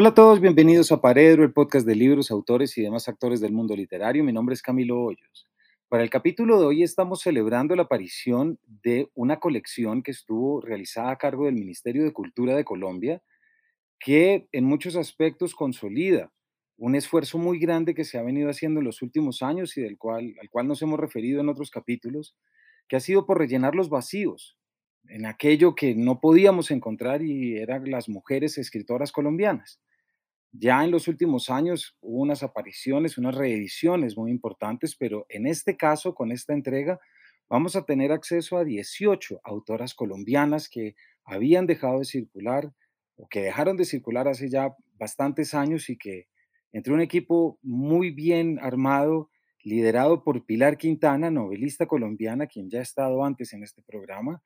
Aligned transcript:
Hola 0.00 0.08
a 0.08 0.14
todos, 0.14 0.40
bienvenidos 0.40 0.92
a 0.92 1.02
Paredro, 1.02 1.44
el 1.44 1.52
podcast 1.52 1.86
de 1.86 1.94
libros, 1.94 2.30
autores 2.30 2.78
y 2.78 2.80
demás 2.80 3.06
actores 3.06 3.38
del 3.38 3.52
mundo 3.52 3.76
literario. 3.76 4.24
Mi 4.24 4.32
nombre 4.32 4.54
es 4.54 4.62
Camilo 4.62 4.98
Hoyos. 4.98 5.46
Para 5.90 6.02
el 6.02 6.08
capítulo 6.08 6.58
de 6.58 6.64
hoy 6.64 6.82
estamos 6.82 7.20
celebrando 7.20 7.76
la 7.76 7.82
aparición 7.82 8.58
de 8.66 9.10
una 9.12 9.40
colección 9.40 10.02
que 10.02 10.12
estuvo 10.12 10.62
realizada 10.62 11.10
a 11.10 11.18
cargo 11.18 11.44
del 11.44 11.56
Ministerio 11.56 12.02
de 12.02 12.14
Cultura 12.14 12.56
de 12.56 12.64
Colombia, 12.64 13.22
que 13.98 14.48
en 14.52 14.64
muchos 14.64 14.96
aspectos 14.96 15.54
consolida 15.54 16.32
un 16.78 16.94
esfuerzo 16.94 17.36
muy 17.36 17.58
grande 17.58 17.94
que 17.94 18.04
se 18.04 18.16
ha 18.16 18.22
venido 18.22 18.48
haciendo 18.48 18.80
en 18.80 18.86
los 18.86 19.02
últimos 19.02 19.42
años 19.42 19.76
y 19.76 19.82
del 19.82 19.98
cual, 19.98 20.34
al 20.40 20.48
cual 20.48 20.66
nos 20.66 20.80
hemos 20.80 20.98
referido 20.98 21.42
en 21.42 21.50
otros 21.50 21.70
capítulos, 21.70 22.34
que 22.88 22.96
ha 22.96 23.00
sido 23.00 23.26
por 23.26 23.36
rellenar 23.36 23.74
los 23.74 23.90
vacíos 23.90 24.56
en 25.10 25.26
aquello 25.26 25.74
que 25.74 25.94
no 25.94 26.20
podíamos 26.20 26.70
encontrar 26.70 27.20
y 27.20 27.58
eran 27.58 27.90
las 27.90 28.08
mujeres 28.08 28.56
escritoras 28.56 29.12
colombianas. 29.12 29.78
Ya 30.52 30.84
en 30.84 30.90
los 30.90 31.06
últimos 31.06 31.48
años 31.48 31.96
hubo 32.00 32.22
unas 32.22 32.42
apariciones, 32.42 33.18
unas 33.18 33.34
reediciones 33.34 34.16
muy 34.16 34.30
importantes, 34.30 34.96
pero 34.96 35.26
en 35.28 35.46
este 35.46 35.76
caso, 35.76 36.14
con 36.14 36.32
esta 36.32 36.52
entrega, 36.52 36.98
vamos 37.48 37.76
a 37.76 37.84
tener 37.84 38.10
acceso 38.10 38.56
a 38.56 38.64
18 38.64 39.40
autoras 39.44 39.94
colombianas 39.94 40.68
que 40.68 40.96
habían 41.24 41.66
dejado 41.66 42.00
de 42.00 42.04
circular 42.04 42.72
o 43.16 43.28
que 43.28 43.42
dejaron 43.42 43.76
de 43.76 43.84
circular 43.84 44.26
hace 44.26 44.48
ya 44.48 44.74
bastantes 44.98 45.54
años 45.54 45.88
y 45.88 45.96
que 45.96 46.26
entre 46.72 46.92
un 46.92 47.00
equipo 47.00 47.58
muy 47.62 48.10
bien 48.10 48.58
armado, 48.60 49.30
liderado 49.62 50.24
por 50.24 50.46
Pilar 50.46 50.78
Quintana, 50.78 51.30
novelista 51.30 51.86
colombiana, 51.86 52.46
quien 52.46 52.70
ya 52.70 52.78
ha 52.78 52.82
estado 52.82 53.24
antes 53.24 53.52
en 53.52 53.62
este 53.62 53.82
programa, 53.82 54.42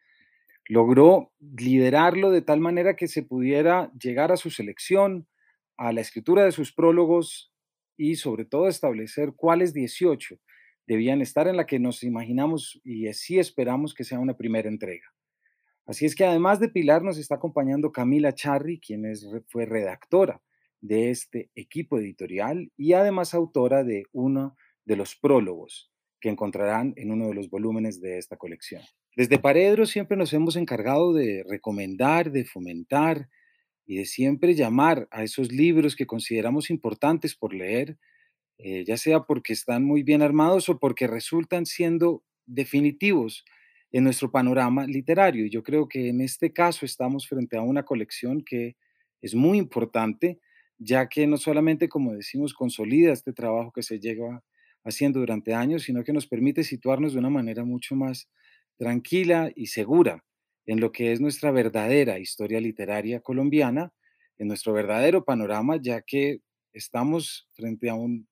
logró 0.67 1.33
liderarlo 1.41 2.31
de 2.31 2.43
tal 2.43 2.61
manera 2.61 2.97
que 2.97 3.09
se 3.09 3.23
pudiera 3.23 3.93
llegar 4.01 4.33
a 4.33 4.37
su 4.37 4.51
selección, 4.51 5.27
a 5.77 5.93
la 5.93 6.01
escritura 6.01 6.45
de 6.45 6.53
sus 6.53 6.73
prólogos 6.73 7.53
y 7.97 8.17
sobre 8.17 8.45
todo 8.45 8.69
establecer 8.69 9.33
cuáles 9.37 9.73
18 9.73 10.37
debían 10.87 11.21
estar 11.23 11.49
en 11.49 11.57
la 11.57 11.67
que 11.67 11.79
nos 11.79 12.03
imaginamos 12.03 12.81
y 12.85 13.09
así 13.09 13.39
esperamos 13.39 13.95
que 13.95 14.05
sea 14.05 14.19
una 14.19 14.37
primera 14.37 14.69
entrega. 14.69 15.07
Así 15.87 16.07
es 16.07 16.15
que 16.15 16.25
además 16.25 16.61
de 16.61 16.69
Pilar 16.69 17.03
nos 17.03 17.19
está 17.19 17.37
acompañando 17.37 17.93
Camila 17.93 18.35
Charri, 18.35 18.81
quien 18.81 19.05
es, 19.05 19.27
fue 19.49 19.67
redactora 19.67 20.41
de 20.81 21.11
este 21.11 21.51
equipo 21.55 21.99
editorial 21.99 22.71
y 22.77 22.93
además 22.95 23.35
autora 23.35 23.85
de 23.85 24.05
uno 24.13 24.57
de 24.85 24.97
los 24.97 25.15
prólogos 25.17 25.91
que 26.21 26.31
encontrarán 26.31 26.95
en 26.97 27.11
uno 27.11 27.29
de 27.29 27.35
los 27.35 27.51
volúmenes 27.51 28.01
de 28.01 28.19
esta 28.19 28.37
colección. 28.37 28.83
Desde 29.17 29.39
Paredro 29.39 29.87
siempre 29.87 30.17
nos 30.17 30.33
hemos 30.33 30.57
encargado 30.57 31.13
de 31.13 31.45
recomendar, 31.49 32.33
de 32.33 32.45
fomentar 32.45 33.29
y 33.87 33.97
de 33.97 34.05
siempre 34.07 34.55
llamar 34.55 35.09
a 35.11 35.25
esos 35.25 35.53
libros 35.53 35.97
que 35.97 36.07
consideramos 36.07 36.71
importantes 36.71 37.35
por 37.35 37.55
leer, 37.55 37.99
eh, 38.59 38.85
ya 38.87 38.97
sea 38.97 39.25
porque 39.25 39.53
están 39.53 39.85
muy 39.85 40.03
bien 40.03 40.23
armados 40.23 40.69
o 40.69 40.79
porque 40.79 41.07
resultan 41.07 41.67
siendo 41.67 42.23
definitivos 42.47 43.45
en 43.93 44.05
nuestro 44.05 44.31
panorama 44.31 44.87
literario. 44.87 45.47
Y 45.47 45.51
yo 45.51 45.63
creo 45.63 45.89
que 45.89 46.09
en 46.09 46.21
este 46.21 46.53
caso 46.53 46.87
estamos 46.87 47.29
frente 47.29 47.57
a 47.57 47.63
una 47.63 47.85
colección 47.85 48.43
que 48.45 48.77
es 49.23 49.35
muy 49.35 49.59
importante 49.59 50.41
ya 50.79 51.09
que 51.09 51.27
no 51.27 51.37
solamente, 51.37 51.89
como 51.89 52.15
decimos, 52.15 52.53
consolida 52.53 53.13
este 53.13 53.33
trabajo 53.33 53.73
que 53.73 53.83
se 53.83 54.01
lleva 54.01 54.43
haciendo 54.85 55.21
durante 55.21 55.55
años, 55.55 55.85
sino 55.85 56.05
que 56.05 56.13
nos 56.13 56.27
permite 56.27 56.65
situarnos 56.65 57.13
de 57.13 57.21
una 57.21 57.31
manera 57.31 57.65
mucho 57.65 57.97
más 57.97 58.29
tranquila 58.77 59.51
y 59.55 59.67
segura 59.67 60.25
en 60.67 60.81
lo 60.81 60.93
que 60.93 61.13
es 61.13 61.21
nuestra 61.21 61.51
verdadera 61.51 62.19
historia 62.19 62.61
literaria 62.61 63.21
colombiana, 63.21 63.93
en 64.39 64.49
nuestro 64.49 64.73
verdadero 64.73 65.25
panorama, 65.25 65.79
ya 65.81 66.03
que 66.03 66.41
estamos 66.73 67.49
frente 67.53 67.89
a 67.91 67.95
un 67.95 68.29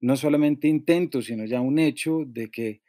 no 0.00 0.16
solamente 0.16 0.68
intento, 0.68 1.22
sino 1.22 1.46
ya 1.46 1.60
un 1.60 1.78
hecho 1.78 2.24
de 2.26 2.50
que 2.50 2.82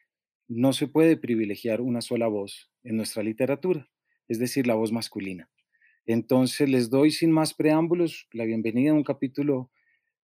no 0.47 0.73
se 0.73 0.88
puede 0.88 1.18
privilegiar 1.18 1.81
una 1.81 2.01
sola 2.01 2.28
voz 2.28 2.69
en 2.84 2.97
nuestra 2.97 3.23
literatura, 3.23 3.90
es 4.28 4.38
decir, 4.38 4.68
la 4.68 4.75
voz 4.75 4.91
masculina. 4.91 5.50
Entonces 6.06 6.69
les 6.69 6.90
doy 6.90 7.12
sin 7.12 7.31
más 7.31 7.53
preámbulos 7.53 8.28
la 8.31 8.46
bienvenida 8.46 8.91
a 8.91 8.96
un 8.96 9.03
capítulo 9.03 9.72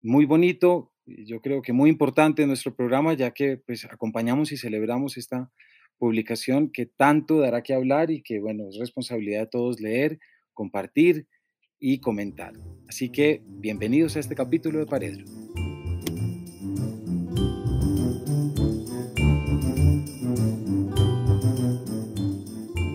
muy 0.01 0.25
bonito, 0.25 0.91
yo 1.05 1.41
creo 1.41 1.61
que 1.61 1.73
muy 1.73 1.89
importante 1.89 2.41
en 2.41 2.47
nuestro 2.47 2.75
programa, 2.75 3.13
ya 3.13 3.31
que 3.31 3.57
pues 3.57 3.85
acompañamos 3.85 4.51
y 4.51 4.57
celebramos 4.57 5.17
esta 5.17 5.51
publicación 6.01 6.71
que 6.71 6.87
tanto 6.87 7.41
dará 7.41 7.61
que 7.61 7.75
hablar 7.75 8.09
y 8.09 8.23
que 8.23 8.39
bueno, 8.39 8.67
es 8.67 8.79
responsabilidad 8.79 9.41
de 9.41 9.45
todos 9.45 9.79
leer, 9.79 10.17
compartir 10.51 11.27
y 11.79 11.99
comentar. 11.99 12.53
Así 12.89 13.11
que 13.11 13.43
bienvenidos 13.45 14.15
a 14.15 14.19
este 14.19 14.33
capítulo 14.33 14.79
de 14.79 14.87
Paredro. 14.87 15.25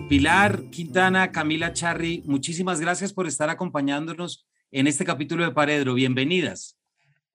Pilar 0.09 0.69
Quintana, 0.69 1.31
Camila 1.31 1.71
Charri, 1.71 2.23
muchísimas 2.25 2.81
gracias 2.81 3.13
por 3.13 3.25
estar 3.25 3.49
acompañándonos 3.49 4.45
en 4.69 4.85
este 4.85 5.05
capítulo 5.05 5.45
de 5.45 5.53
Paredro. 5.53 5.93
Bienvenidas. 5.93 6.77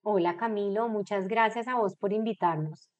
Hola 0.03 0.37
Camilo, 0.37 0.87
muchas 0.87 1.27
gracias 1.27 1.67
a 1.67 1.77
vos 1.77 1.95
por 1.95 2.13
invitarnos. 2.13 2.92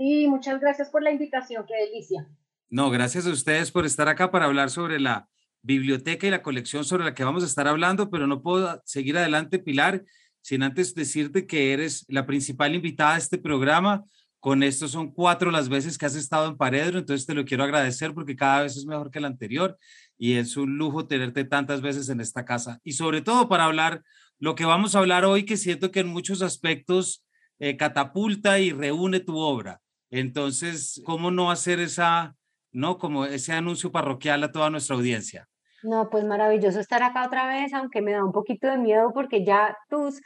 Sí, 0.00 0.26
muchas 0.28 0.58
gracias 0.62 0.88
por 0.88 1.02
la 1.02 1.10
invitación, 1.10 1.66
qué 1.68 1.74
delicia. 1.74 2.26
No, 2.70 2.88
gracias 2.88 3.26
a 3.26 3.30
ustedes 3.30 3.70
por 3.70 3.84
estar 3.84 4.08
acá 4.08 4.30
para 4.30 4.46
hablar 4.46 4.70
sobre 4.70 4.98
la 4.98 5.28
biblioteca 5.60 6.26
y 6.26 6.30
la 6.30 6.40
colección 6.40 6.86
sobre 6.86 7.04
la 7.04 7.14
que 7.14 7.22
vamos 7.22 7.42
a 7.42 7.46
estar 7.46 7.68
hablando, 7.68 8.08
pero 8.08 8.26
no 8.26 8.40
puedo 8.40 8.80
seguir 8.86 9.18
adelante, 9.18 9.58
Pilar, 9.58 10.02
sin 10.40 10.62
antes 10.62 10.94
decirte 10.94 11.46
que 11.46 11.74
eres 11.74 12.06
la 12.08 12.24
principal 12.24 12.74
invitada 12.74 13.16
a 13.16 13.18
este 13.18 13.36
programa. 13.36 14.02
Con 14.38 14.62
esto 14.62 14.88
son 14.88 15.12
cuatro 15.12 15.50
las 15.50 15.68
veces 15.68 15.98
que 15.98 16.06
has 16.06 16.14
estado 16.14 16.48
en 16.48 16.56
Paredro, 16.56 16.98
entonces 16.98 17.26
te 17.26 17.34
lo 17.34 17.44
quiero 17.44 17.62
agradecer 17.62 18.14
porque 18.14 18.36
cada 18.36 18.62
vez 18.62 18.78
es 18.78 18.86
mejor 18.86 19.10
que 19.10 19.20
la 19.20 19.26
anterior 19.26 19.76
y 20.16 20.36
es 20.36 20.56
un 20.56 20.78
lujo 20.78 21.08
tenerte 21.08 21.44
tantas 21.44 21.82
veces 21.82 22.08
en 22.08 22.22
esta 22.22 22.46
casa. 22.46 22.80
Y 22.84 22.92
sobre 22.92 23.20
todo 23.20 23.50
para 23.50 23.64
hablar 23.64 24.02
lo 24.38 24.54
que 24.54 24.64
vamos 24.64 24.94
a 24.94 25.00
hablar 25.00 25.26
hoy, 25.26 25.44
que 25.44 25.58
siento 25.58 25.90
que 25.90 26.00
en 26.00 26.08
muchos 26.08 26.40
aspectos 26.40 27.26
eh, 27.58 27.76
catapulta 27.76 28.58
y 28.58 28.72
reúne 28.72 29.20
tu 29.20 29.36
obra. 29.36 29.78
Entonces, 30.10 31.00
¿cómo 31.04 31.30
no 31.30 31.50
hacer 31.50 31.80
esa, 31.80 32.34
no, 32.72 32.98
como 32.98 33.24
ese 33.24 33.52
anuncio 33.52 33.92
parroquial 33.92 34.42
a 34.42 34.52
toda 34.52 34.70
nuestra 34.70 34.96
audiencia? 34.96 35.48
No, 35.82 36.10
pues 36.10 36.24
maravilloso 36.24 36.80
estar 36.80 37.02
acá 37.02 37.26
otra 37.26 37.46
vez, 37.46 37.72
aunque 37.72 38.02
me 38.02 38.12
da 38.12 38.24
un 38.24 38.32
poquito 38.32 38.68
de 38.68 38.76
miedo 38.76 39.12
porque 39.14 39.44
ya 39.44 39.76
tus 39.88 40.20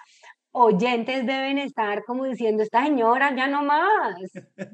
oyentes 0.51 1.27
deben 1.27 1.59
estar 1.59 2.05
como 2.05 2.25
diciendo, 2.25 2.63
esta 2.63 2.85
señora 2.85 3.35
ya 3.37 3.47
no 3.47 3.65
más, 3.65 4.17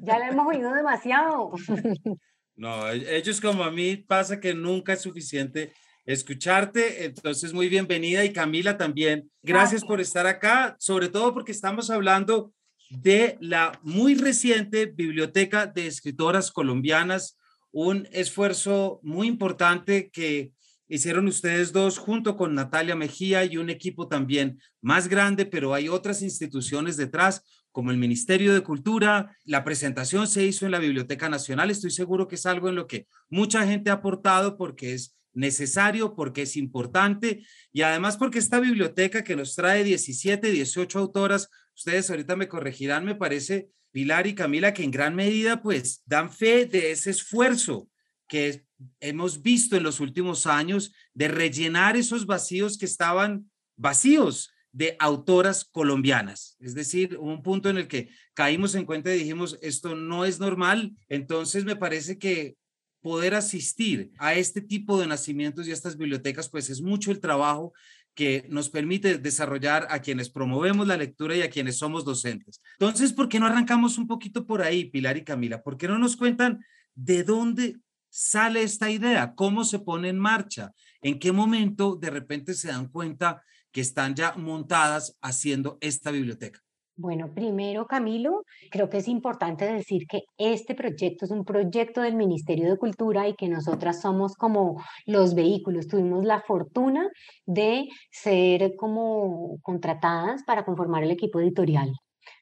ya 0.01 0.19
la 0.19 0.29
hemos 0.29 0.47
oído 0.47 0.73
demasiado. 0.73 1.51
No, 2.53 2.91
e, 2.91 3.17
ellos 3.17 3.41
como 3.41 3.63
a 3.63 3.71
mí 3.71 3.95
pasa 3.95 4.39
que 4.39 4.53
nunca 4.53 4.93
es 4.93 5.01
suficiente 5.01 5.73
escucharte, 6.05 7.05
entonces 7.05 7.53
muy 7.53 7.69
bienvenida 7.69 8.23
y 8.23 8.33
Camila 8.33 8.77
también. 8.77 9.31
Gracias 9.41 9.83
por 9.83 9.99
estar 9.99 10.27
acá, 10.27 10.75
sobre 10.77 11.09
todo 11.09 11.33
porque 11.33 11.53
estamos 11.53 11.89
hablando 11.89 12.53
de 12.91 13.37
la 13.39 13.79
muy 13.83 14.15
reciente 14.15 14.85
Biblioteca 14.85 15.65
de 15.65 15.87
Escritoras 15.87 16.51
Colombianas, 16.51 17.37
un 17.71 18.07
esfuerzo 18.11 18.99
muy 19.01 19.27
importante 19.27 20.09
que 20.11 20.51
hicieron 20.89 21.27
ustedes 21.27 21.71
dos 21.71 21.97
junto 21.97 22.35
con 22.35 22.53
Natalia 22.53 22.95
Mejía 22.95 23.45
y 23.45 23.55
un 23.55 23.69
equipo 23.69 24.09
también 24.09 24.59
más 24.81 25.07
grande, 25.07 25.45
pero 25.45 25.73
hay 25.73 25.87
otras 25.87 26.21
instituciones 26.21 26.97
detrás, 26.97 27.43
como 27.71 27.91
el 27.91 27.97
Ministerio 27.97 28.53
de 28.53 28.61
Cultura. 28.61 29.37
La 29.45 29.63
presentación 29.63 30.27
se 30.27 30.43
hizo 30.43 30.65
en 30.65 30.71
la 30.71 30.79
Biblioteca 30.79 31.29
Nacional. 31.29 31.71
Estoy 31.71 31.91
seguro 31.91 32.27
que 32.27 32.35
es 32.35 32.45
algo 32.45 32.67
en 32.67 32.75
lo 32.75 32.87
que 32.87 33.07
mucha 33.29 33.65
gente 33.65 33.89
ha 33.89 33.93
aportado 33.93 34.57
porque 34.57 34.93
es 34.93 35.15
necesario, 35.33 36.13
porque 36.13 36.41
es 36.41 36.57
importante 36.57 37.45
y 37.71 37.83
además 37.83 38.17
porque 38.17 38.39
esta 38.39 38.59
biblioteca 38.59 39.23
que 39.23 39.37
nos 39.37 39.55
trae 39.55 39.85
17, 39.85 40.51
18 40.51 40.99
autoras, 40.99 41.49
ustedes 41.75 42.09
ahorita 42.09 42.35
me 42.35 42.47
corregirán, 42.47 43.05
me 43.05 43.15
parece, 43.15 43.69
Pilar 43.91 44.27
y 44.27 44.35
Camila, 44.35 44.73
que 44.73 44.83
en 44.83 44.91
gran 44.91 45.15
medida 45.15 45.61
pues 45.61 46.01
dan 46.05 46.31
fe 46.31 46.65
de 46.65 46.91
ese 46.91 47.09
esfuerzo 47.09 47.89
que 48.27 48.65
hemos 48.99 49.41
visto 49.41 49.75
en 49.75 49.83
los 49.83 49.99
últimos 49.99 50.47
años 50.47 50.93
de 51.13 51.27
rellenar 51.27 51.97
esos 51.97 52.25
vacíos 52.25 52.77
que 52.77 52.85
estaban 52.85 53.51
vacíos 53.75 54.51
de 54.71 54.95
autoras 54.99 55.65
colombianas. 55.65 56.55
Es 56.59 56.73
decir, 56.73 57.17
un 57.17 57.43
punto 57.43 57.69
en 57.69 57.77
el 57.77 57.87
que 57.87 58.09
caímos 58.33 58.75
en 58.75 58.85
cuenta 58.85 59.13
y 59.13 59.19
dijimos, 59.19 59.59
esto 59.61 59.95
no 59.95 60.23
es 60.23 60.39
normal. 60.39 60.93
Entonces 61.09 61.65
me 61.65 61.75
parece 61.75 62.17
que 62.17 62.55
poder 63.01 63.33
asistir 63.35 64.11
a 64.17 64.35
este 64.35 64.61
tipo 64.61 64.99
de 64.99 65.07
nacimientos 65.07 65.67
y 65.67 65.71
a 65.71 65.73
estas 65.73 65.97
bibliotecas, 65.97 66.49
pues 66.49 66.69
es 66.69 66.81
mucho 66.81 67.11
el 67.11 67.19
trabajo 67.19 67.73
que 68.13 68.45
nos 68.49 68.69
permite 68.69 69.17
desarrollar 69.17 69.87
a 69.89 69.99
quienes 69.99 70.29
promovemos 70.29 70.87
la 70.87 70.97
lectura 70.97 71.35
y 71.35 71.41
a 71.41 71.49
quienes 71.49 71.77
somos 71.77 72.03
docentes. 72.03 72.61
Entonces, 72.79 73.13
¿por 73.13 73.29
qué 73.29 73.39
no 73.39 73.45
arrancamos 73.45 73.97
un 73.97 74.07
poquito 74.07 74.45
por 74.45 74.61
ahí, 74.61 74.85
Pilar 74.85 75.17
y 75.17 75.23
Camila? 75.23 75.61
¿Por 75.61 75.77
qué 75.77 75.87
no 75.87 75.97
nos 75.97 76.17
cuentan 76.17 76.63
de 76.93 77.23
dónde 77.23 77.77
sale 78.09 78.63
esta 78.63 78.89
idea? 78.89 79.33
¿Cómo 79.35 79.63
se 79.63 79.79
pone 79.79 80.09
en 80.09 80.19
marcha? 80.19 80.71
¿En 81.01 81.19
qué 81.19 81.31
momento 81.31 81.95
de 81.95 82.09
repente 82.09 82.53
se 82.53 82.67
dan 82.67 82.89
cuenta 82.89 83.43
que 83.71 83.81
están 83.81 84.15
ya 84.15 84.33
montadas 84.33 85.17
haciendo 85.21 85.77
esta 85.81 86.11
biblioteca? 86.11 86.59
Bueno, 87.01 87.33
primero, 87.33 87.87
Camilo, 87.87 88.43
creo 88.69 88.87
que 88.87 88.97
es 88.97 89.07
importante 89.07 89.65
decir 89.65 90.05
que 90.07 90.21
este 90.37 90.75
proyecto 90.75 91.25
es 91.25 91.31
un 91.31 91.45
proyecto 91.45 92.01
del 92.01 92.15
Ministerio 92.15 92.69
de 92.69 92.77
Cultura 92.77 93.27
y 93.27 93.33
que 93.33 93.49
nosotras 93.49 94.01
somos 94.01 94.35
como 94.35 94.79
los 95.07 95.33
vehículos. 95.33 95.87
Tuvimos 95.87 96.23
la 96.23 96.41
fortuna 96.41 97.09
de 97.47 97.87
ser 98.11 98.75
como 98.75 99.57
contratadas 99.63 100.43
para 100.43 100.63
conformar 100.63 101.01
el 101.01 101.09
equipo 101.09 101.39
editorial, 101.39 101.91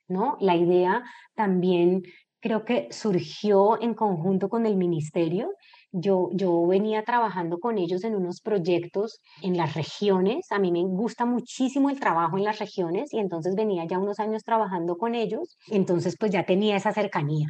¿no? 0.09 0.35
La 0.41 0.57
idea 0.57 1.03
también 1.35 2.01
creo 2.41 2.65
que 2.65 2.89
surgió 2.91 3.81
en 3.81 3.93
conjunto 3.93 4.49
con 4.49 4.65
el 4.65 4.75
ministerio 4.75 5.51
yo, 5.91 6.29
yo 6.33 6.65
venía 6.67 7.03
trabajando 7.03 7.59
con 7.59 7.77
ellos 7.77 8.03
en 8.03 8.15
unos 8.15 8.41
proyectos 8.41 9.19
en 9.41 9.57
las 9.57 9.73
regiones. 9.73 10.51
A 10.51 10.59
mí 10.59 10.71
me 10.71 10.83
gusta 10.83 11.25
muchísimo 11.25 11.89
el 11.89 11.99
trabajo 11.99 12.37
en 12.37 12.43
las 12.43 12.59
regiones 12.59 13.13
y 13.13 13.19
entonces 13.19 13.55
venía 13.55 13.85
ya 13.85 13.97
unos 13.97 14.19
años 14.19 14.43
trabajando 14.43 14.97
con 14.97 15.15
ellos. 15.15 15.57
Entonces 15.67 16.15
pues 16.19 16.31
ya 16.31 16.45
tenía 16.45 16.75
esa 16.75 16.93
cercanía. 16.93 17.47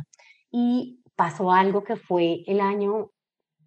Y 0.51 1.01
pasó 1.15 1.51
algo 1.51 1.83
que 1.83 1.95
fue 1.95 2.43
el 2.47 2.61
año 2.61 3.09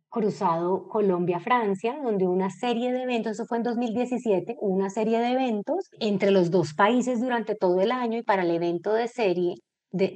cruzado 0.09 0.89
Colombia-Francia, 0.89 1.99
donde 2.03 2.27
una 2.27 2.51
serie 2.51 2.93
de 2.93 3.03
eventos, 3.03 3.33
eso 3.33 3.47
fue 3.47 3.59
en 3.59 3.65
2017, 3.65 4.57
una 4.61 4.91
serie 4.91 5.19
de 5.21 5.33
eventos 5.33 5.89
entre 6.01 6.31
los 6.31 6.51
dos 6.51 6.75
países 6.75 7.21
durante 7.21 7.55
todo 7.55 7.81
el 7.81 7.91
año 7.91 8.19
y 8.19 8.23
para 8.23 8.43
el 8.43 8.51
evento 8.51 8.93
de 8.93 9.09
serie 9.09 9.55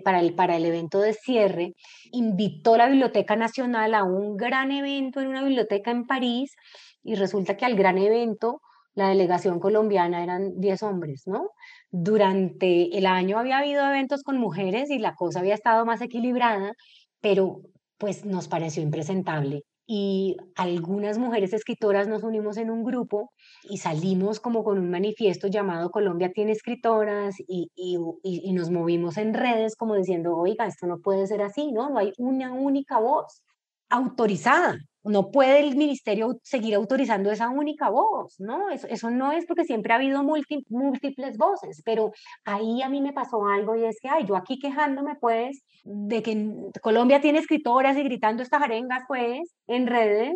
para, 0.05 0.21
el, 0.21 0.35
para 0.35 0.57
el 0.57 0.65
evento 0.65 1.01
de 1.01 1.13
cierre, 1.13 1.75
invitó 2.13 2.77
la 2.77 2.89
Biblioteca 2.89 3.37
Nacional 3.37 3.95
a 3.95 4.05
un 4.05 4.37
gran 4.37 4.73
evento 4.73 5.21
en 5.21 5.29
una 5.29 5.43
biblioteca 5.43 5.91
en 5.91 6.07
París 6.07 6.55
y 7.03 7.15
resulta 7.15 7.57
que 7.57 7.65
al 7.65 7.77
gran 7.77 7.99
evento 7.99 8.61
la 8.95 9.09
delegación 9.11 9.61
colombiana 9.61 10.23
eran 10.23 10.59
10 10.59 10.83
hombres, 10.83 11.23
¿no? 11.27 11.51
Durante 11.91 12.97
el 12.97 13.07
año 13.07 13.39
había 13.39 13.59
habido 13.59 13.87
eventos 13.87 14.23
con 14.23 14.39
mujeres 14.39 14.91
y 14.91 14.99
la 14.99 15.15
cosa 15.15 15.41
había 15.41 15.55
estado 15.55 15.85
más 15.85 16.01
equilibrada, 16.01 16.73
pero 17.21 17.61
pues 17.99 18.25
nos 18.25 18.49
pareció 18.49 18.83
impresentable 18.83 19.65
y 19.87 20.37
algunas 20.57 21.19
mujeres 21.19 21.53
escritoras 21.53 22.09
nos 22.09 22.25
unimos 22.25 22.57
en 22.57 22.71
un 22.71 22.83
grupo 22.83 23.31
y 23.71 23.79
salimos 23.79 24.41
como 24.41 24.65
con 24.65 24.79
un 24.79 24.91
manifiesto 24.91 25.47
llamado 25.47 25.91
Colombia 25.91 26.33
tiene 26.33 26.53
escritoras 26.53 27.37
y, 27.47 27.71
y, 27.77 27.97
y, 28.23 28.53
nos 28.53 28.71
movimos 28.71 29.17
en 29.17 29.33
redes 29.33 29.77
como 29.77 29.95
diciendo, 29.95 30.37
oiga, 30.37 30.67
esto 30.67 30.87
no 30.87 30.99
puede 30.99 31.27
ser 31.27 31.43
así, 31.43 31.71
¿no? 31.71 31.89
No 31.91 31.99
hay 31.99 32.13
una 32.19 32.53
única 32.53 32.99
voz 32.99 33.43
autorizada. 33.91 34.79
No 35.05 35.31
puede 35.31 35.61
el 35.61 35.77
ministerio 35.77 36.39
seguir 36.43 36.75
autorizando 36.75 37.31
esa 37.31 37.49
única 37.49 37.91
voz, 37.91 38.35
¿no? 38.41 38.71
Eso, 38.71 38.89
eso 38.89 39.09
no 39.09 39.31
es 39.31 39.47
porque 39.47 39.65
siempre 39.65 39.93
ha 39.93 39.97
habido 39.97 40.25
múltiples 40.25 41.39
voces, 41.39 41.81
pero 41.85 42.11
ahí 42.45 42.83
a 42.83 42.89
mí 42.89 43.01
me 43.01 43.13
pasó 43.13 43.47
algo 43.47 43.77
y 43.77 43.85
es 43.85 43.99
que, 44.01 44.09
ay, 44.09 44.27
yo 44.27 44.35
aquí 44.35 44.59
quejándome, 44.59 45.15
pues, 45.21 45.63
de 45.85 46.23
que 46.25 46.53
Colombia 46.83 47.21
tiene 47.21 47.39
escritoras 47.39 47.97
y 47.97 48.03
gritando 48.03 48.43
estas 48.43 48.63
arengas, 48.63 49.05
pues, 49.07 49.55
en 49.69 49.87
redes, 49.87 50.35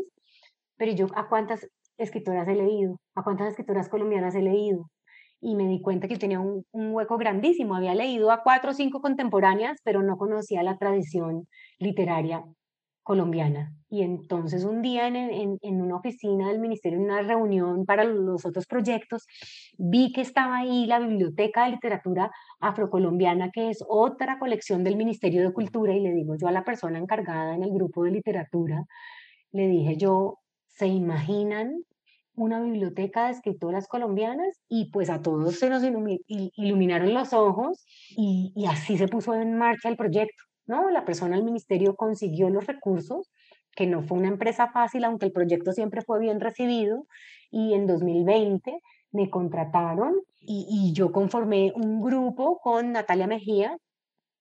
pero 0.77 0.93
yo, 0.93 1.07
¿a 1.17 1.29
cuántas 1.29 1.67
escritoras 1.99 2.47
he 2.47 2.55
leído? 2.55 3.01
¿A 3.17 3.25
cuántas 3.25 3.49
escritoras 3.49 3.89
colombianas 3.89 4.35
he 4.35 4.43
leído? 4.43 4.89
y 5.43 5.57
me 5.57 5.67
di 5.67 5.81
cuenta 5.81 6.07
que 6.07 6.19
tenía 6.19 6.39
un, 6.39 6.67
un, 6.71 6.93
hueco 6.93 7.17
grandísimo. 7.17 7.75
Había 7.75 7.95
leído 7.95 8.31
a 8.31 8.43
cuatro 8.43 8.73
o 8.73 8.75
cinco 8.75 9.01
contemporáneas, 9.01 9.79
pero 9.83 10.03
no 10.03 10.19
conocía 10.19 10.63
la 10.63 10.77
tradición 10.77 11.49
literaria 11.79 12.45
colombiana. 13.03 13.75
Y 13.89 14.03
entonces 14.03 14.65
un 14.65 14.83
día 14.83 15.09
en, 15.09 15.17
en, 15.17 15.59
en, 15.63 15.83
una 15.83 15.97
oficina 15.97 16.49
del 16.49 16.61
ministerio, 16.61 16.99
en 16.99 17.07
una 17.07 17.23
reunión 17.23 17.85
para 17.85 18.05
los 18.05 18.45
otros 18.47 18.67
proyectos, 18.67 19.27
vi 19.79 20.13
que 20.13 20.21
estaba 20.21 20.59
ahí 20.59 20.87
la 20.87 21.01
Biblioteca 21.01 21.65
de 21.65 21.73
Literatura 21.73 22.31
Afrocolombiana, 22.61 23.51
que 23.51 23.71
es 23.71 23.85
otra 23.89 24.39
colección 24.39 24.85
del 24.85 24.97
Ministerio 24.97 25.43
de 25.43 25.53
Cultura, 25.53 25.93
y 25.95 26.01
le 26.01 26.13
digo 26.13 26.37
yo 26.37 26.49
a 26.49 26.53
la 26.53 26.65
persona 26.65 26.99
encargada 26.99 27.55
en 27.55 27.65
el 27.65 27.73
grupo 27.73 28.05
de 28.05 28.13
literatura, 28.13 28.85
le 29.53 29.67
dije 29.67 29.97
yo, 29.97 30.39
¿se 30.67 30.87
imaginan 30.87 31.85
una 32.35 32.61
biblioteca 32.61 33.27
de 33.27 33.33
escritoras 33.33 33.89
colombianas? 33.89 34.61
Y 34.69 34.91
pues 34.91 35.11
a 35.11 35.21
todos 35.21 35.59
se 35.59 35.69
nos 35.69 35.83
iluminaron 36.57 37.13
los 37.13 37.33
ojos 37.33 37.85
y, 38.17 38.53
y 38.55 38.67
así 38.67 38.97
se 38.97 39.09
puso 39.09 39.35
en 39.35 39.59
marcha 39.59 39.89
el 39.89 39.97
proyecto. 39.97 40.50
La 40.71 41.05
persona 41.05 41.37
del 41.37 41.45
ministerio 41.45 41.97
consiguió 41.97 42.49
los 42.49 42.67
recursos, 42.67 43.31
que 43.75 43.87
no 43.87 44.03
fue 44.03 44.19
una 44.19 44.29
empresa 44.29 44.71
fácil, 44.71 45.05
aunque 45.05 45.27
el 45.27 45.33
proyecto 45.33 45.73
siempre 45.73 46.03
fue 46.03 46.21
bien 46.21 46.41
recibido, 46.41 47.07
y 47.51 47.75
en 47.75 47.87
2020 47.87 48.81
me 49.13 49.31
contrataron 49.31 50.15
y, 50.41 50.93
yo 50.95 51.13
conformé 51.13 51.73
un 51.75 52.01
grupo 52.01 52.61
con 52.61 52.93
Natalia 52.93 53.27
Mejía 53.27 53.77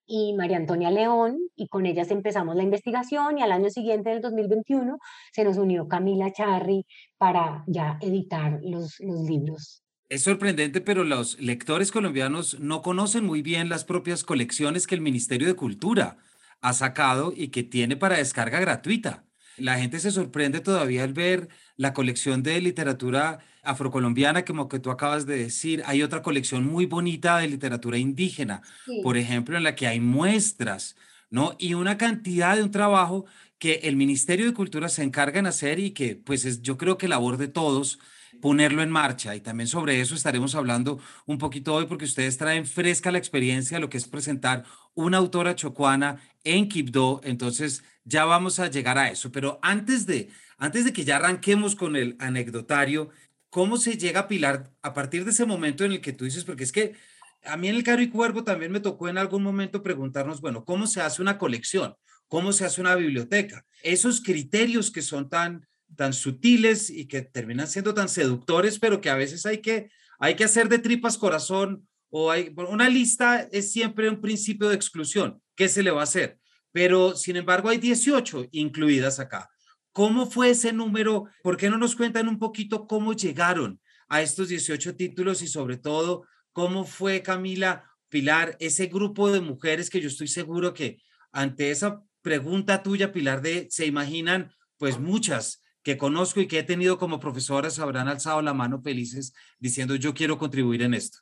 y 0.05 0.33
María 0.33 0.57
Antonia 0.57 0.91
León, 0.91 1.37
y 1.55 1.67
con 1.67 1.85
ellas 1.85 2.11
empezamos 2.11 2.55
la 2.55 2.63
investigación 2.63 3.37
y 3.39 3.41
al 3.41 3.51
año 3.51 3.69
siguiente, 3.69 4.11
del 4.11 4.21
2021, 4.21 4.97
se 5.31 5.43
nos 5.43 5.57
unió 5.57 5.87
Camila 5.87 6.31
Charri 6.31 6.85
para 7.17 7.63
ya 7.67 7.97
editar 8.01 8.59
los 8.63 8.99
libros. 8.99 9.83
Es 10.09 10.23
sorprendente, 10.23 10.81
pero 10.81 11.03
los 11.03 11.39
lectores 11.39 11.91
colombianos 11.91 12.59
no 12.59 12.81
conocen 12.81 13.23
muy 13.25 13.43
bien 13.43 13.69
las 13.69 13.85
propias 13.85 14.23
colecciones 14.23 14.87
que 14.87 14.95
el 14.95 15.01
Ministerio 15.01 15.47
de 15.47 15.53
Cultura 15.53 16.17
ha 16.61 16.73
sacado 16.73 17.31
y 17.35 17.49
que 17.49 17.61
tiene 17.61 17.95
para 17.95 18.17
descarga 18.17 18.59
gratuita. 18.59 19.27
La 19.57 19.77
gente 19.77 19.99
se 19.99 20.09
sorprende 20.09 20.61
todavía 20.61 21.03
al 21.03 21.13
ver 21.13 21.49
la 21.75 21.93
colección 21.93 22.41
de 22.41 22.59
literatura 22.59 23.39
afrocolombiana, 23.61 24.45
como 24.45 24.67
que 24.67 24.79
tú 24.79 24.89
acabas 24.89 25.27
de 25.27 25.37
decir. 25.37 25.83
Hay 25.85 26.01
otra 26.01 26.23
colección 26.23 26.65
muy 26.65 26.87
bonita 26.87 27.37
de 27.37 27.47
literatura 27.47 27.99
indígena, 27.99 28.63
por 29.03 29.15
ejemplo, 29.15 29.57
en 29.57 29.63
la 29.63 29.75
que 29.75 29.85
hay 29.85 29.99
muestras, 29.99 30.95
¿no? 31.29 31.55
Y 31.59 31.75
una 31.75 31.99
cantidad 31.99 32.55
de 32.55 32.63
un 32.63 32.71
trabajo 32.71 33.25
que 33.59 33.81
el 33.83 33.95
Ministerio 33.95 34.47
de 34.47 34.53
Cultura 34.55 34.89
se 34.89 35.03
encarga 35.03 35.39
en 35.39 35.45
hacer 35.45 35.77
y 35.79 35.91
que, 35.91 36.15
pues, 36.15 36.45
es, 36.45 36.63
yo 36.63 36.77
creo 36.77 36.97
que 36.97 37.07
labor 37.07 37.37
de 37.37 37.47
todos 37.47 37.99
ponerlo 38.41 38.81
en 38.81 38.89
marcha. 38.89 39.35
Y 39.35 39.41
también 39.41 39.67
sobre 39.67 40.01
eso 40.01 40.15
estaremos 40.15 40.55
hablando 40.55 40.99
un 41.25 41.37
poquito 41.37 41.73
hoy 41.73 41.85
porque 41.85 42.05
ustedes 42.05 42.37
traen 42.37 42.65
fresca 42.65 43.11
la 43.11 43.17
experiencia, 43.17 43.79
lo 43.79 43.89
que 43.89 43.97
es 43.97 44.07
presentar 44.07 44.63
una 44.93 45.17
autora 45.17 45.55
chocuana 45.55 46.21
en 46.43 46.69
Quibdó. 46.69 47.21
Entonces 47.23 47.83
ya 48.03 48.25
vamos 48.25 48.59
a 48.59 48.69
llegar 48.69 48.97
a 48.97 49.09
eso. 49.09 49.31
Pero 49.31 49.59
antes 49.61 50.05
de, 50.05 50.29
antes 50.57 50.85
de 50.85 50.93
que 50.93 51.05
ya 51.05 51.17
arranquemos 51.17 51.75
con 51.75 51.95
el 51.95 52.15
anecdotario, 52.19 53.09
¿cómo 53.49 53.77
se 53.77 53.97
llega 53.97 54.21
a 54.21 54.27
Pilar 54.27 54.71
a 54.81 54.93
partir 54.93 55.25
de 55.25 55.31
ese 55.31 55.45
momento 55.45 55.85
en 55.85 55.93
el 55.93 56.01
que 56.01 56.13
tú 56.13 56.25
dices? 56.25 56.43
Porque 56.43 56.63
es 56.63 56.71
que 56.71 56.95
a 57.43 57.57
mí 57.57 57.67
en 57.67 57.75
el 57.75 57.83
Caro 57.83 58.01
y 58.01 58.09
Cuervo 58.09 58.43
también 58.43 58.71
me 58.71 58.79
tocó 58.79 59.07
en 59.07 59.17
algún 59.17 59.43
momento 59.43 59.81
preguntarnos, 59.81 60.41
bueno, 60.41 60.65
¿cómo 60.65 60.87
se 60.87 61.01
hace 61.01 61.21
una 61.21 61.37
colección? 61.37 61.95
¿Cómo 62.27 62.53
se 62.53 62.65
hace 62.65 62.81
una 62.81 62.95
biblioteca? 62.95 63.65
Esos 63.81 64.21
criterios 64.21 64.91
que 64.91 65.01
son 65.01 65.29
tan 65.29 65.67
tan 65.95 66.13
sutiles 66.13 66.89
y 66.89 67.07
que 67.07 67.21
terminan 67.21 67.67
siendo 67.67 67.93
tan 67.93 68.09
seductores, 68.09 68.79
pero 68.79 69.01
que 69.01 69.09
a 69.09 69.15
veces 69.15 69.45
hay 69.45 69.59
que, 69.59 69.89
hay 70.19 70.35
que 70.35 70.43
hacer 70.43 70.69
de 70.69 70.79
tripas 70.79 71.17
corazón 71.17 71.87
o 72.09 72.31
hay, 72.31 72.53
una 72.69 72.89
lista 72.89 73.47
es 73.51 73.71
siempre 73.71 74.09
un 74.09 74.21
principio 74.21 74.69
de 74.69 74.75
exclusión. 74.75 75.41
¿Qué 75.55 75.67
se 75.69 75.83
le 75.83 75.91
va 75.91 76.01
a 76.01 76.05
hacer? 76.05 76.39
Pero, 76.71 77.15
sin 77.15 77.35
embargo, 77.35 77.69
hay 77.69 77.77
18 77.77 78.47
incluidas 78.51 79.19
acá. 79.19 79.49
¿Cómo 79.91 80.29
fue 80.29 80.51
ese 80.51 80.71
número? 80.71 81.25
¿Por 81.43 81.57
qué 81.57 81.69
no 81.69 81.77
nos 81.77 81.95
cuentan 81.95 82.27
un 82.27 82.39
poquito 82.39 82.87
cómo 82.87 83.13
llegaron 83.13 83.79
a 84.07 84.21
estos 84.21 84.49
18 84.49 84.95
títulos 84.95 85.41
y 85.41 85.47
sobre 85.47 85.77
todo 85.77 86.25
cómo 86.51 86.85
fue, 86.85 87.21
Camila, 87.21 87.85
Pilar, 88.09 88.57
ese 88.59 88.87
grupo 88.87 89.31
de 89.31 89.41
mujeres 89.41 89.89
que 89.89 90.01
yo 90.01 90.07
estoy 90.07 90.27
seguro 90.27 90.73
que 90.73 91.01
ante 91.31 91.69
esa 91.69 92.01
pregunta 92.21 92.81
tuya, 92.81 93.11
Pilar, 93.11 93.41
de 93.41 93.67
se 93.69 93.85
imaginan 93.85 94.51
pues 94.77 94.99
muchas 94.99 95.61
que 95.89 95.97
conozco 95.97 96.39
y 96.39 96.47
que 96.47 96.59
he 96.59 96.63
tenido 96.63 96.99
como 96.99 97.19
profesoras 97.19 97.79
habrán 97.79 98.07
alzado 98.07 98.43
la 98.43 98.53
mano 98.53 98.79
felices 98.79 99.33
diciendo 99.57 99.95
yo 99.95 100.13
quiero 100.13 100.37
contribuir 100.37 100.83
en 100.83 100.93
esto. 100.93 101.17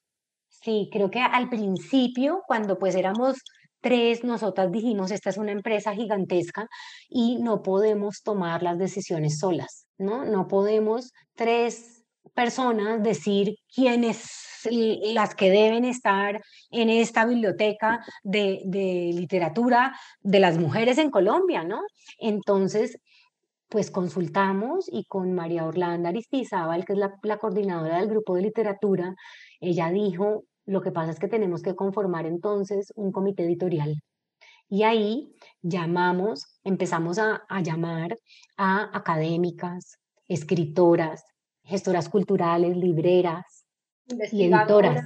Sí, 0.50 0.90
creo 0.92 1.10
que 1.10 1.22
al 1.22 1.48
principio, 1.48 2.42
cuando 2.46 2.78
pues 2.78 2.94
éramos 2.96 3.38
tres, 3.80 4.26
nosotras 4.26 4.70
dijimos, 4.70 5.12
esta 5.12 5.30
es 5.30 5.38
una 5.38 5.54
empresa 5.54 5.96
gigantesca 5.96 6.68
y 7.08 7.38
no 7.38 7.62
podemos 7.64 8.24
tomar 8.24 8.62
las 8.62 8.78
decisiones 8.78 9.40
solas, 9.40 9.88
¿no? 9.98 10.26
No 10.26 10.50
podemos 10.50 11.14
tres 11.34 12.04
personas 12.34 13.02
decir 13.02 13.56
quiénes 13.74 14.68
las 14.70 15.34
que 15.34 15.50
deben 15.50 15.86
estar 15.86 16.42
en 16.72 16.90
esta 16.90 17.26
biblioteca 17.26 18.04
de, 18.24 18.64
de 18.66 19.12
literatura 19.14 19.98
de 20.20 20.42
las 20.42 20.58
mujeres 20.58 20.98
en 20.98 21.10
Colombia, 21.10 21.64
¿no? 21.64 21.80
Entonces, 22.20 23.00
pues 23.70 23.92
consultamos 23.92 24.90
y 24.92 25.06
con 25.06 25.34
María 25.34 25.66
Orlando 25.66 26.10
Aristizábal, 26.10 26.86
que 26.86 26.94
es 26.94 27.00
la, 27.00 27.38
coordinadora 27.38 27.98
del 27.98 28.10
grupo 28.10 28.36
de 28.36 28.44
literatura, 28.44 29.16
ella 29.60 29.90
dijo, 29.90 30.46
lo 30.66 30.82
que 30.82 30.92
pasa 30.92 31.12
es 31.12 31.20
que 31.20 31.28
tenemos 31.28 31.62
que 31.62 31.76
conformar 31.76 32.26
entonces 32.26 32.92
un 32.96 33.12
comité 33.12 33.44
editorial. 33.44 33.96
Y 34.70 34.84
ahí 34.84 35.34
llamamos, 35.62 36.60
empezamos 36.64 37.20
a, 37.20 37.44
a 37.48 37.62
llamar 37.62 38.18
a 38.58 38.90
académicas, 38.98 39.98
escritoras, 40.28 41.24
gestoras 41.64 42.10
culturales, 42.10 42.76
libreras, 42.76 43.66
y 44.32 44.44
editoras. 44.46 45.06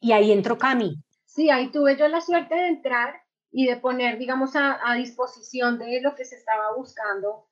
Y 0.00 0.12
ahí 0.12 0.32
entró 0.32 0.58
Cami. 0.58 0.96
Sí, 1.26 1.50
ahí 1.50 1.70
tuve 1.70 1.96
yo 1.96 2.08
la 2.08 2.20
suerte 2.20 2.54
de 2.54 2.68
entrar 2.68 3.14
y 3.50 3.66
de 3.66 3.76
poner, 3.76 4.18
digamos, 4.18 4.56
a, 4.56 4.78
a 4.90 4.94
disposición 4.94 5.78
de 5.78 6.00
lo 6.00 6.14
que 6.14 6.24
se 6.24 6.36
estaba 6.36 6.74
buscando, 6.76 7.46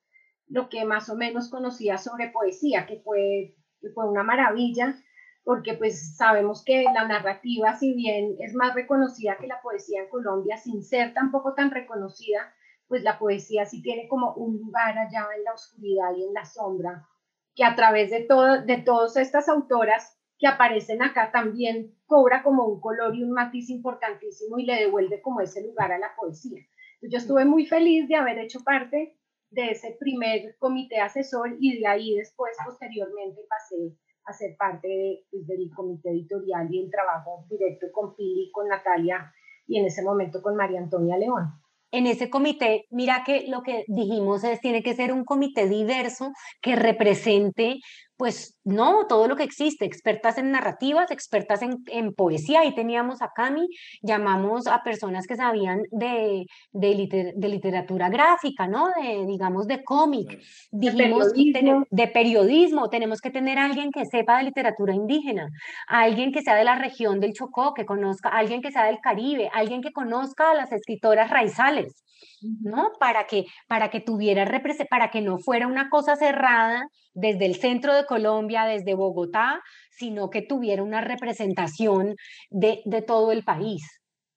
lo 0.51 0.69
que 0.69 0.85
más 0.85 1.09
o 1.09 1.17
menos 1.17 1.49
conocía 1.49 1.97
sobre 1.97 2.29
poesía, 2.29 2.87
que 2.87 3.01
fue, 3.01 3.57
que 3.81 3.91
fue 3.91 4.09
una 4.09 4.23
maravilla 4.23 4.97
porque 5.45 5.75
pues 5.75 6.17
sabemos 6.17 6.63
que 6.65 6.85
la 6.85 7.07
narrativa, 7.07 7.75
si 7.75 7.95
bien 7.95 8.37
es 8.41 8.55
más 8.55 8.75
reconocida 8.75 9.39
que 9.39 9.47
la 9.47 9.61
poesía 9.63 10.03
en 10.03 10.09
Colombia, 10.09 10.57
sin 10.57 10.83
ser 10.83 11.15
tampoco 11.15 11.55
tan 11.55 11.71
reconocida, 11.71 12.53
pues 12.89 13.03
la 13.03 13.19
poesía 13.19 13.65
sí 13.65 13.83
tiene 13.83 14.07
como 14.09 14.35
un 14.35 14.59
lugar 14.59 14.99
allá 14.99 15.27
en 15.37 15.45
la 15.45 15.55
oscuridad 15.55 16.15
y 16.17 16.25
en 16.25 16.35
la 16.35 16.45
sombra, 16.45 17.07
que 17.55 17.65
a 17.65 17.75
través 17.75 18.11
de, 18.11 18.21
todo, 18.21 18.63
de 18.63 18.79
todas 18.79 19.17
estas 19.17 19.49
autoras 19.49 20.17
que 20.39 20.47
aparecen 20.47 21.03
acá 21.03 21.31
también 21.33 21.95
cobra 22.07 22.43
como 22.43 22.67
un 22.67 22.81
color 22.81 23.15
y 23.15 23.23
un 23.23 23.33
matiz 23.33 23.71
importantísimo 23.71 24.59
y 24.59 24.67
le 24.67 24.77
devuelve 24.77 25.21
como 25.21 25.41
ese 25.41 25.63
lugar 25.63 25.93
a 25.93 25.99
la 25.99 26.15
poesía. 26.17 26.61
yo 27.03 27.19
estuve 27.19 27.45
muy 27.45 27.67
feliz 27.67 28.09
de 28.09 28.17
haber 28.17 28.39
hecho 28.39 28.61
parte 28.65 29.20
de 29.51 29.71
ese 29.71 29.97
primer 29.99 30.57
comité 30.59 31.01
asesor 31.01 31.57
y 31.61 31.81
de 31.81 31.87
ahí 31.87 32.15
después, 32.17 32.57
posteriormente, 32.65 33.43
pasé 33.49 33.97
a 34.25 34.33
ser 34.33 34.57
parte 34.57 35.25
pues, 35.31 35.47
del 35.47 35.71
comité 35.75 36.11
editorial 36.11 36.73
y 36.73 36.85
el 36.85 36.91
trabajo 36.91 37.47
directo 37.51 37.87
con 37.93 38.15
Pili, 38.15 38.51
con 38.53 38.69
Natalia 38.69 39.33
y 39.67 39.79
en 39.79 39.87
ese 39.87 40.03
momento 40.03 40.43
con 40.43 40.57
María 40.57 40.81
Antonia 40.81 41.17
León. 41.17 41.53
En 41.93 42.07
ese 42.07 42.31
comité, 42.31 42.87
mira 42.91 43.25
que 43.27 43.49
lo 43.49 43.63
que 43.63 43.85
dijimos 43.89 44.45
es, 44.45 44.61
tiene 44.61 44.83
que 44.83 44.95
ser 44.95 45.13
un 45.13 45.25
comité 45.25 45.69
diverso 45.69 46.33
que 46.63 46.77
represente 46.77 47.81
pues 48.21 48.61
no, 48.65 49.07
todo 49.07 49.29
lo 49.29 49.35
que 49.35 49.45
existe, 49.45 49.87
expertas 49.87 50.37
en 50.37 50.51
narrativas, 50.51 51.11
expertas 51.11 51.63
en, 51.63 52.13
poesía, 52.13 52.61
ahí 52.61 52.75
teníamos 52.75 53.23
a 53.23 53.31
Cami, 53.35 53.67
llamamos 54.03 54.67
a 54.67 54.83
personas 54.83 55.27
que 55.27 55.37
sabían 55.37 55.81
de, 55.91 56.45
de, 56.71 57.49
literatura 57.49 58.11
gráfica, 58.11 58.69
¿no? 58.69 58.89
De, 58.89 59.25
digamos, 59.25 59.67
de 59.67 59.83
cómic, 59.83 60.39
dijimos, 60.71 61.33
de 61.33 61.51
periodismo. 61.55 61.87
de 61.89 62.09
periodismo, 62.09 62.91
tenemos 62.91 63.23
que 63.23 63.31
tener 63.31 63.57
a 63.57 63.65
alguien 63.65 63.91
que 63.91 64.05
sepa 64.05 64.37
de 64.37 64.45
literatura 64.45 64.95
indígena, 64.95 65.49
alguien 65.87 66.31
que 66.31 66.43
sea 66.43 66.57
de 66.57 66.65
la 66.65 66.75
región 66.75 67.21
del 67.21 67.33
Chocó, 67.33 67.73
que 67.73 67.87
conozca, 67.87 68.29
alguien 68.29 68.61
que 68.61 68.71
sea 68.71 68.85
del 68.85 69.01
Caribe, 69.01 69.49
alguien 69.55 69.81
que 69.81 69.93
conozca 69.93 70.51
a 70.51 70.55
las 70.55 70.73
escritoras 70.73 71.31
raizales, 71.31 72.05
¿no? 72.41 72.93
Para 72.99 73.27
que, 73.27 73.47
para 73.69 73.91
que 73.91 74.01
tuviera, 74.01 74.49
para 74.89 75.11
que 75.11 75.21
no 75.21 75.39
fuera 75.39 75.67
una 75.67 75.91
cosa 75.91 76.17
cerrada 76.17 76.89
desde 77.15 77.47
el 77.47 77.57
centro 77.57 77.95
de 77.95 78.07
Colombia, 78.07 78.65
desde 78.65 78.95
Bogotá, 78.95 79.63
sino 79.91 80.31
que 80.31 80.43
tuviera 80.43 80.83
una 80.83 81.01
representación 81.01 82.17
de, 82.51 82.83
de 82.85 83.03
todo 83.03 83.33
el 83.33 83.45
país. 83.45 83.83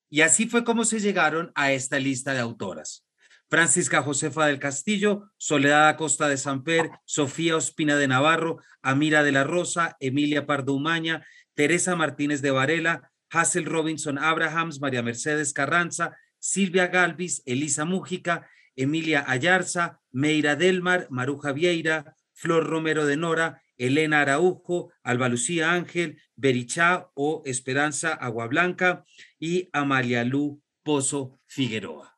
Y 0.10 0.22
así 0.22 0.48
fue 0.48 0.63
como 0.63 0.86
se 0.86 1.00
llegaron 1.00 1.52
a 1.56 1.72
esta 1.72 2.00
lista 2.00 2.34
de 2.34 2.40
autoras. 2.40 3.06
Francisca 3.50 4.02
Josefa 4.02 4.48
del 4.48 4.60
Castillo, 4.60 5.30
Soledad 5.38 5.88
Acosta 5.88 6.28
de 6.28 6.38
Samper, 6.38 6.90
Sofía 7.06 7.56
Ospina 7.56 7.96
de 7.98 8.08
Navarro, 8.08 8.58
Amira 8.82 9.22
de 9.22 9.32
la 9.32 9.44
Rosa, 9.44 9.96
Emilia 10.00 10.46
Pardo 10.46 10.74
Umaña, 10.74 11.24
Teresa 11.54 11.96
Martínez 11.96 12.42
de 12.42 12.52
Varela, 12.52 13.12
Hazel 13.30 13.66
Robinson 13.66 14.18
Abrahams, 14.18 14.80
María 14.80 15.04
Mercedes 15.04 15.54
Carranza, 15.54 16.16
Silvia 16.43 16.88
Galvis, 16.88 17.41
Elisa 17.45 17.85
Mújica, 17.85 18.50
Emilia 18.75 19.23
Ayarza, 19.25 20.01
Meira 20.12 20.57
Delmar, 20.57 21.07
Maruja 21.09 21.53
Vieira, 21.53 22.17
Flor 22.33 22.67
Romero 22.67 23.05
de 23.05 23.15
Nora, 23.15 23.63
Elena 23.77 24.19
Araujo, 24.19 24.91
Alba 25.03 25.29
Lucía 25.29 25.71
Ángel, 25.71 26.21
Berichá 26.35 27.09
o 27.13 27.43
Esperanza 27.45 28.13
Aguablanca 28.13 29.05
y 29.39 29.69
Amalia 29.71 30.25
Lu 30.25 30.62
Pozo 30.83 31.39
Figueroa. 31.45 32.13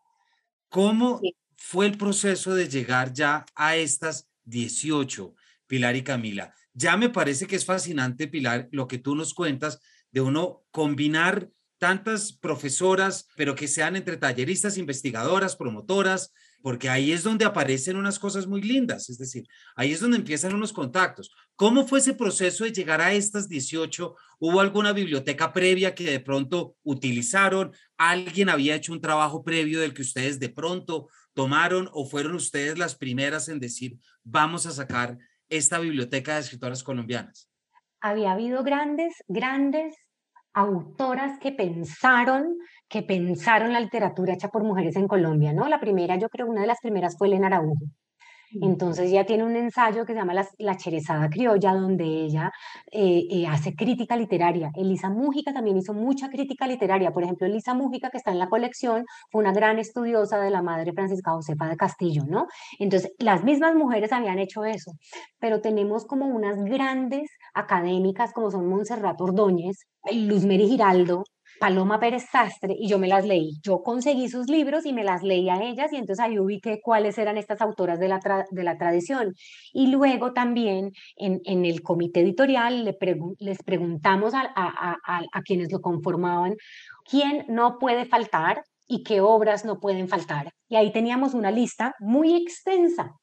¿Cómo 0.69 1.21
fue 1.55 1.85
el 1.85 1.95
proceso 1.95 2.55
de 2.55 2.67
llegar 2.67 3.13
ya 3.13 3.45
a 3.53 3.75
estas 3.75 4.27
18, 4.45 5.35
Pilar 5.67 5.95
y 5.95 6.01
Camila? 6.01 6.51
Ya 6.73 6.97
me 6.97 7.09
parece 7.09 7.45
que 7.45 7.57
es 7.57 7.65
fascinante, 7.65 8.27
Pilar, 8.27 8.69
lo 8.71 8.87
que 8.87 8.97
tú 8.97 9.13
nos 9.13 9.35
cuentas 9.35 9.79
de 10.09 10.21
uno 10.21 10.65
combinar 10.71 11.51
tantas 11.77 12.33
profesoras, 12.33 13.27
pero 13.35 13.55
que 13.55 13.67
sean 13.67 13.95
entre 13.95 14.17
talleristas, 14.17 14.77
investigadoras, 14.77 15.55
promotoras, 15.55 16.33
porque 16.61 16.89
ahí 16.89 17.11
es 17.11 17.21
donde 17.21 17.45
aparecen 17.45 17.95
unas 17.95 18.17
cosas 18.17 18.47
muy 18.47 18.61
lindas, 18.61 19.09
es 19.09 19.19
decir, 19.19 19.45
ahí 19.75 19.91
es 19.91 19.99
donde 19.99 20.17
empiezan 20.17 20.55
unos 20.55 20.73
contactos. 20.73 21.31
¿Cómo 21.55 21.87
fue 21.87 21.99
ese 21.99 22.13
proceso 22.13 22.63
de 22.63 22.71
llegar 22.71 23.01
a 23.01 23.13
estas 23.13 23.47
18? 23.47 24.15
¿Hubo 24.39 24.59
alguna 24.59 24.91
biblioteca 24.91 25.53
previa 25.53 25.93
que 25.93 26.09
de 26.09 26.19
pronto 26.19 26.75
utilizaron? 26.83 27.71
¿Alguien 27.97 28.49
había 28.49 28.75
hecho 28.75 28.93
un 28.93 29.01
trabajo 29.01 29.43
previo 29.43 29.79
del 29.79 29.93
que 29.93 30.01
ustedes 30.01 30.39
de 30.39 30.49
pronto 30.49 31.07
tomaron 31.33 31.87
o 31.93 32.05
fueron 32.07 32.33
ustedes 32.33 32.79
las 32.79 32.95
primeras 32.95 33.47
en 33.47 33.59
decir, 33.59 33.99
vamos 34.23 34.65
a 34.65 34.71
sacar 34.71 35.17
esta 35.49 35.77
biblioteca 35.77 36.33
de 36.33 36.41
escritoras 36.41 36.83
colombianas? 36.83 37.49
Había 38.01 38.31
habido 38.31 38.63
grandes, 38.63 39.13
grandes 39.27 39.95
autoras 40.55 41.37
que 41.39 41.51
pensaron, 41.51 42.57
que 42.87 43.03
pensaron 43.03 43.73
la 43.73 43.79
literatura 43.81 44.33
hecha 44.33 44.49
por 44.49 44.63
mujeres 44.63 44.95
en 44.95 45.07
Colombia, 45.07 45.53
¿no? 45.53 45.67
La 45.67 45.79
primera, 45.79 46.15
yo 46.17 46.29
creo, 46.29 46.47
una 46.47 46.61
de 46.61 46.67
las 46.67 46.79
primeras 46.81 47.17
fue 47.17 47.27
Elena 47.27 47.47
Araujo. 47.47 47.75
Entonces 48.61 49.11
ya 49.11 49.25
tiene 49.25 49.43
un 49.43 49.55
ensayo 49.55 50.05
que 50.05 50.13
se 50.13 50.19
llama 50.19 50.33
La, 50.57 50.77
Cherezada 50.77 51.29
Criolla, 51.29 51.73
donde 51.73 52.05
ella 52.05 52.51
eh, 52.91 53.25
eh, 53.29 53.47
hace 53.47 53.75
crítica 53.75 54.15
literaria. 54.15 54.71
Elisa 54.75 55.09
Mújica 55.09 55.53
también 55.53 55.77
hizo 55.77 55.93
mucha 55.93 56.29
crítica 56.29 56.67
literaria. 56.67 57.11
Por 57.11 57.23
ejemplo, 57.23 57.47
Elisa 57.47 57.73
Mújica, 57.73 58.09
que 58.09 58.17
está 58.17 58.31
en 58.31 58.39
la 58.39 58.49
colección, 58.49 59.05
fue 59.31 59.41
una 59.41 59.53
gran 59.53 59.79
estudiosa 59.79 60.39
de 60.39 60.49
la 60.49 60.61
madre 60.61 60.93
Francisca 60.93 61.31
Josefa 61.31 61.67
de 61.67 61.77
Castillo, 61.77 62.23
¿no? 62.27 62.47
Entonces, 62.79 63.11
las 63.19 63.43
mismas 63.43 63.75
mujeres 63.75 64.11
habían 64.11 64.39
hecho 64.39 64.65
eso, 64.65 64.91
pero 65.39 65.61
tenemos 65.61 66.05
como 66.05 66.27
unas 66.27 66.57
grandes 66.63 67.29
académicas 67.53 68.33
como 68.33 68.51
son 68.51 68.67
Montserrat 68.67 69.19
Ordóñez, 69.19 69.77
Luzmeri 70.11 70.67
Giraldo, 70.67 71.23
Paloma 71.59 71.99
Pérez 71.99 72.25
Sastre 72.31 72.75
y 72.77 72.87
yo 72.87 72.99
me 72.99 73.07
las 73.07 73.25
leí. 73.25 73.53
Yo 73.61 73.81
conseguí 73.81 74.27
sus 74.29 74.47
libros 74.47 74.85
y 74.85 74.93
me 74.93 75.03
las 75.03 75.23
leí 75.23 75.49
a 75.49 75.61
ellas 75.61 75.91
y 75.93 75.97
entonces 75.97 76.23
ahí 76.23 76.39
ubiqué 76.39 76.79
cuáles 76.81 77.17
eran 77.17 77.37
estas 77.37 77.61
autoras 77.61 77.99
de 77.99 78.07
la, 78.07 78.19
de 78.51 78.63
la 78.63 78.77
tradición. 78.77 79.33
Y 79.73 79.87
luego 79.87 80.33
también 80.33 80.91
en, 81.15 81.41
en 81.45 81.65
el 81.65 81.81
comité 81.81 82.21
editorial 82.21 82.83
le 82.83 82.97
les 83.39 83.63
preguntamos 83.63 84.33
a, 84.33 84.51
a, 84.55 84.97
a, 85.31 85.41
quienes 85.41 85.71
lo 85.71 85.79
conformaban 85.81 86.55
quién 87.09 87.45
no 87.47 87.77
puede 87.79 88.05
faltar 88.05 88.63
y 88.87 89.03
qué 89.03 89.21
obras 89.21 89.65
no 89.65 89.79
pueden 89.79 90.07
faltar. 90.07 90.51
Y 90.67 90.75
ahí 90.75 90.91
teníamos 90.91 91.33
una 91.33 91.51
lista 91.51 91.93
muy 91.99 92.35
extensa, 92.35 93.13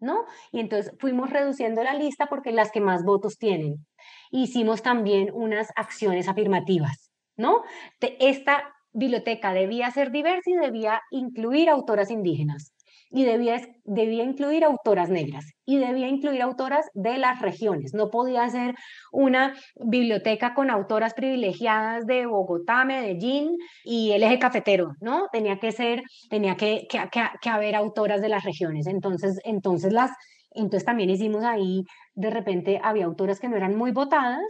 ¿no? 0.00 0.24
Y 0.52 0.60
entonces 0.60 0.92
fuimos 0.98 1.30
reduciendo 1.30 1.82
la 1.82 1.94
lista 1.94 2.26
porque 2.26 2.52
las 2.52 2.70
que 2.70 2.80
más 2.80 3.04
votos 3.04 3.36
tienen. 3.38 3.86
Hicimos 4.30 4.82
también 4.82 5.30
unas 5.32 5.68
acciones 5.76 6.28
afirmativas 6.28 7.05
¿no? 7.36 7.62
esta 8.00 8.64
biblioteca 8.92 9.52
debía 9.52 9.90
ser 9.90 10.10
diversa 10.10 10.50
y 10.50 10.56
debía 10.56 11.02
incluir 11.10 11.68
autoras 11.68 12.10
indígenas 12.10 12.72
y 13.10 13.24
debía, 13.24 13.60
debía 13.84 14.24
incluir 14.24 14.64
autoras 14.64 15.08
negras 15.10 15.44
y 15.64 15.78
debía 15.78 16.08
incluir 16.08 16.42
autoras 16.42 16.86
de 16.94 17.18
las 17.18 17.40
regiones. 17.40 17.94
No 17.94 18.10
podía 18.10 18.48
ser 18.48 18.74
una 19.12 19.54
biblioteca 19.76 20.54
con 20.54 20.70
autoras 20.70 21.14
privilegiadas 21.14 22.06
de 22.06 22.26
Bogotá, 22.26 22.84
Medellín 22.84 23.56
y 23.84 24.12
el 24.12 24.22
eje 24.22 24.38
cafetero, 24.38 24.94
¿no? 25.00 25.28
Tenía 25.32 25.58
que 25.58 25.72
ser, 25.72 26.02
tenía 26.30 26.56
que, 26.56 26.86
que, 26.88 27.00
que 27.40 27.48
haber 27.48 27.74
autoras 27.74 28.20
de 28.20 28.28
las 28.28 28.44
regiones. 28.44 28.86
Entonces, 28.86 29.38
entonces 29.44 29.92
las, 29.92 30.10
entonces 30.50 30.84
también 30.84 31.10
hicimos 31.10 31.44
ahí, 31.44 31.84
de 32.14 32.30
repente 32.30 32.80
había 32.82 33.04
autoras 33.04 33.38
que 33.38 33.48
no 33.48 33.56
eran 33.56 33.76
muy 33.76 33.92
votadas, 33.92 34.42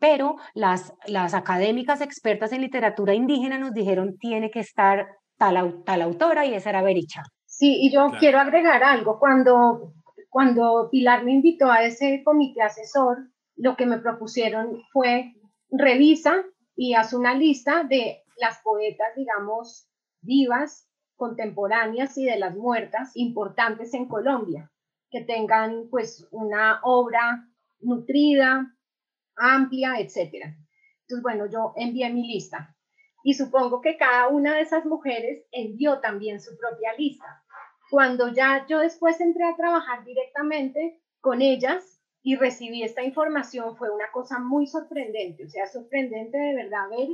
pero 0.00 0.36
las, 0.54 0.94
las 1.06 1.34
académicas 1.34 2.00
expertas 2.00 2.52
en 2.52 2.62
literatura 2.62 3.14
indígena 3.14 3.58
nos 3.58 3.72
dijeron 3.72 4.18
tiene 4.18 4.50
que 4.50 4.60
estar 4.60 5.06
tal, 5.36 5.84
tal 5.84 6.02
autora 6.02 6.44
y 6.46 6.54
esa 6.54 6.70
era 6.70 6.82
Bericha. 6.82 7.22
Sí, 7.46 7.78
y 7.80 7.92
yo 7.92 8.10
quiero 8.18 8.40
agregar 8.40 8.82
algo. 8.82 9.20
Cuando, 9.20 9.92
cuando 10.28 10.88
Pilar 10.90 11.24
me 11.24 11.32
invitó 11.32 11.70
a 11.70 11.84
ese 11.84 12.22
comité 12.24 12.62
asesor, 12.62 13.18
lo 13.56 13.76
que 13.76 13.86
me 13.86 13.98
propusieron 13.98 14.82
fue 14.92 15.34
revisa 15.70 16.42
y 16.74 16.94
haz 16.94 17.12
una 17.12 17.34
lista 17.34 17.84
de 17.84 18.22
las 18.38 18.60
poetas, 18.62 19.08
digamos, 19.14 19.86
vivas, 20.22 20.88
contemporáneas 21.16 22.16
y 22.16 22.24
de 22.24 22.38
las 22.38 22.56
muertas 22.56 23.10
importantes 23.14 23.92
en 23.92 24.08
Colombia 24.08 24.70
que 25.10 25.22
tengan 25.22 25.88
pues 25.90 26.26
una 26.30 26.80
obra 26.82 27.46
nutrida, 27.80 28.74
amplia, 29.40 29.98
etc. 29.98 30.54
Entonces, 31.02 31.22
bueno, 31.22 31.46
yo 31.46 31.72
envié 31.76 32.10
mi 32.10 32.26
lista 32.26 32.76
y 33.24 33.34
supongo 33.34 33.80
que 33.80 33.96
cada 33.96 34.28
una 34.28 34.54
de 34.54 34.62
esas 34.62 34.84
mujeres 34.84 35.44
envió 35.50 36.00
también 36.00 36.40
su 36.40 36.56
propia 36.56 36.92
lista. 36.96 37.42
Cuando 37.90 38.32
ya 38.32 38.66
yo 38.68 38.78
después 38.78 39.20
entré 39.20 39.44
a 39.44 39.56
trabajar 39.56 40.04
directamente 40.04 41.00
con 41.20 41.42
ellas, 41.42 42.00
y 42.22 42.36
recibí 42.36 42.82
esta 42.82 43.02
información 43.02 43.76
fue 43.76 43.90
una 43.90 44.10
cosa 44.12 44.38
muy 44.38 44.66
sorprendente, 44.66 45.44
o 45.44 45.48
sea, 45.48 45.66
sorprendente 45.66 46.36
de 46.36 46.54
verdad 46.54 46.88
ver 46.90 47.08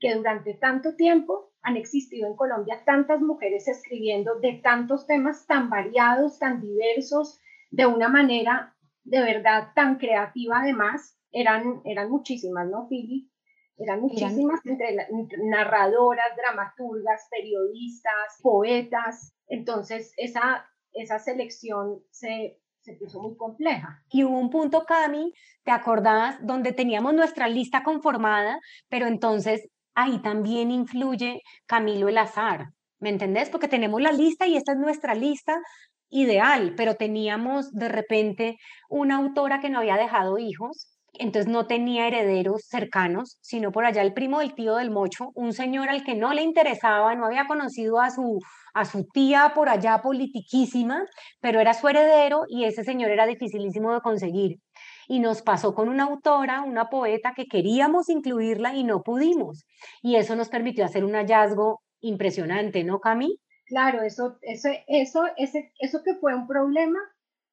que 0.00 0.14
durante 0.14 0.54
tanto 0.54 0.94
tiempo 0.96 1.52
han 1.62 1.76
existido 1.76 2.28
en 2.28 2.36
Colombia 2.36 2.82
tantas 2.84 3.20
mujeres 3.20 3.68
escribiendo 3.68 4.38
de 4.40 4.54
tantos 4.62 5.06
temas 5.06 5.46
tan 5.46 5.70
variados, 5.70 6.38
tan 6.38 6.60
diversos, 6.60 7.40
de 7.70 7.86
una 7.86 8.08
manera 8.08 8.76
de 9.04 9.20
verdad 9.20 9.68
tan 9.74 9.98
creativa 9.98 10.60
además, 10.60 11.17
eran, 11.32 11.82
eran 11.84 12.10
muchísimas, 12.10 12.68
¿no, 12.68 12.88
Pili? 12.88 13.30
Eran 13.76 14.00
muchísimas 14.00 14.60
entre, 14.64 14.96
narradoras, 15.44 16.36
dramaturgas, 16.36 17.28
periodistas, 17.30 18.38
poetas. 18.42 19.32
Entonces, 19.46 20.12
esa, 20.16 20.68
esa 20.92 21.18
selección 21.20 22.02
se, 22.10 22.58
se 22.80 22.94
puso 22.94 23.22
muy 23.22 23.36
compleja. 23.36 24.02
Y 24.10 24.24
hubo 24.24 24.38
un 24.38 24.50
punto, 24.50 24.84
Cami, 24.84 25.32
¿te 25.62 25.70
acordabas? 25.70 26.44
Donde 26.44 26.72
teníamos 26.72 27.14
nuestra 27.14 27.46
lista 27.46 27.84
conformada, 27.84 28.58
pero 28.88 29.06
entonces 29.06 29.68
ahí 29.94 30.20
también 30.22 30.70
influye 30.70 31.42
Camilo 31.66 32.08
el 32.08 32.18
azar, 32.18 32.66
¿me 33.00 33.10
entendés? 33.10 33.50
Porque 33.50 33.68
tenemos 33.68 34.00
la 34.00 34.12
lista 34.12 34.46
y 34.46 34.56
esta 34.56 34.72
es 34.72 34.78
nuestra 34.78 35.14
lista 35.14 35.60
ideal, 36.08 36.74
pero 36.76 36.94
teníamos 36.94 37.72
de 37.72 37.88
repente 37.88 38.58
una 38.88 39.16
autora 39.16 39.60
que 39.60 39.68
no 39.68 39.80
había 39.80 39.96
dejado 39.96 40.38
hijos, 40.38 40.97
entonces 41.18 41.50
no 41.50 41.66
tenía 41.66 42.06
herederos 42.06 42.62
cercanos, 42.66 43.38
sino 43.40 43.72
por 43.72 43.84
allá 43.84 44.02
el 44.02 44.14
primo 44.14 44.40
del 44.40 44.54
tío 44.54 44.76
del 44.76 44.90
mocho, 44.90 45.30
un 45.34 45.52
señor 45.52 45.88
al 45.88 46.04
que 46.04 46.14
no 46.14 46.32
le 46.32 46.42
interesaba, 46.42 47.14
no 47.14 47.26
había 47.26 47.46
conocido 47.46 48.00
a 48.00 48.10
su, 48.10 48.38
a 48.74 48.84
su 48.84 49.04
tía 49.04 49.52
por 49.54 49.68
allá 49.68 50.00
politiquísima, 50.02 51.04
pero 51.40 51.60
era 51.60 51.74
su 51.74 51.88
heredero 51.88 52.42
y 52.48 52.64
ese 52.64 52.84
señor 52.84 53.10
era 53.10 53.26
dificilísimo 53.26 53.92
de 53.92 54.00
conseguir. 54.00 54.60
Y 55.08 55.20
nos 55.20 55.42
pasó 55.42 55.74
con 55.74 55.88
una 55.88 56.04
autora, 56.04 56.62
una 56.62 56.88
poeta 56.88 57.32
que 57.34 57.46
queríamos 57.46 58.08
incluirla 58.08 58.74
y 58.74 58.84
no 58.84 59.02
pudimos. 59.02 59.64
Y 60.02 60.16
eso 60.16 60.36
nos 60.36 60.48
permitió 60.48 60.84
hacer 60.84 61.04
un 61.04 61.14
hallazgo 61.14 61.80
impresionante, 62.00 62.84
¿no, 62.84 63.00
Cami? 63.00 63.38
Claro, 63.66 64.02
eso, 64.02 64.38
eso, 64.42 64.68
eso, 64.86 65.24
ese, 65.36 65.72
eso 65.78 66.02
que 66.02 66.14
fue 66.14 66.34
un 66.34 66.46
problema 66.46 66.98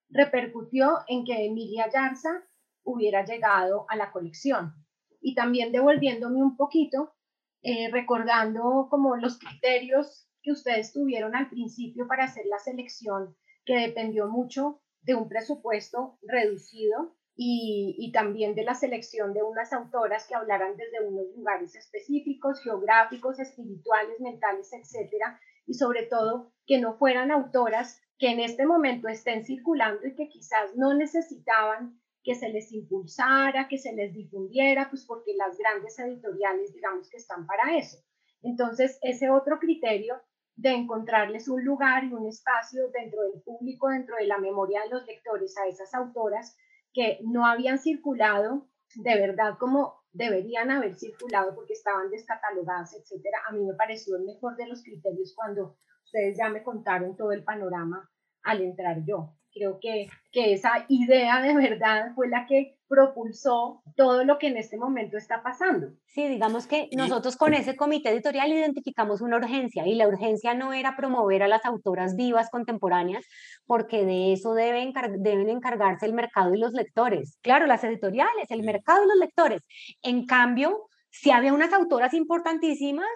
repercutió 0.10 1.00
en 1.08 1.26
que 1.26 1.46
Emilia 1.46 1.90
Yarza 1.92 2.44
hubiera 2.86 3.26
llegado 3.26 3.86
a 3.90 3.98
la 3.98 4.12
colección. 4.12 4.74
Y 5.20 5.36
también 5.36 5.72
devolviéndome 5.72 6.42
un 6.42 6.56
poquito, 6.56 7.14
eh, 7.62 7.90
recordando 7.92 8.88
como 8.90 9.18
los 9.18 9.40
criterios 9.40 10.30
que 10.42 10.52
ustedes 10.52 10.94
tuvieron 10.94 11.36
al 11.36 11.50
principio 11.50 12.08
para 12.08 12.26
hacer 12.26 12.46
la 12.46 12.60
selección, 12.60 13.36
que 13.66 13.76
dependió 13.80 14.28
mucho 14.28 14.82
de 15.02 15.16
un 15.16 15.28
presupuesto 15.28 16.20
reducido 16.22 17.18
y, 17.36 17.96
y, 17.98 18.12
también 18.12 18.56
de 18.56 18.64
la 18.64 18.76
selección 18.76 19.34
de 19.34 19.44
unas 19.44 19.74
autoras 19.74 20.26
que 20.28 20.36
hablaran 20.36 20.78
desde 20.78 21.06
unos 21.06 21.26
lugares 21.36 21.76
específicos, 21.76 22.62
geográficos, 22.64 23.40
espirituales, 23.40 24.20
mentales, 24.22 24.72
etcétera, 24.72 25.40
y 25.66 25.74
sobre 25.74 26.04
todo 26.04 26.54
que 26.66 26.80
no 26.80 26.98
fueran 26.98 27.32
autoras 27.32 28.02
que 28.18 28.30
en 28.30 28.40
este 28.40 28.66
momento 28.66 29.08
estén 29.08 29.44
circulando 29.44 30.06
y 30.08 30.16
que 30.16 30.30
quizás 30.30 30.76
no 30.76 30.94
necesitaban 30.94 32.00
que 32.26 32.34
se 32.36 32.50
les 32.50 32.72
impulsara, 32.72 33.68
que 33.68 33.78
se 33.78 33.94
les 33.94 34.12
difundiera, 34.14 34.90
pues 34.90 35.06
porque 35.06 35.36
las 35.36 35.58
grandes 35.58 35.98
editoriales, 36.00 36.74
digamos 36.74 37.08
que 37.08 37.18
están 37.18 37.46
para 37.46 37.78
eso. 37.78 38.00
Entonces, 38.42 38.98
ese 39.04 39.30
otro 39.30 39.60
criterio 39.60 40.20
de 40.56 40.72
encontrarles 40.72 41.48
un 41.48 41.64
lugar 41.64 42.04
y 42.04 42.14
un 42.14 42.28
espacio 42.28 42.90
dentro 42.90 43.22
del 43.22 43.44
público, 43.44 43.90
dentro 43.90 44.16
de 44.18 44.26
la 44.26 44.40
memoria 44.40 44.82
de 44.82 44.90
los 44.90 45.06
lectores 45.06 45.56
a 45.58 45.68
esas 45.68 45.94
autoras 45.94 46.58
que 46.94 47.20
no 47.24 47.46
habían 47.46 47.78
circulado 47.78 48.68
de 48.96 49.20
verdad 49.20 49.58
como 49.60 49.96
deberían 50.12 50.72
haber 50.72 50.96
circulado 50.96 51.54
porque 51.54 51.74
estaban 51.74 52.10
descatalogadas, 52.10 52.96
etcétera. 52.96 53.38
A 53.50 53.52
mí 53.52 53.64
me 53.64 53.74
pareció 53.74 54.16
el 54.16 54.24
mejor 54.24 54.56
de 54.56 54.68
los 54.68 54.82
criterios 54.82 55.34
cuando 55.36 55.78
ustedes 56.06 56.38
ya 56.38 56.50
me 56.50 56.64
contaron 56.64 57.16
todo 57.18 57.34
el 57.34 57.44
panorama 57.44 58.10
al 58.44 58.62
entrar 58.62 59.04
yo 59.06 59.36
creo 59.56 59.80
que, 59.82 60.08
que 60.32 60.54
esa 60.54 60.86
idea 60.90 61.42
de 61.42 61.56
verdad 61.56 62.12
fue 62.14 62.28
la 62.28 62.46
que 62.46 62.78
propulsó 62.88 63.82
todo 63.96 64.24
lo 64.24 64.38
que 64.38 64.48
en 64.48 64.58
este 64.58 64.78
momento 64.78 65.18
está 65.18 65.42
pasando. 65.42 65.88
Sí, 66.06 66.28
digamos 66.28 66.68
que 66.68 66.90
nosotros 66.92 67.36
con 67.38 67.54
ese 67.54 67.76
comité 67.76 68.10
editorial 68.10 68.52
identificamos 68.52 69.22
una 69.22 69.38
urgencia 69.38 69.88
y 69.88 69.96
la 69.96 70.08
urgencia 70.08 70.54
no 70.54 70.74
era 70.74 70.96
promover 70.96 71.42
a 71.42 71.48
las 71.48 71.66
autoras 71.66 72.16
vivas 72.16 72.50
contemporáneas, 72.52 73.26
porque 73.66 74.06
de 74.06 74.34
eso 74.34 74.54
deben, 74.54 74.94
deben 75.20 75.50
encargarse 75.50 76.06
el 76.06 76.14
mercado 76.14 76.54
y 76.54 76.60
los 76.60 76.74
lectores. 76.74 77.40
Claro, 77.42 77.66
las 77.66 77.84
editoriales, 77.84 78.52
el 78.52 78.62
mercado 78.62 79.04
y 79.04 79.08
los 79.08 79.18
lectores. 79.18 79.66
En 80.04 80.26
cambio, 80.26 80.88
si 81.10 81.32
había 81.32 81.54
unas 81.54 81.74
autoras 81.74 82.14
importantísimas 82.14 83.08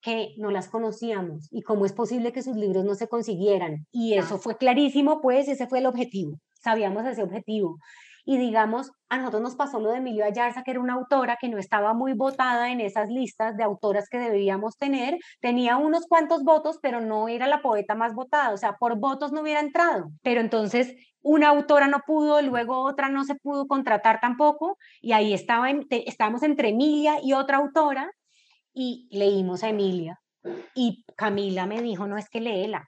que 0.00 0.34
no 0.36 0.50
las 0.50 0.68
conocíamos 0.68 1.48
y 1.50 1.62
cómo 1.62 1.86
es 1.86 1.92
posible 1.92 2.32
que 2.32 2.42
sus 2.42 2.56
libros 2.56 2.84
no 2.84 2.94
se 2.94 3.08
consiguieran. 3.08 3.86
Y 3.90 4.14
eso 4.14 4.38
fue 4.38 4.56
clarísimo, 4.56 5.20
pues 5.20 5.48
ese 5.48 5.66
fue 5.66 5.78
el 5.78 5.86
objetivo, 5.86 6.38
sabíamos 6.54 7.06
ese 7.06 7.22
objetivo. 7.22 7.78
Y 8.24 8.36
digamos, 8.36 8.92
a 9.08 9.16
nosotros 9.16 9.40
nos 9.40 9.56
pasó 9.56 9.80
lo 9.80 9.90
de 9.90 9.98
Emilio 9.98 10.22
Ayarza, 10.22 10.62
que 10.62 10.72
era 10.72 10.80
una 10.80 10.92
autora 10.92 11.38
que 11.40 11.48
no 11.48 11.56
estaba 11.56 11.94
muy 11.94 12.12
votada 12.12 12.70
en 12.70 12.82
esas 12.82 13.08
listas 13.08 13.56
de 13.56 13.64
autoras 13.64 14.06
que 14.10 14.18
debíamos 14.18 14.76
tener. 14.76 15.16
Tenía 15.40 15.78
unos 15.78 16.06
cuantos 16.06 16.44
votos, 16.44 16.78
pero 16.82 17.00
no 17.00 17.28
era 17.28 17.46
la 17.46 17.62
poeta 17.62 17.94
más 17.94 18.14
votada, 18.14 18.52
o 18.52 18.58
sea, 18.58 18.76
por 18.76 18.98
votos 18.98 19.32
no 19.32 19.40
hubiera 19.40 19.60
entrado. 19.60 20.10
Pero 20.22 20.42
entonces 20.42 20.94
una 21.22 21.48
autora 21.48 21.88
no 21.88 22.00
pudo, 22.06 22.42
luego 22.42 22.80
otra 22.80 23.08
no 23.08 23.24
se 23.24 23.34
pudo 23.34 23.66
contratar 23.66 24.20
tampoco, 24.20 24.76
y 25.00 25.12
ahí 25.12 25.32
estaba, 25.32 25.70
estábamos 25.90 26.42
entre 26.42 26.68
Emilia 26.68 27.16
y 27.22 27.32
otra 27.32 27.56
autora, 27.56 28.10
y 28.80 29.08
leímos 29.10 29.64
a 29.64 29.70
Emilia 29.70 30.20
y 30.72 31.04
Camila 31.16 31.66
me 31.66 31.82
dijo, 31.82 32.06
no 32.06 32.16
es 32.16 32.30
que 32.30 32.40
léela, 32.40 32.86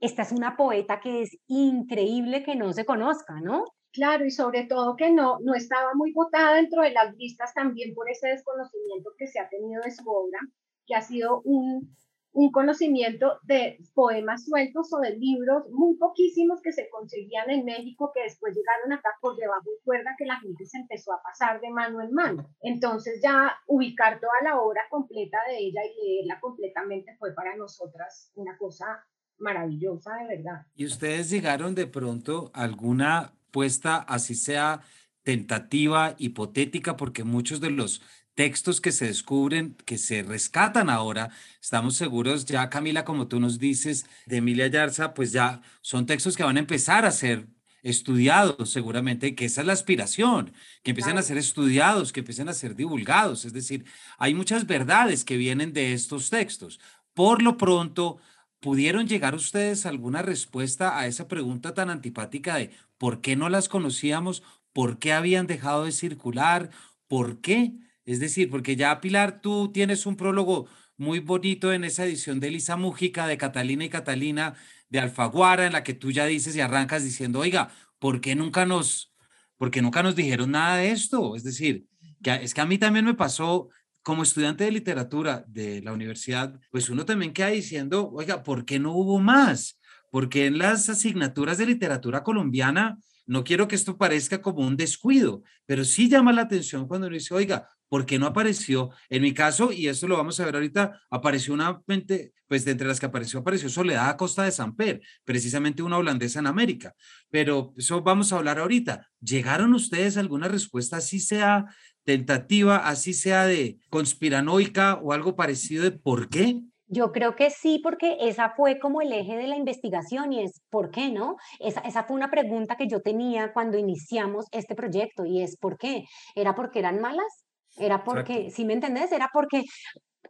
esta 0.00 0.22
es 0.22 0.32
una 0.32 0.56
poeta 0.56 0.98
que 0.98 1.22
es 1.22 1.38
increíble 1.46 2.42
que 2.42 2.56
no 2.56 2.72
se 2.72 2.84
conozca, 2.84 3.40
¿no? 3.40 3.64
Claro, 3.92 4.24
y 4.26 4.32
sobre 4.32 4.64
todo 4.64 4.96
que 4.96 5.12
no, 5.12 5.38
no 5.40 5.54
estaba 5.54 5.94
muy 5.94 6.12
votada 6.12 6.56
dentro 6.56 6.82
de 6.82 6.90
las 6.90 7.14
listas 7.14 7.54
también 7.54 7.94
por 7.94 8.10
ese 8.10 8.28
desconocimiento 8.28 9.12
que 9.16 9.28
se 9.28 9.38
ha 9.38 9.48
tenido 9.48 9.80
de 9.82 9.92
su 9.92 10.10
obra, 10.10 10.40
que 10.86 10.96
ha 10.96 11.02
sido 11.02 11.40
un, 11.44 11.96
un 12.38 12.52
conocimiento 12.52 13.40
de 13.42 13.78
poemas 13.94 14.44
sueltos 14.44 14.92
o 14.92 15.00
de 15.00 15.16
libros 15.16 15.64
muy 15.72 15.96
poquísimos 15.96 16.60
que 16.62 16.70
se 16.70 16.88
conseguían 16.88 17.50
en 17.50 17.64
México 17.64 18.12
que 18.14 18.22
después 18.22 18.54
llegaron 18.54 18.92
acá 18.92 19.08
por 19.20 19.34
debajo 19.34 19.68
de 19.68 19.82
cuerda 19.82 20.14
que 20.16 20.24
la 20.24 20.38
gente 20.38 20.64
se 20.64 20.78
empezó 20.78 21.12
a 21.12 21.20
pasar 21.20 21.60
de 21.60 21.68
mano 21.70 22.00
en 22.00 22.12
mano. 22.12 22.48
Entonces 22.62 23.20
ya 23.20 23.56
ubicar 23.66 24.20
toda 24.20 24.40
la 24.44 24.60
obra 24.60 24.82
completa 24.88 25.36
de 25.48 25.58
ella 25.58 25.80
y 25.84 26.06
leerla 26.06 26.38
completamente 26.38 27.16
fue 27.18 27.34
para 27.34 27.56
nosotras 27.56 28.30
una 28.36 28.56
cosa 28.56 29.04
maravillosa 29.38 30.14
de 30.20 30.36
verdad. 30.36 30.64
¿Y 30.76 30.86
ustedes 30.86 31.30
llegaron 31.30 31.74
de 31.74 31.88
pronto 31.88 32.52
a 32.54 32.62
alguna 32.62 33.32
puesta, 33.50 33.96
así 33.96 34.36
sea 34.36 34.82
tentativa, 35.24 36.14
hipotética, 36.18 36.96
porque 36.96 37.24
muchos 37.24 37.60
de 37.60 37.70
los 37.70 38.00
textos 38.38 38.80
que 38.80 38.92
se 38.92 39.06
descubren, 39.06 39.74
que 39.84 39.98
se 39.98 40.22
rescatan 40.22 40.90
ahora, 40.90 41.30
estamos 41.60 41.96
seguros, 41.96 42.44
ya 42.44 42.70
Camila, 42.70 43.04
como 43.04 43.26
tú 43.26 43.40
nos 43.40 43.58
dices, 43.58 44.06
de 44.26 44.36
Emilia 44.36 44.68
Yarza, 44.68 45.12
pues 45.12 45.32
ya 45.32 45.60
son 45.80 46.06
textos 46.06 46.36
que 46.36 46.44
van 46.44 46.56
a 46.56 46.60
empezar 46.60 47.04
a 47.04 47.10
ser 47.10 47.48
estudiados 47.82 48.70
seguramente, 48.70 49.34
que 49.34 49.46
esa 49.46 49.62
es 49.62 49.66
la 49.66 49.72
aspiración, 49.72 50.52
que 50.84 50.92
empiecen 50.92 51.18
a 51.18 51.22
ser 51.22 51.36
estudiados, 51.36 52.12
que 52.12 52.20
empiecen 52.20 52.48
a 52.48 52.52
ser 52.52 52.76
divulgados. 52.76 53.44
Es 53.44 53.52
decir, 53.52 53.86
hay 54.18 54.34
muchas 54.34 54.68
verdades 54.68 55.24
que 55.24 55.36
vienen 55.36 55.72
de 55.72 55.92
estos 55.92 56.30
textos. 56.30 56.78
Por 57.14 57.42
lo 57.42 57.56
pronto, 57.56 58.18
¿pudieron 58.60 59.08
llegar 59.08 59.34
ustedes 59.34 59.84
a 59.84 59.88
alguna 59.88 60.22
respuesta 60.22 60.96
a 60.96 61.08
esa 61.08 61.26
pregunta 61.26 61.74
tan 61.74 61.90
antipática 61.90 62.54
de 62.54 62.70
por 62.98 63.20
qué 63.20 63.34
no 63.34 63.48
las 63.48 63.68
conocíamos? 63.68 64.44
¿Por 64.72 65.00
qué 65.00 65.12
habían 65.12 65.48
dejado 65.48 65.86
de 65.86 65.92
circular? 65.92 66.70
¿Por 67.08 67.40
qué? 67.40 67.72
Es 68.08 68.20
decir, 68.20 68.48
porque 68.48 68.74
ya 68.74 69.02
Pilar, 69.02 69.42
tú 69.42 69.70
tienes 69.70 70.06
un 70.06 70.16
prólogo 70.16 70.66
muy 70.96 71.18
bonito 71.18 71.74
en 71.74 71.84
esa 71.84 72.06
edición 72.06 72.40
de 72.40 72.48
Elisa 72.48 72.74
Mújica, 72.74 73.26
de 73.26 73.36
Catalina 73.36 73.84
y 73.84 73.90
Catalina, 73.90 74.54
de 74.88 74.98
Alfaguara, 74.98 75.66
en 75.66 75.74
la 75.74 75.84
que 75.84 75.92
tú 75.92 76.10
ya 76.10 76.24
dices 76.24 76.56
y 76.56 76.60
arrancas 76.62 77.04
diciendo, 77.04 77.40
oiga, 77.40 77.70
¿por 77.98 78.22
qué 78.22 78.34
nunca 78.34 78.64
nos, 78.64 79.12
por 79.58 79.76
nunca 79.82 80.02
nos 80.02 80.16
dijeron 80.16 80.52
nada 80.52 80.76
de 80.78 80.90
esto? 80.90 81.36
Es 81.36 81.44
decir, 81.44 81.84
es 82.24 82.54
que 82.54 82.60
a 82.62 82.64
mí 82.64 82.78
también 82.78 83.04
me 83.04 83.12
pasó 83.12 83.68
como 84.02 84.22
estudiante 84.22 84.64
de 84.64 84.72
literatura 84.72 85.44
de 85.46 85.82
la 85.82 85.92
universidad, 85.92 86.58
pues 86.70 86.88
uno 86.88 87.04
también 87.04 87.34
queda 87.34 87.48
diciendo, 87.48 88.08
oiga, 88.10 88.42
¿por 88.42 88.64
qué 88.64 88.78
no 88.78 88.94
hubo 88.94 89.18
más? 89.20 89.78
Porque 90.10 90.46
en 90.46 90.56
las 90.56 90.88
asignaturas 90.88 91.58
de 91.58 91.66
literatura 91.66 92.22
colombiana, 92.22 92.96
no 93.26 93.44
quiero 93.44 93.68
que 93.68 93.76
esto 93.76 93.98
parezca 93.98 94.40
como 94.40 94.66
un 94.66 94.78
descuido, 94.78 95.42
pero 95.66 95.84
sí 95.84 96.08
llama 96.08 96.32
la 96.32 96.40
atención 96.40 96.88
cuando 96.88 97.08
uno 97.08 97.14
dice, 97.14 97.34
oiga, 97.34 97.68
¿Por 97.88 98.04
qué 98.04 98.18
no 98.18 98.26
apareció? 98.26 98.90
En 99.08 99.22
mi 99.22 99.32
caso, 99.32 99.72
y 99.72 99.88
esto 99.88 100.06
lo 100.06 100.16
vamos 100.16 100.38
a 100.38 100.44
ver 100.44 100.54
ahorita, 100.54 101.00
apareció 101.10 101.54
una 101.54 101.82
mente, 101.86 102.32
pues 102.46 102.64
de 102.64 102.72
entre 102.72 102.86
las 102.86 103.00
que 103.00 103.06
apareció, 103.06 103.40
apareció 103.40 103.68
Soledad 103.68 104.16
Costa 104.16 104.44
de 104.44 104.52
Samper, 104.52 105.00
precisamente 105.24 105.82
una 105.82 105.96
holandesa 105.96 106.38
en 106.40 106.46
América. 106.46 106.94
Pero 107.30 107.72
eso 107.76 108.02
vamos 108.02 108.32
a 108.32 108.36
hablar 108.36 108.58
ahorita. 108.58 109.08
¿Llegaron 109.20 109.74
ustedes 109.74 110.16
a 110.16 110.20
alguna 110.20 110.48
respuesta, 110.48 110.98
así 110.98 111.20
sea 111.20 111.66
tentativa, 112.04 112.88
así 112.88 113.14
sea 113.14 113.46
de 113.46 113.78
conspiranoica 113.90 114.94
o 115.02 115.12
algo 115.12 115.36
parecido 115.36 115.84
de 115.84 115.92
por 115.92 116.28
qué? 116.28 116.60
Yo 116.90 117.12
creo 117.12 117.36
que 117.36 117.50
sí, 117.50 117.80
porque 117.82 118.16
esa 118.20 118.54
fue 118.56 118.78
como 118.78 119.02
el 119.02 119.12
eje 119.12 119.36
de 119.36 119.46
la 119.46 119.56
investigación 119.56 120.32
y 120.32 120.42
es 120.42 120.62
¿por 120.70 120.90
qué 120.90 121.10
no? 121.10 121.36
Esa, 121.60 121.80
esa 121.80 122.04
fue 122.04 122.16
una 122.16 122.30
pregunta 122.30 122.76
que 122.76 122.88
yo 122.88 123.02
tenía 123.02 123.52
cuando 123.52 123.76
iniciamos 123.76 124.46
este 124.52 124.74
proyecto 124.74 125.26
y 125.26 125.42
es 125.42 125.58
¿por 125.58 125.76
qué? 125.76 126.04
¿Era 126.34 126.54
porque 126.54 126.78
eran 126.78 126.98
malas? 127.00 127.44
Era 127.80 128.04
porque, 128.04 128.50
si 128.50 128.64
me 128.64 128.74
entendés, 128.74 129.12
era 129.12 129.30
porque 129.32 129.64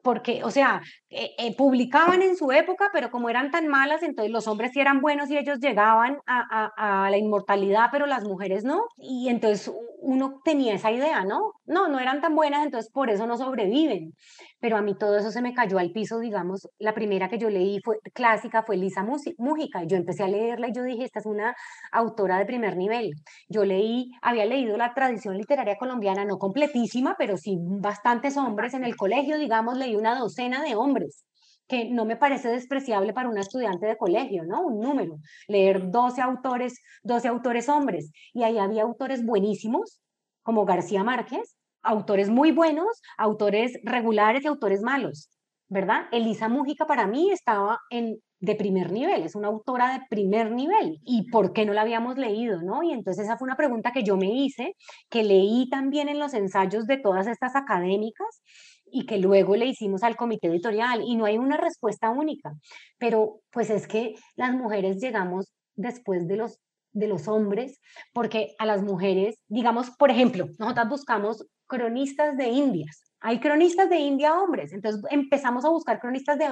porque, 0.02 0.42
o 0.44 0.50
sea, 0.50 0.80
eh, 1.10 1.30
eh, 1.38 1.56
publicaban 1.56 2.22
en 2.22 2.36
su 2.36 2.52
época, 2.52 2.88
pero 2.92 3.10
como 3.10 3.30
eran 3.30 3.50
tan 3.50 3.66
malas, 3.68 4.02
entonces 4.02 4.32
los 4.32 4.46
hombres 4.46 4.72
sí 4.72 4.80
eran 4.80 5.00
buenos 5.00 5.30
y 5.30 5.36
ellos 5.36 5.58
llegaban 5.60 6.18
a, 6.26 6.70
a, 6.76 7.06
a, 7.06 7.10
la 7.10 7.18
inmortalidad, 7.18 7.88
pero 7.90 8.06
las 8.06 8.24
mujeres 8.24 8.64
no. 8.64 8.84
Y 8.96 9.28
entonces 9.28 9.72
uno 10.00 10.40
tenía 10.44 10.74
esa 10.74 10.90
idea, 10.90 11.24
¿no? 11.24 11.52
No, 11.66 11.88
no 11.88 11.98
eran 11.98 12.20
tan 12.20 12.34
buenas, 12.34 12.64
entonces 12.64 12.90
por 12.92 13.10
eso 13.10 13.26
no 13.26 13.36
sobreviven 13.36 14.14
pero 14.60 14.76
a 14.76 14.82
mí 14.82 14.96
todo 14.96 15.16
eso 15.18 15.30
se 15.30 15.42
me 15.42 15.54
cayó 15.54 15.78
al 15.78 15.92
piso, 15.92 16.18
digamos, 16.18 16.68
la 16.78 16.94
primera 16.94 17.28
que 17.28 17.38
yo 17.38 17.50
leí 17.50 17.80
fue 17.84 17.98
clásica, 18.12 18.62
fue 18.62 18.76
Lisa 18.76 19.04
Mújica, 19.38 19.84
y 19.84 19.86
yo 19.86 19.96
empecé 19.96 20.24
a 20.24 20.28
leerla 20.28 20.68
y 20.68 20.72
yo 20.72 20.82
dije, 20.82 21.04
esta 21.04 21.20
es 21.20 21.26
una 21.26 21.54
autora 21.92 22.38
de 22.38 22.46
primer 22.46 22.76
nivel. 22.76 23.12
Yo 23.48 23.64
leí, 23.64 24.10
había 24.22 24.46
leído 24.46 24.76
la 24.76 24.94
tradición 24.94 25.36
literaria 25.36 25.76
colombiana, 25.76 26.24
no 26.24 26.38
completísima, 26.38 27.16
pero 27.18 27.36
sí 27.36 27.56
bastantes 27.60 28.36
hombres 28.36 28.74
en 28.74 28.84
el 28.84 28.96
colegio, 28.96 29.38
digamos, 29.38 29.76
leí 29.76 29.96
una 29.96 30.18
docena 30.18 30.62
de 30.62 30.74
hombres 30.74 31.24
que 31.68 31.90
no 31.90 32.06
me 32.06 32.16
parece 32.16 32.48
despreciable 32.48 33.12
para 33.12 33.28
un 33.28 33.36
estudiante 33.38 33.86
de 33.86 33.96
colegio, 33.96 34.44
¿no? 34.44 34.62
Un 34.62 34.80
número, 34.80 35.18
leer 35.48 35.90
12 35.90 36.22
autores, 36.22 36.80
12 37.02 37.28
autores 37.28 37.68
hombres, 37.68 38.10
y 38.32 38.42
ahí 38.42 38.58
había 38.58 38.82
autores 38.84 39.24
buenísimos, 39.24 40.00
como 40.42 40.64
García 40.64 41.04
Márquez, 41.04 41.57
autores 41.82 42.30
muy 42.30 42.52
buenos, 42.52 43.00
autores 43.16 43.78
regulares 43.82 44.44
y 44.44 44.48
autores 44.48 44.82
malos, 44.82 45.30
¿verdad? 45.68 46.06
Elisa 46.12 46.48
Mújica 46.48 46.86
para 46.86 47.06
mí 47.06 47.30
estaba 47.30 47.78
en 47.90 48.18
de 48.40 48.54
primer 48.54 48.92
nivel, 48.92 49.22
es 49.24 49.34
una 49.34 49.48
autora 49.48 49.92
de 49.92 50.04
primer 50.08 50.52
nivel. 50.52 50.98
¿Y 51.04 51.30
por 51.30 51.52
qué 51.52 51.66
no 51.66 51.72
la 51.72 51.82
habíamos 51.82 52.16
leído, 52.18 52.62
no? 52.62 52.82
Y 52.82 52.92
entonces 52.92 53.24
esa 53.24 53.36
fue 53.36 53.46
una 53.46 53.56
pregunta 53.56 53.92
que 53.92 54.04
yo 54.04 54.16
me 54.16 54.32
hice, 54.32 54.74
que 55.10 55.24
leí 55.24 55.68
también 55.70 56.08
en 56.08 56.18
los 56.18 56.34
ensayos 56.34 56.86
de 56.86 56.98
todas 56.98 57.26
estas 57.26 57.56
académicas 57.56 58.42
y 58.90 59.06
que 59.06 59.18
luego 59.18 59.56
le 59.56 59.66
hicimos 59.66 60.02
al 60.02 60.16
comité 60.16 60.48
editorial 60.48 61.02
y 61.04 61.16
no 61.16 61.24
hay 61.24 61.36
una 61.36 61.56
respuesta 61.56 62.10
única, 62.10 62.52
pero 62.98 63.40
pues 63.50 63.70
es 63.70 63.86
que 63.86 64.14
las 64.36 64.54
mujeres 64.54 64.98
llegamos 65.00 65.52
después 65.74 66.26
de 66.26 66.36
los 66.36 66.58
de 66.92 67.06
los 67.06 67.28
hombres, 67.28 67.80
porque 68.12 68.54
a 68.58 68.66
las 68.66 68.82
mujeres, 68.82 69.36
digamos, 69.46 69.90
por 69.98 70.10
ejemplo, 70.10 70.46
nosotras 70.58 70.88
buscamos 70.88 71.46
cronistas 71.68 72.36
de 72.36 72.48
Indias. 72.48 73.04
Hay 73.20 73.40
cronistas 73.40 73.88
de 73.88 73.98
India 73.98 74.34
hombres, 74.34 74.72
entonces 74.72 75.02
empezamos 75.10 75.64
a 75.64 75.70
buscar 75.70 76.00
cronistas 76.00 76.38
de, 76.38 76.48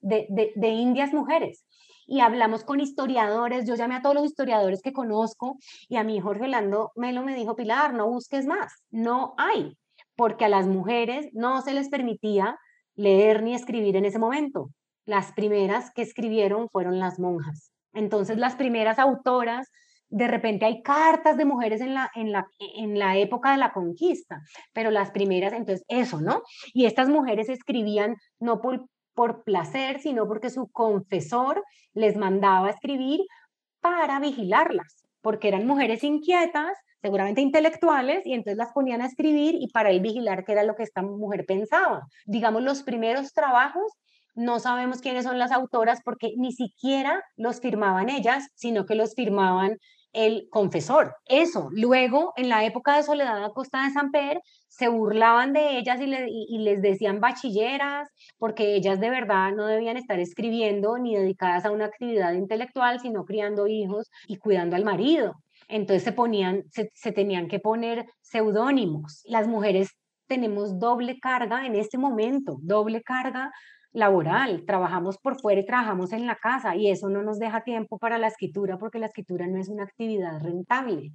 de, 0.00 0.52
de, 0.54 0.68
Indias 0.68 1.12
mujeres 1.12 1.64
y 2.06 2.20
hablamos 2.20 2.62
con 2.64 2.80
historiadores, 2.80 3.66
yo 3.66 3.74
llamé 3.74 3.96
a 3.96 4.02
todos 4.02 4.14
los 4.14 4.26
historiadores 4.26 4.80
que 4.80 4.92
conozco 4.92 5.58
y 5.88 5.96
a 5.96 6.04
mí 6.04 6.20
Jorge 6.20 6.44
Orlando 6.44 6.92
Melo 6.94 7.22
me 7.22 7.34
dijo, 7.34 7.56
Pilar, 7.56 7.94
no 7.94 8.08
busques 8.08 8.46
más, 8.46 8.72
no 8.90 9.34
hay, 9.38 9.76
porque 10.14 10.44
a 10.44 10.48
las 10.48 10.66
mujeres 10.66 11.28
no 11.32 11.62
se 11.62 11.74
les 11.74 11.88
permitía 11.88 12.58
leer 12.94 13.42
ni 13.42 13.54
escribir 13.54 13.96
en 13.96 14.04
ese 14.04 14.18
momento. 14.18 14.70
Las 15.06 15.32
primeras 15.32 15.90
que 15.92 16.02
escribieron 16.02 16.68
fueron 16.68 16.98
las 16.98 17.18
monjas. 17.18 17.72
Entonces 17.92 18.38
las 18.38 18.54
primeras 18.54 18.98
autoras 18.98 19.70
de 20.14 20.28
repente 20.28 20.64
hay 20.64 20.80
cartas 20.80 21.36
de 21.36 21.44
mujeres 21.44 21.80
en 21.80 21.92
la, 21.92 22.08
en 22.14 22.30
la, 22.30 22.46
en 22.60 22.98
la 23.00 23.16
época 23.16 23.50
de 23.50 23.58
la 23.58 23.72
conquista, 23.72 24.40
pero 24.72 24.92
las 24.92 25.10
primeras, 25.10 25.52
entonces 25.52 25.84
eso, 25.88 26.20
¿no? 26.20 26.42
Y 26.72 26.86
estas 26.86 27.08
mujeres 27.08 27.48
escribían 27.48 28.14
no 28.38 28.60
por, 28.60 28.86
por 29.12 29.42
placer, 29.42 29.98
sino 29.98 30.28
porque 30.28 30.50
su 30.50 30.68
confesor 30.70 31.64
les 31.94 32.16
mandaba 32.16 32.70
escribir 32.70 33.22
para 33.80 34.20
vigilarlas, 34.20 35.04
porque 35.20 35.48
eran 35.48 35.66
mujeres 35.66 36.04
inquietas, 36.04 36.78
seguramente 37.02 37.40
intelectuales, 37.40 38.24
y 38.24 38.34
entonces 38.34 38.56
las 38.56 38.72
ponían 38.72 39.02
a 39.02 39.06
escribir 39.06 39.56
y 39.58 39.66
para 39.72 39.90
él 39.90 40.00
vigilar 40.00 40.44
qué 40.44 40.52
era 40.52 40.62
lo 40.62 40.76
que 40.76 40.84
esta 40.84 41.02
mujer 41.02 41.44
pensaba. 41.44 42.06
Digamos, 42.24 42.62
los 42.62 42.84
primeros 42.84 43.32
trabajos 43.32 43.92
no 44.36 44.60
sabemos 44.60 45.00
quiénes 45.00 45.24
son 45.24 45.38
las 45.38 45.52
autoras 45.52 46.00
porque 46.04 46.34
ni 46.36 46.52
siquiera 46.52 47.22
los 47.36 47.60
firmaban 47.60 48.10
ellas, 48.10 48.48
sino 48.54 48.84
que 48.84 48.94
los 48.94 49.14
firmaban 49.14 49.76
el 50.14 50.48
confesor. 50.50 51.14
Eso. 51.26 51.68
Luego, 51.72 52.32
en 52.36 52.48
la 52.48 52.64
época 52.64 52.96
de 52.96 53.02
Soledad 53.02 53.44
Acosta 53.44 53.84
de 53.84 53.90
Samper, 53.90 54.40
se 54.68 54.88
burlaban 54.88 55.52
de 55.52 55.78
ellas 55.78 56.00
y, 56.00 56.58
les 56.58 56.80
decían 56.80 57.20
bachilleras, 57.20 58.08
porque 58.38 58.74
ellas 58.74 58.98
de 59.00 59.10
verdad 59.10 59.52
no 59.52 59.66
debían 59.66 59.96
estar 59.96 60.18
escribiendo 60.18 60.98
ni 60.98 61.14
dedicadas 61.14 61.64
a 61.64 61.70
una 61.70 61.84
actividad 61.84 62.32
intelectual, 62.32 63.00
sino 63.00 63.24
criando 63.24 63.66
hijos 63.66 64.10
y 64.26 64.38
cuidando 64.38 64.76
al 64.76 64.84
marido. 64.84 65.34
Entonces 65.68 66.02
se 66.02 66.12
ponían, 66.12 66.64
se 66.70 67.12
tenían 67.12 67.48
que 67.48 67.60
poner 67.60 68.06
seudónimos. 68.20 69.22
Las 69.26 69.46
mujeres 69.46 69.90
tenemos 70.26 70.78
doble 70.78 71.18
carga 71.20 71.66
en 71.66 71.74
este 71.74 71.98
momento, 71.98 72.58
doble 72.62 73.02
carga 73.02 73.52
laboral, 73.94 74.64
trabajamos 74.66 75.18
por 75.18 75.40
fuera 75.40 75.60
y 75.60 75.64
trabajamos 75.64 76.12
en 76.12 76.26
la 76.26 76.36
casa 76.36 76.76
y 76.76 76.90
eso 76.90 77.08
no 77.08 77.22
nos 77.22 77.38
deja 77.38 77.62
tiempo 77.62 77.98
para 77.98 78.18
la 78.18 78.26
escritura 78.26 78.76
porque 78.76 78.98
la 78.98 79.06
escritura 79.06 79.46
no 79.46 79.58
es 79.58 79.68
una 79.68 79.84
actividad 79.84 80.42
rentable, 80.42 81.12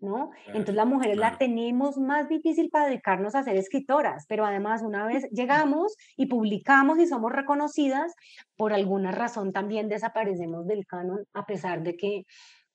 ¿no? 0.00 0.30
Entonces 0.46 0.74
las 0.74 0.86
mujeres 0.86 1.18
la 1.18 1.36
tenemos 1.36 1.98
más 1.98 2.26
difícil 2.28 2.70
para 2.70 2.86
dedicarnos 2.86 3.34
a 3.34 3.42
ser 3.42 3.56
escritoras, 3.56 4.24
pero 4.26 4.46
además 4.46 4.82
una 4.82 5.06
vez 5.06 5.28
llegamos 5.32 5.96
y 6.16 6.26
publicamos 6.26 6.98
y 6.98 7.06
somos 7.06 7.30
reconocidas, 7.30 8.14
por 8.56 8.72
alguna 8.72 9.12
razón 9.12 9.52
también 9.52 9.88
desaparecemos 9.88 10.66
del 10.66 10.86
canon 10.86 11.26
a 11.34 11.44
pesar 11.44 11.82
de 11.82 11.94
que 11.96 12.24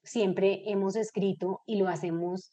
siempre 0.03 0.61
hemos 0.67 0.95
escrito 0.95 1.63
y 1.65 1.77
lo 1.77 1.87
hacemos 1.87 2.51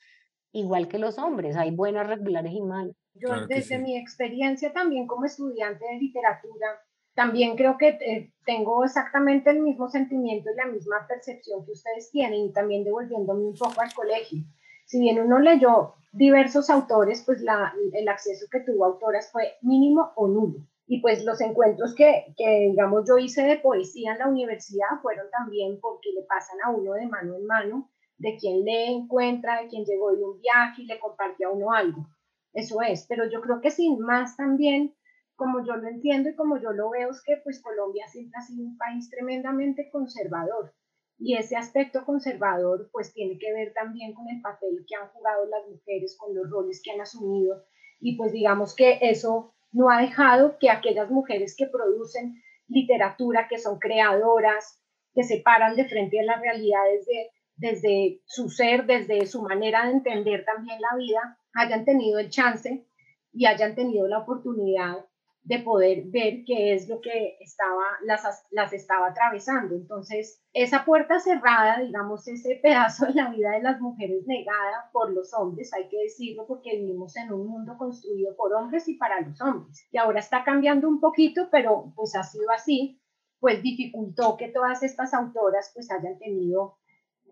igual 0.52 0.88
que 0.88 0.98
los 0.98 1.18
hombres, 1.18 1.56
hay 1.56 1.70
buenas, 1.70 2.06
regulares 2.06 2.52
y 2.52 2.60
malas. 2.60 2.94
Yo 3.14 3.46
desde 3.46 3.78
mi 3.78 3.96
experiencia 3.96 4.72
también 4.72 5.06
como 5.06 5.24
estudiante 5.24 5.84
de 5.84 5.98
literatura, 5.98 6.80
también 7.14 7.56
creo 7.56 7.76
que 7.76 7.88
eh, 7.88 8.32
tengo 8.46 8.84
exactamente 8.84 9.50
el 9.50 9.60
mismo 9.60 9.88
sentimiento 9.88 10.50
y 10.50 10.56
la 10.56 10.66
misma 10.66 11.06
percepción 11.08 11.64
que 11.64 11.72
ustedes 11.72 12.10
tienen 12.10 12.46
y 12.46 12.52
también 12.52 12.84
devolviéndome 12.84 13.44
un 13.44 13.54
poco 13.54 13.80
al 13.80 13.92
colegio. 13.92 14.44
Si 14.86 15.00
bien 15.00 15.20
uno 15.20 15.38
leyó 15.38 15.94
diversos 16.12 16.70
autores, 16.70 17.22
pues 17.24 17.40
la, 17.42 17.72
el 17.92 18.08
acceso 18.08 18.46
que 18.50 18.60
tuvo 18.60 18.84
a 18.84 18.88
autoras 18.88 19.30
fue 19.30 19.54
mínimo 19.62 20.12
o 20.16 20.28
nulo. 20.28 20.66
Y 20.86 21.00
pues 21.00 21.24
los 21.24 21.40
encuentros 21.40 21.94
que, 21.94 22.34
que, 22.36 22.68
digamos, 22.70 23.04
yo 23.06 23.16
hice 23.16 23.42
de 23.42 23.58
poesía 23.58 24.12
en 24.12 24.18
la 24.18 24.28
universidad 24.28 25.00
fueron 25.02 25.30
también 25.30 25.78
porque 25.80 26.10
le 26.12 26.22
pasan 26.22 26.58
a 26.64 26.70
uno 26.70 26.94
de 26.94 27.06
mano 27.06 27.36
en 27.36 27.46
mano, 27.46 27.90
de 28.20 28.36
quien 28.36 28.64
le 28.64 28.86
encuentra, 28.86 29.62
de 29.62 29.68
quien 29.68 29.84
llegó 29.84 30.14
de 30.14 30.22
un 30.22 30.40
viaje 30.40 30.82
y 30.82 30.86
le 30.86 31.00
comparte 31.00 31.44
a 31.44 31.48
uno 31.48 31.72
algo. 31.72 32.06
Eso 32.52 32.82
es, 32.82 33.06
pero 33.08 33.24
yo 33.30 33.40
creo 33.40 33.60
que 33.62 33.70
sin 33.70 33.98
más 33.98 34.36
también, 34.36 34.94
como 35.36 35.64
yo 35.64 35.76
lo 35.76 35.88
entiendo 35.88 36.28
y 36.28 36.36
como 36.36 36.58
yo 36.58 36.72
lo 36.72 36.90
veo, 36.90 37.10
es 37.10 37.22
que 37.24 37.38
pues 37.38 37.62
Colombia 37.62 38.06
siempre 38.08 38.38
ha 38.38 38.42
sido 38.42 38.64
un 38.64 38.76
país 38.76 39.08
tremendamente 39.08 39.88
conservador. 39.90 40.74
Y 41.18 41.36
ese 41.36 41.56
aspecto 41.56 42.04
conservador 42.04 42.90
pues 42.92 43.12
tiene 43.14 43.38
que 43.38 43.52
ver 43.54 43.72
también 43.72 44.12
con 44.12 44.28
el 44.28 44.42
papel 44.42 44.84
que 44.86 44.96
han 44.96 45.08
jugado 45.08 45.46
las 45.46 45.66
mujeres, 45.68 46.16
con 46.18 46.34
los 46.34 46.50
roles 46.50 46.82
que 46.84 46.90
han 46.90 47.00
asumido. 47.00 47.64
Y 48.00 48.16
pues 48.18 48.32
digamos 48.32 48.74
que 48.74 48.98
eso 49.00 49.54
no 49.72 49.88
ha 49.90 50.00
dejado 50.00 50.58
que 50.58 50.68
aquellas 50.68 51.10
mujeres 51.10 51.54
que 51.56 51.66
producen 51.66 52.42
literatura, 52.68 53.48
que 53.48 53.58
son 53.58 53.78
creadoras, 53.78 54.78
que 55.14 55.22
se 55.22 55.38
paran 55.38 55.74
de 55.74 55.88
frente 55.88 56.20
a 56.20 56.24
las 56.24 56.40
realidades 56.40 57.06
de, 57.06 57.30
desde 57.60 58.22
su 58.24 58.48
ser, 58.48 58.86
desde 58.86 59.26
su 59.26 59.42
manera 59.42 59.84
de 59.84 59.92
entender 59.92 60.44
también 60.44 60.80
la 60.80 60.96
vida, 60.96 61.38
hayan 61.54 61.84
tenido 61.84 62.18
el 62.18 62.30
chance 62.30 62.86
y 63.32 63.46
hayan 63.46 63.74
tenido 63.74 64.08
la 64.08 64.18
oportunidad 64.18 65.04
de 65.42 65.58
poder 65.58 66.04
ver 66.06 66.44
qué 66.46 66.74
es 66.74 66.88
lo 66.88 67.00
que 67.00 67.36
estaba, 67.40 67.82
las, 68.04 68.46
las 68.50 68.72
estaba 68.72 69.08
atravesando. 69.08 69.74
Entonces, 69.74 70.42
esa 70.52 70.84
puerta 70.84 71.18
cerrada, 71.18 71.80
digamos, 71.80 72.26
ese 72.28 72.58
pedazo 72.62 73.06
de 73.06 73.14
la 73.14 73.30
vida 73.30 73.52
de 73.52 73.62
las 73.62 73.80
mujeres 73.80 74.26
negada 74.26 74.90
por 74.92 75.12
los 75.12 75.32
hombres, 75.34 75.72
hay 75.74 75.88
que 75.88 75.98
decirlo 76.02 76.46
porque 76.46 76.76
vivimos 76.76 77.16
en 77.16 77.32
un 77.32 77.46
mundo 77.46 77.76
construido 77.78 78.36
por 78.36 78.52
hombres 78.54 78.88
y 78.88 78.94
para 78.94 79.20
los 79.20 79.40
hombres. 79.40 79.86
Y 79.90 79.98
ahora 79.98 80.20
está 80.20 80.44
cambiando 80.44 80.88
un 80.88 81.00
poquito, 81.00 81.48
pero 81.50 81.92
pues 81.94 82.14
ha 82.16 82.22
sido 82.22 82.50
así, 82.50 83.00
pues 83.38 83.62
dificultó 83.62 84.36
que 84.36 84.48
todas 84.48 84.82
estas 84.82 85.14
autoras 85.14 85.72
pues 85.74 85.90
hayan 85.90 86.18
tenido 86.18 86.79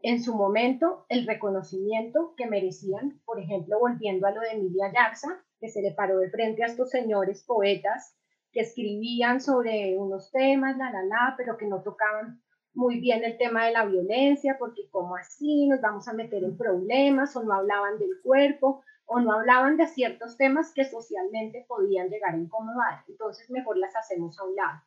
en 0.02 0.22
su 0.22 0.34
momento 0.34 1.04
el 1.08 1.26
reconocimiento 1.26 2.34
que 2.37 2.46
merecían, 2.46 3.20
por 3.24 3.40
ejemplo, 3.40 3.78
volviendo 3.78 4.26
a 4.26 4.30
lo 4.30 4.40
de 4.40 4.52
Emilia 4.52 4.92
Jackson, 4.92 5.34
que 5.61 5.68
se 5.68 5.82
le 5.82 5.92
paró 5.92 6.18
de 6.18 6.30
frente 6.30 6.62
a 6.62 6.66
estos 6.66 6.90
señores 6.90 7.44
poetas 7.44 8.16
que 8.52 8.61
escribían 8.61 9.40
sobre 9.40 9.96
unos 9.98 10.30
temas, 10.30 10.76
la, 10.76 10.90
la, 10.90 11.02
la, 11.02 11.34
pero 11.37 11.56
que 11.56 11.66
no 11.66 11.82
tocaban 11.82 12.40
muy 12.74 13.00
bien 13.00 13.24
el 13.24 13.37
tema 13.37 13.66
de 13.66 13.72
la 13.72 13.84
violencia, 13.84 14.56
porque 14.58 14.88
como 14.90 15.16
así 15.16 15.66
nos 15.66 15.80
vamos 15.80 16.06
a 16.08 16.12
meter 16.12 16.44
en 16.44 16.56
problemas, 16.56 17.34
o 17.37 17.42
no 17.42 17.52
hablaban 17.52 17.98
del 17.98 18.20
cuerpo, 18.22 18.82
o 19.04 19.20
no 19.20 19.32
hablaban 19.32 19.76
de 19.76 19.87
ciertos 19.87 20.37
temas 20.37 20.72
que 20.72 20.84
socialmente 20.84 21.64
podían 21.66 22.08
llegar 22.08 22.34
a 22.34 22.38
incomodar. 22.38 23.04
Entonces 23.08 23.50
mejor 23.50 23.78
las 23.78 23.96
hacemos 23.96 24.38
a 24.38 24.44
un 24.44 24.54
lado, 24.54 24.80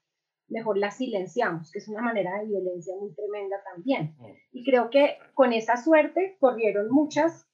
mejor 0.51 0.77
las 0.77 0.97
silenciamos, 0.97 1.71
que 1.71 1.79
es 1.79 1.87
una 1.87 2.01
manera 2.01 2.39
de 2.39 2.45
violencia 2.45 2.95
muy 2.99 3.13
tremenda 3.13 3.57
también. 3.73 4.15
Mm. 4.19 4.25
Y 4.51 4.65
creo 4.65 4.89
que 4.89 5.17
con 5.33 5.53
esa 5.53 5.77
suerte 5.77 6.37
corrieron 6.39 6.89
muchas 6.91 7.47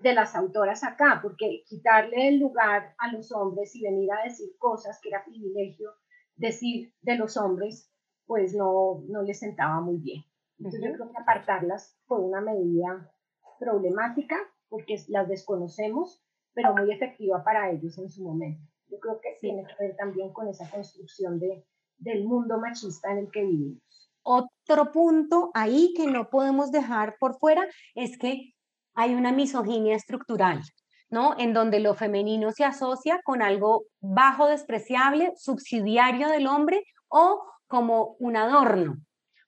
de 0.00 0.14
las 0.14 0.34
autoras 0.34 0.82
acá, 0.82 1.20
porque 1.22 1.62
quitarle 1.66 2.28
el 2.28 2.38
lugar 2.38 2.94
a 2.98 3.12
los 3.12 3.32
hombres 3.32 3.74
y 3.76 3.82
venir 3.82 4.10
a 4.12 4.24
decir 4.24 4.48
cosas 4.58 4.98
que 5.02 5.10
era 5.10 5.24
privilegio 5.24 5.90
decir 6.36 6.94
de 7.02 7.16
los 7.16 7.36
hombres, 7.36 7.92
pues 8.26 8.54
no, 8.54 9.02
no 9.08 9.22
les 9.22 9.38
sentaba 9.38 9.80
muy 9.80 9.98
bien. 9.98 10.24
Entonces 10.58 10.80
yo 10.82 10.92
creo 10.94 11.10
que 11.10 11.18
apartarlas 11.18 11.98
fue 12.06 12.18
una 12.18 12.40
medida 12.40 13.12
problemática 13.58 14.36
porque 14.68 14.96
las 15.08 15.28
desconocemos, 15.28 16.22
pero 16.54 16.74
muy 16.74 16.90
efectiva 16.90 17.44
para 17.44 17.70
ellos 17.70 17.98
en 17.98 18.08
su 18.08 18.22
momento. 18.22 18.62
Yo 18.88 18.98
creo 18.98 19.20
que 19.20 19.36
tiene 19.40 19.64
que 19.64 19.84
ver 19.84 19.96
también 19.96 20.32
con 20.32 20.48
esa 20.48 20.68
construcción 20.70 21.38
de, 21.38 21.64
del 22.00 22.24
mundo 22.24 22.58
machista 22.58 23.12
en 23.12 23.18
el 23.18 23.30
que 23.30 23.44
vivimos. 23.44 24.10
Otro 24.22 24.92
punto 24.92 25.50
ahí 25.54 25.94
que 25.96 26.06
no 26.06 26.28
podemos 26.28 26.70
dejar 26.70 27.16
por 27.18 27.38
fuera 27.38 27.66
es 27.94 28.18
que 28.18 28.52
hay 28.94 29.14
una 29.14 29.32
misoginia 29.32 29.96
estructural, 29.96 30.60
¿no? 31.08 31.34
En 31.38 31.54
donde 31.54 31.80
lo 31.80 31.94
femenino 31.94 32.52
se 32.52 32.64
asocia 32.64 33.20
con 33.24 33.42
algo 33.42 33.84
bajo, 34.00 34.46
despreciable, 34.46 35.32
subsidiario 35.36 36.28
del 36.28 36.46
hombre 36.46 36.84
o 37.08 37.42
como 37.66 38.16
un 38.18 38.36
adorno, 38.36 38.96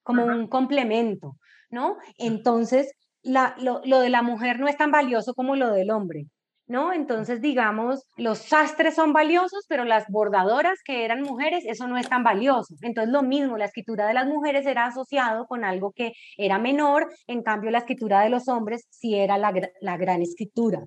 como 0.03 0.25
un 0.25 0.47
complemento, 0.47 1.37
¿no? 1.71 1.99
Entonces, 2.19 2.93
la, 3.23 3.55
lo, 3.59 3.83
lo, 3.85 4.01
de 4.01 4.11
la 4.11 4.23
mujer 4.23 4.59
no 4.59 4.69
es 4.69 4.77
tan 4.77 4.91
valioso 4.91 5.35
como 5.35 5.57
lo 5.57 5.73
del 5.73 5.91
hombre. 5.91 6.27
¿No? 6.73 6.93
Entonces, 6.93 7.43
digamos, 7.43 8.05
los 8.17 8.39
sastres 8.39 8.95
son 8.95 9.13
valiosos, 9.13 9.67
pero 9.69 9.85
las 9.85 10.07
bordadoras 10.09 10.79
que 10.83 11.05
eran 11.05 11.21
mujeres, 11.21 11.65
eso 11.67 11.87
no 11.87 11.99
es 11.99 12.09
tan 12.09 12.25
valioso. 12.25 12.75
Entonces, 12.81 13.13
lo 13.13 13.23
mismo, 13.23 13.59
la 13.59 13.67
escritura 13.67 14.07
de 14.07 14.15
las 14.15 14.27
mujeres 14.27 14.67
era 14.67 14.87
asociado 14.87 15.47
con 15.47 15.65
algo 15.65 15.93
que 15.93 16.13
era 16.39 16.59
menor, 16.59 17.13
en 17.27 17.43
cambio, 17.43 17.71
la 17.71 17.79
escritura 17.79 18.23
de 18.23 18.31
los 18.31 18.49
hombres 18.49 18.87
sí 18.91 19.15
era 19.15 19.37
la, 19.37 19.53
gran 19.99 20.23
escritura. 20.23 20.81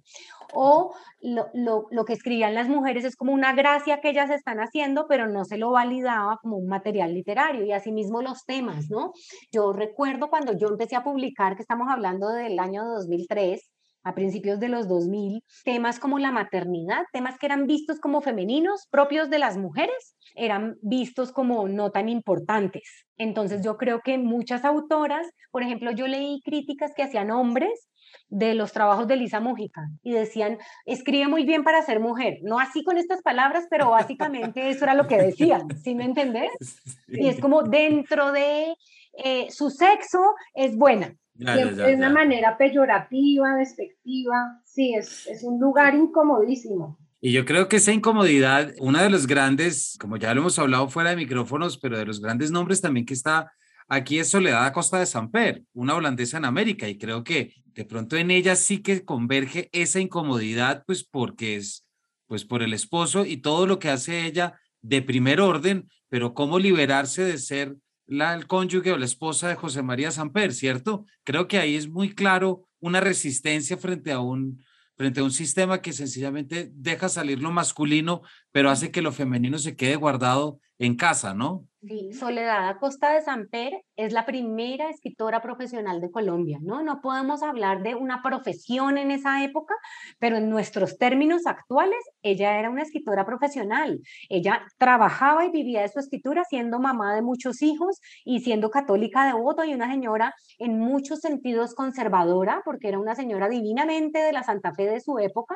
O 0.53 0.95
lo, 1.21 1.47
lo, 1.53 1.85
lo, 1.91 2.05
que 2.05 2.13
escribían 2.13 2.55
las 2.55 2.67
mujeres 2.67 3.05
es 3.05 3.15
como 3.15 3.31
una 3.31 3.53
gracia 3.53 4.01
que 4.01 4.09
ellas 4.09 4.31
están 4.31 4.57
haciendo, 4.59 5.05
pero 5.07 5.27
no 5.27 5.45
se 5.45 5.57
lo 5.57 5.71
validaba 5.71 6.37
como 6.41 6.57
un 6.57 6.67
material 6.67 7.13
literario. 7.13 7.63
Y 7.63 7.71
asimismo 7.73 8.23
los 8.23 8.43
temas, 8.45 8.89
¿no? 8.89 9.11
Yo 9.51 9.71
recuerdo 9.71 10.29
cuando 10.29 10.57
yo 10.57 10.67
empecé 10.67 10.95
a 10.95 11.03
publicar, 11.03 11.55
que 11.55 11.61
estamos 11.61 11.87
hablando 11.91 12.29
del 12.29 12.57
año 12.57 12.83
2003, 12.85 13.69
a 14.05 14.13
principios 14.13 14.59
de 14.59 14.69
los 14.69 14.87
2000, 14.87 15.43
temas 15.65 15.99
como 15.99 16.19
la 16.19 16.31
maternidad, 16.31 17.03
temas 17.11 17.37
que 17.39 17.47
eran 17.47 17.65
vistos 17.65 17.99
como 17.99 18.21
femeninos, 18.21 18.87
propios 18.91 19.29
de 19.31 19.39
las 19.39 19.57
mujeres, 19.57 20.15
eran 20.35 20.75
vistos 20.81 21.31
como 21.31 21.67
no 21.67 21.89
tan 21.89 22.07
importantes. 22.07 22.83
Entonces 23.17 23.63
yo 23.63 23.77
creo 23.77 24.01
que 24.01 24.19
muchas 24.19 24.63
autoras, 24.63 25.27
por 25.51 25.63
ejemplo, 25.63 25.91
yo 25.91 26.07
leí 26.07 26.39
críticas 26.45 26.93
que 26.95 27.01
hacían 27.01 27.31
hombres 27.31 27.89
de 28.29 28.53
los 28.53 28.71
trabajos 28.71 29.07
de 29.07 29.15
Lisa 29.15 29.39
Mújica 29.39 29.81
y 30.03 30.11
decían, 30.11 30.59
escribe 30.85 31.27
muy 31.27 31.43
bien 31.43 31.63
para 31.63 31.81
ser 31.81 31.99
mujer, 31.99 32.37
no 32.43 32.59
así 32.59 32.83
con 32.83 32.99
estas 32.99 33.23
palabras, 33.23 33.65
pero 33.71 33.89
básicamente 33.89 34.69
eso 34.69 34.85
era 34.85 34.93
lo 34.93 35.07
que 35.07 35.17
decían, 35.17 35.67
¿sí 35.83 35.95
me 35.95 36.05
entendés? 36.05 36.51
Y 37.07 37.27
es 37.27 37.39
como 37.39 37.63
dentro 37.63 38.31
de 38.31 38.75
eh, 39.23 39.47
su 39.49 39.69
sexo 39.69 40.19
es 40.53 40.75
buena, 40.75 41.15
es 41.39 41.95
una 41.97 42.09
manera 42.09 42.57
peyorativa, 42.57 43.55
despectiva. 43.55 44.61
Sí, 44.63 44.93
es, 44.93 45.27
es 45.27 45.43
un 45.43 45.59
lugar 45.59 45.95
incomodísimo. 45.95 46.97
Y 47.21 47.31
yo 47.31 47.45
creo 47.45 47.67
que 47.67 47.77
esa 47.77 47.91
incomodidad, 47.91 48.73
uno 48.79 49.01
de 49.01 49.09
los 49.09 49.25
grandes, 49.25 49.97
como 49.99 50.17
ya 50.17 50.33
lo 50.33 50.41
hemos 50.41 50.59
hablado 50.59 50.87
fuera 50.89 51.09
de 51.09 51.15
micrófonos, 51.15 51.77
pero 51.77 51.97
de 51.97 52.05
los 52.05 52.21
grandes 52.21 52.51
nombres 52.51 52.81
también 52.81 53.05
que 53.05 53.15
está 53.15 53.51
aquí 53.87 54.19
es 54.19 54.29
Soledad 54.29 54.65
Acosta 54.65 54.99
de 54.99 55.05
Samper, 55.05 55.63
una 55.73 55.95
holandesa 55.95 56.37
en 56.37 56.45
América, 56.45 56.87
y 56.87 56.97
creo 56.97 57.23
que 57.23 57.53
de 57.65 57.85
pronto 57.85 58.15
en 58.15 58.31
ella 58.31 58.55
sí 58.55 58.81
que 58.81 59.03
converge 59.03 59.69
esa 59.71 59.99
incomodidad, 59.99 60.83
pues 60.85 61.03
porque 61.03 61.55
es, 61.55 61.87
pues 62.27 62.45
por 62.45 62.63
el 62.63 62.73
esposo 62.73 63.25
y 63.25 63.37
todo 63.37 63.67
lo 63.67 63.79
que 63.79 63.89
hace 63.89 64.25
ella 64.25 64.59
de 64.81 65.01
primer 65.01 65.41
orden, 65.41 65.89
pero 66.09 66.33
cómo 66.33 66.59
liberarse 66.59 67.23
de 67.23 67.37
ser 67.37 67.75
la, 68.07 68.33
el 68.33 68.47
cónyuge 68.47 68.91
o 68.91 68.97
la 68.97 69.05
esposa 69.05 69.47
de 69.47 69.55
José 69.55 69.81
María 69.81 70.11
Samper, 70.11 70.53
¿cierto? 70.53 71.05
Creo 71.23 71.47
que 71.47 71.57
ahí 71.57 71.75
es 71.75 71.87
muy 71.87 72.13
claro 72.13 72.67
una 72.79 72.99
resistencia 72.99 73.77
frente 73.77 74.11
a 74.11 74.19
un, 74.19 74.63
frente 74.95 75.19
a 75.19 75.23
un 75.23 75.31
sistema 75.31 75.81
que 75.81 75.93
sencillamente 75.93 76.69
deja 76.73 77.09
salir 77.09 77.41
lo 77.41 77.51
masculino, 77.51 78.21
pero 78.51 78.69
hace 78.69 78.91
que 78.91 79.01
lo 79.01 79.11
femenino 79.11 79.57
se 79.57 79.75
quede 79.75 79.95
guardado 79.95 80.59
en 80.77 80.95
casa, 80.95 81.33
¿no? 81.33 81.67
Sí, 81.87 82.13
Soledad 82.13 82.67
Acosta 82.67 83.11
de 83.11 83.21
Samper 83.21 83.83
es 83.95 84.11
la 84.11 84.25
primera 84.25 84.89
escritora 84.89 85.43
profesional 85.43 86.01
de 86.01 86.09
Colombia, 86.09 86.57
¿no? 86.59 86.81
No 86.81 86.99
podemos 86.99 87.43
hablar 87.43 87.83
de 87.83 87.93
una 87.93 88.23
profesión 88.23 88.97
en 88.97 89.11
esa 89.11 89.43
época, 89.43 89.75
pero 90.17 90.37
en 90.37 90.49
nuestros 90.49 90.97
términos 90.97 91.45
actuales, 91.45 91.99
ella 92.23 92.57
era 92.57 92.71
una 92.71 92.81
escritora 92.81 93.23
profesional. 93.23 94.01
Ella 94.29 94.65
trabajaba 94.79 95.45
y 95.45 95.51
vivía 95.51 95.81
de 95.81 95.89
su 95.89 95.99
escritura 95.99 96.43
siendo 96.49 96.79
mamá 96.79 97.13
de 97.13 97.21
muchos 97.21 97.61
hijos 97.61 97.99
y 98.23 98.39
siendo 98.39 98.71
católica 98.71 99.27
devoto 99.27 99.63
y 99.63 99.75
una 99.75 99.91
señora 99.91 100.33
en 100.57 100.79
muchos 100.79 101.19
sentidos 101.19 101.75
conservadora, 101.75 102.63
porque 102.65 102.87
era 102.87 102.97
una 102.97 103.13
señora 103.13 103.47
divinamente 103.47 104.17
de 104.19 104.33
la 104.33 104.41
Santa 104.41 104.73
Fe 104.73 104.87
de 104.87 105.01
su 105.01 105.19
época, 105.19 105.55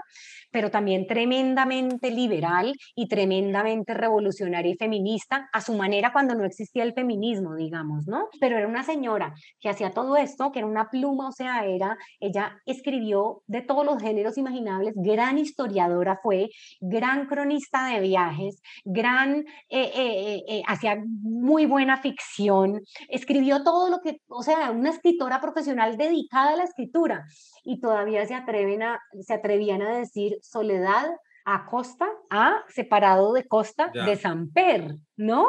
pero 0.51 0.69
también 0.69 1.07
tremendamente 1.07 2.11
liberal 2.11 2.75
y 2.93 3.07
tremendamente 3.07 3.95
revolucionaria 3.95 4.73
y 4.73 4.77
feminista 4.77 5.49
a 5.51 5.61
su 5.61 5.73
manera 5.73 6.13
cuando 6.19 6.35
no 6.35 6.43
existía 6.43 6.83
el 6.83 6.91
feminismo, 6.91 7.55
digamos, 7.55 8.05
¿no? 8.05 8.27
Pero 8.41 8.57
era 8.57 8.67
una 8.67 8.83
señora 8.83 9.33
que 9.61 9.69
hacía 9.69 9.91
todo 9.91 10.17
esto, 10.17 10.51
que 10.51 10.59
era 10.59 10.67
una 10.67 10.89
pluma, 10.89 11.29
o 11.29 11.31
sea, 11.31 11.65
era, 11.65 11.97
ella 12.19 12.59
escribió 12.65 13.41
de 13.47 13.61
todos 13.61 13.85
los 13.85 14.01
géneros 14.01 14.37
imaginables, 14.37 14.95
gran 14.97 15.37
historiadora 15.37 16.19
fue, 16.21 16.49
gran 16.81 17.25
cronista 17.27 17.87
de 17.87 18.01
viajes, 18.01 18.61
gran, 18.83 19.45
eh, 19.69 19.91
eh, 19.95 20.43
eh, 20.45 20.61
hacía 20.67 21.01
muy 21.05 21.65
buena 21.65 22.01
ficción, 22.01 22.81
escribió 23.07 23.63
todo 23.63 23.89
lo 23.89 24.01
que, 24.01 24.17
o 24.27 24.43
sea, 24.43 24.71
una 24.71 24.89
escritora 24.89 25.39
profesional 25.39 25.95
dedicada 25.95 26.51
a 26.51 26.57
la 26.57 26.65
escritura 26.65 27.27
y 27.63 27.79
todavía 27.79 28.25
se 28.25 28.35
atreven 28.35 28.83
a, 28.83 28.99
se 29.21 29.35
atrevían 29.35 29.83
a 29.83 29.95
decir 29.95 30.37
soledad 30.41 31.11
a 31.45 31.65
costa, 31.65 32.07
a 32.29 32.61
separado 32.67 33.31
de 33.31 33.47
costa 33.47 33.89
de 33.93 34.17
Samper, 34.17 34.95
¿no? 35.15 35.47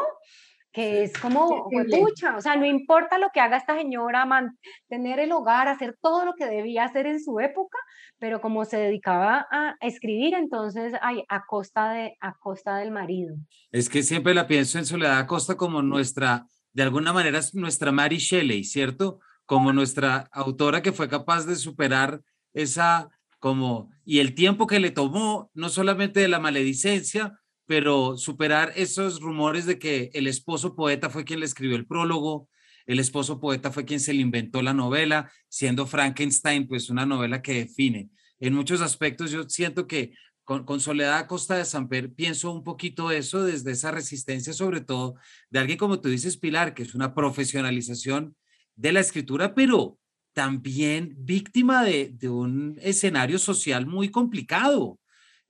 Que 0.73 1.03
es 1.03 1.13
como, 1.17 1.69
pucha, 1.69 2.37
o 2.37 2.41
sea, 2.41 2.55
no 2.55 2.65
importa 2.65 3.17
lo 3.17 3.29
que 3.33 3.41
haga 3.41 3.57
esta 3.57 3.75
señora, 3.75 4.25
mantener 4.25 5.19
el 5.19 5.31
hogar, 5.33 5.67
hacer 5.67 5.97
todo 6.01 6.23
lo 6.23 6.33
que 6.33 6.45
debía 6.45 6.85
hacer 6.85 7.07
en 7.07 7.21
su 7.21 7.39
época, 7.41 7.77
pero 8.19 8.39
como 8.39 8.63
se 8.63 8.77
dedicaba 8.77 9.47
a 9.51 9.75
escribir, 9.81 10.33
entonces 10.33 10.93
ay, 11.01 11.23
a, 11.27 11.45
costa 11.45 11.91
de, 11.91 12.15
a 12.21 12.35
costa 12.35 12.77
del 12.77 12.91
marido. 12.91 13.35
Es 13.71 13.89
que 13.89 14.01
siempre 14.01 14.33
la 14.33 14.47
pienso 14.47 14.77
en 14.77 14.85
Soledad 14.85 15.19
Acosta 15.19 15.55
como 15.55 15.81
nuestra, 15.81 16.45
de 16.71 16.83
alguna 16.83 17.11
manera, 17.11 17.39
es 17.39 17.53
nuestra 17.53 17.91
Mary 17.91 18.17
Shelley, 18.17 18.63
¿cierto? 18.63 19.19
Como 19.45 19.73
nuestra 19.73 20.29
autora 20.31 20.81
que 20.81 20.93
fue 20.93 21.09
capaz 21.09 21.45
de 21.45 21.57
superar 21.57 22.21
esa, 22.53 23.09
como, 23.39 23.89
y 24.05 24.19
el 24.19 24.35
tiempo 24.35 24.67
que 24.67 24.79
le 24.79 24.91
tomó, 24.91 25.51
no 25.53 25.67
solamente 25.67 26.21
de 26.21 26.29
la 26.29 26.39
maledicencia, 26.39 27.40
pero 27.71 28.17
superar 28.17 28.73
esos 28.75 29.21
rumores 29.21 29.65
de 29.65 29.79
que 29.79 30.11
el 30.13 30.27
esposo 30.27 30.75
poeta 30.75 31.09
fue 31.09 31.23
quien 31.23 31.39
le 31.39 31.45
escribió 31.45 31.77
el 31.77 31.87
prólogo, 31.87 32.49
el 32.85 32.99
esposo 32.99 33.39
poeta 33.39 33.71
fue 33.71 33.85
quien 33.85 34.01
se 34.01 34.13
le 34.13 34.19
inventó 34.19 34.61
la 34.61 34.73
novela, 34.73 35.31
siendo 35.47 35.87
Frankenstein 35.87 36.67
pues 36.67 36.89
una 36.89 37.05
novela 37.05 37.41
que 37.41 37.53
define. 37.53 38.09
En 38.41 38.55
muchos 38.55 38.81
aspectos 38.81 39.31
yo 39.31 39.47
siento 39.47 39.87
que 39.87 40.13
con, 40.43 40.81
Soledad 40.81 41.27
Costa 41.27 41.55
de 41.55 41.63
Samper 41.63 42.13
pienso 42.13 42.51
un 42.51 42.65
poquito 42.65 43.09
eso 43.09 43.41
desde 43.45 43.71
esa 43.71 43.89
resistencia, 43.91 44.51
sobre 44.51 44.81
todo 44.81 45.15
de 45.49 45.59
alguien 45.59 45.77
como 45.77 46.01
tú 46.01 46.09
dices, 46.09 46.35
Pilar, 46.35 46.73
que 46.73 46.83
es 46.83 46.93
una 46.93 47.15
profesionalización 47.15 48.35
de 48.75 48.91
la 48.91 48.99
escritura, 48.99 49.55
pero 49.55 49.97
también 50.33 51.15
víctima 51.19 51.85
de, 51.85 52.09
de 52.15 52.27
un 52.27 52.77
escenario 52.81 53.39
social 53.39 53.85
muy 53.85 54.11
complicado. 54.11 54.99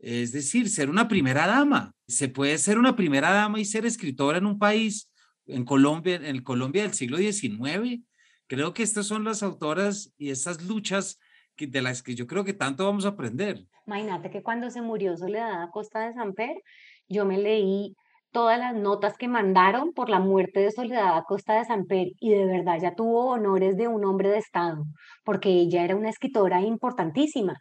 Es 0.02 0.32
decir, 0.32 0.70
ser 0.70 0.90
una 0.90 1.08
primera 1.08 1.46
dama. 1.46 1.94
Se 2.08 2.28
puede 2.28 2.58
ser 2.58 2.80
una 2.80 2.96
primera 2.96 3.32
dama 3.32 3.60
y 3.60 3.66
ser 3.66 3.86
escritora 3.86 4.40
en 4.40 4.48
un 4.48 4.58
país, 4.58 5.12
en 5.46 5.64
Colombia, 5.64 6.16
en 6.16 6.26
el 6.26 6.44
Colombia 6.44 6.82
del 6.82 6.94
siglo 6.94 7.18
XIX. 7.18 8.04
Creo 8.48 8.74
que 8.74 8.84
estas 8.84 9.06
son 9.06 9.24
las 9.24 9.44
autoras 9.44 10.14
y 10.18 10.32
estas 10.32 10.64
luchas 10.64 11.20
de 11.58 11.82
las 11.82 12.02
que 12.02 12.16
yo 12.16 12.28
creo 12.28 12.44
que 12.44 12.54
tanto 12.54 12.86
vamos 12.86 13.06
a 13.06 13.10
aprender. 13.10 13.66
Imagínate 13.86 14.30
que 14.30 14.42
cuando 14.42 14.70
se 14.70 14.82
murió 14.82 15.16
Soledad 15.18 15.70
Costa 15.72 16.08
de 16.08 16.14
Samper, 16.14 16.62
yo 17.08 17.26
me 17.26 17.38
leí 17.38 17.96
todas 18.32 18.58
las 18.60 18.76
notas 18.76 19.18
que 19.18 19.28
mandaron 19.28 19.94
por 19.94 20.10
la 20.10 20.20
muerte 20.20 20.62
de 20.62 20.72
Soledad 20.72 21.22
Costa 21.28 21.54
de 21.56 21.66
Samper 21.66 22.08
y 22.20 22.32
de 22.32 22.46
verdad 22.46 22.78
ya 22.82 22.96
tuvo 22.96 23.28
honores 23.32 23.78
de 23.78 23.88
un 23.88 24.06
hombre 24.06 24.30
de 24.30 24.38
Estado, 24.38 24.84
porque 25.24 25.50
ella 25.50 25.84
era 25.84 25.96
una 25.96 26.10
escritora 26.10 26.62
importantísima, 26.62 27.58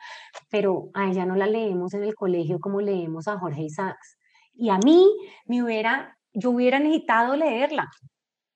pero 0.50 0.90
a 0.94 1.08
ella 1.08 1.26
no 1.26 1.36
la 1.36 1.46
leemos 1.46 1.94
en 1.94 2.04
el 2.04 2.14
colegio 2.14 2.58
como 2.60 2.80
leemos 2.80 3.28
a 3.28 3.38
Jorge 3.38 3.62
Isaacs. 3.62 4.16
Y 4.54 4.70
a 4.70 4.78
mí 4.78 5.06
me 5.46 5.62
hubiera, 5.62 6.16
yo 6.32 6.50
hubiera 6.50 6.78
necesitado 6.78 7.36
leerla, 7.36 7.86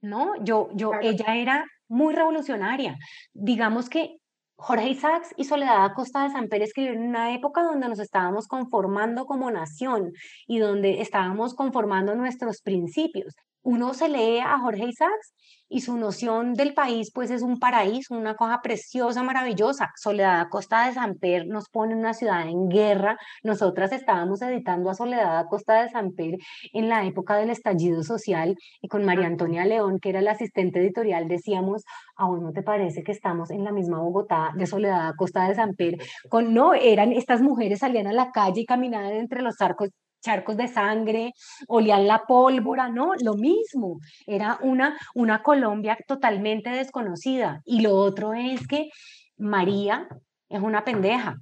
¿no? 0.00 0.32
Yo, 0.42 0.68
yo, 0.74 0.92
ella 1.00 1.36
era 1.36 1.64
muy 1.88 2.14
revolucionaria. 2.14 2.96
Digamos 3.32 3.88
que 3.88 4.16
Jorge 4.56 4.88
Isaacs 4.90 5.34
y 5.36 5.44
Soledad 5.44 5.84
Acosta 5.84 6.22
de 6.22 6.30
San 6.30 6.48
Pérez 6.48 6.68
escribieron 6.68 7.02
una 7.02 7.34
época 7.34 7.62
donde 7.62 7.88
nos 7.88 7.98
estábamos 7.98 8.46
conformando 8.46 9.26
como 9.26 9.50
nación 9.50 10.12
y 10.46 10.58
donde 10.58 11.00
estábamos 11.00 11.54
conformando 11.54 12.14
nuestros 12.14 12.62
principios. 12.62 13.34
Uno 13.64 13.94
se 13.94 14.10
lee 14.10 14.40
a 14.40 14.58
Jorge 14.58 14.84
Isaacs 14.84 15.32
y 15.70 15.80
su 15.80 15.96
noción 15.96 16.52
del 16.52 16.74
país 16.74 17.10
pues 17.14 17.30
es 17.30 17.40
un 17.40 17.58
paraíso, 17.58 18.14
una 18.14 18.34
cosa 18.36 18.60
preciosa, 18.62 19.22
maravillosa. 19.22 19.90
Soledad 19.96 20.48
Costa 20.50 20.86
de 20.86 20.92
Samper 20.92 21.46
nos 21.46 21.70
pone 21.70 21.96
una 21.96 22.12
ciudad 22.12 22.46
en 22.46 22.68
guerra. 22.68 23.16
Nosotras 23.42 23.90
estábamos 23.92 24.42
editando 24.42 24.90
a 24.90 24.94
Soledad 24.94 25.46
Costa 25.48 25.82
de 25.82 25.88
Samper 25.88 26.36
en 26.74 26.90
la 26.90 27.06
época 27.06 27.36
del 27.36 27.48
estallido 27.48 28.02
social 28.02 28.54
y 28.82 28.88
con 28.88 29.04
María 29.06 29.26
Antonia 29.26 29.64
León, 29.64 29.98
que 29.98 30.10
era 30.10 30.20
la 30.20 30.32
asistente 30.32 30.80
editorial, 30.80 31.26
decíamos, 31.26 31.84
¿a 32.16 32.26
vos 32.26 32.42
no 32.42 32.52
te 32.52 32.62
parece 32.62 33.02
que 33.02 33.12
estamos 33.12 33.50
en 33.50 33.64
la 33.64 33.72
misma 33.72 33.98
Bogotá 33.98 34.52
de 34.54 34.66
Soledad 34.66 35.14
Costa 35.16 35.48
de 35.48 35.54
Samper? 35.54 35.96
Con, 36.28 36.52
no, 36.52 36.74
eran 36.74 37.12
estas 37.12 37.40
mujeres 37.40 37.78
salían 37.78 38.06
a 38.08 38.12
la 38.12 38.30
calle 38.30 38.60
y 38.60 38.66
caminaban 38.66 39.12
entre 39.12 39.40
los 39.40 39.58
arcos 39.62 39.88
charcos 40.24 40.56
de 40.56 40.68
sangre, 40.68 41.34
olían 41.68 42.06
la 42.06 42.22
pólvora, 42.26 42.88
¿no? 42.88 43.12
Lo 43.20 43.34
mismo, 43.34 44.00
era 44.26 44.58
una, 44.62 44.98
una 45.14 45.42
Colombia 45.42 45.96
totalmente 46.08 46.70
desconocida. 46.70 47.60
Y 47.64 47.82
lo 47.82 47.94
otro 47.94 48.34
es 48.34 48.66
que 48.66 48.90
María 49.36 50.08
es 50.48 50.60
una 50.60 50.84
pendeja. 50.84 51.36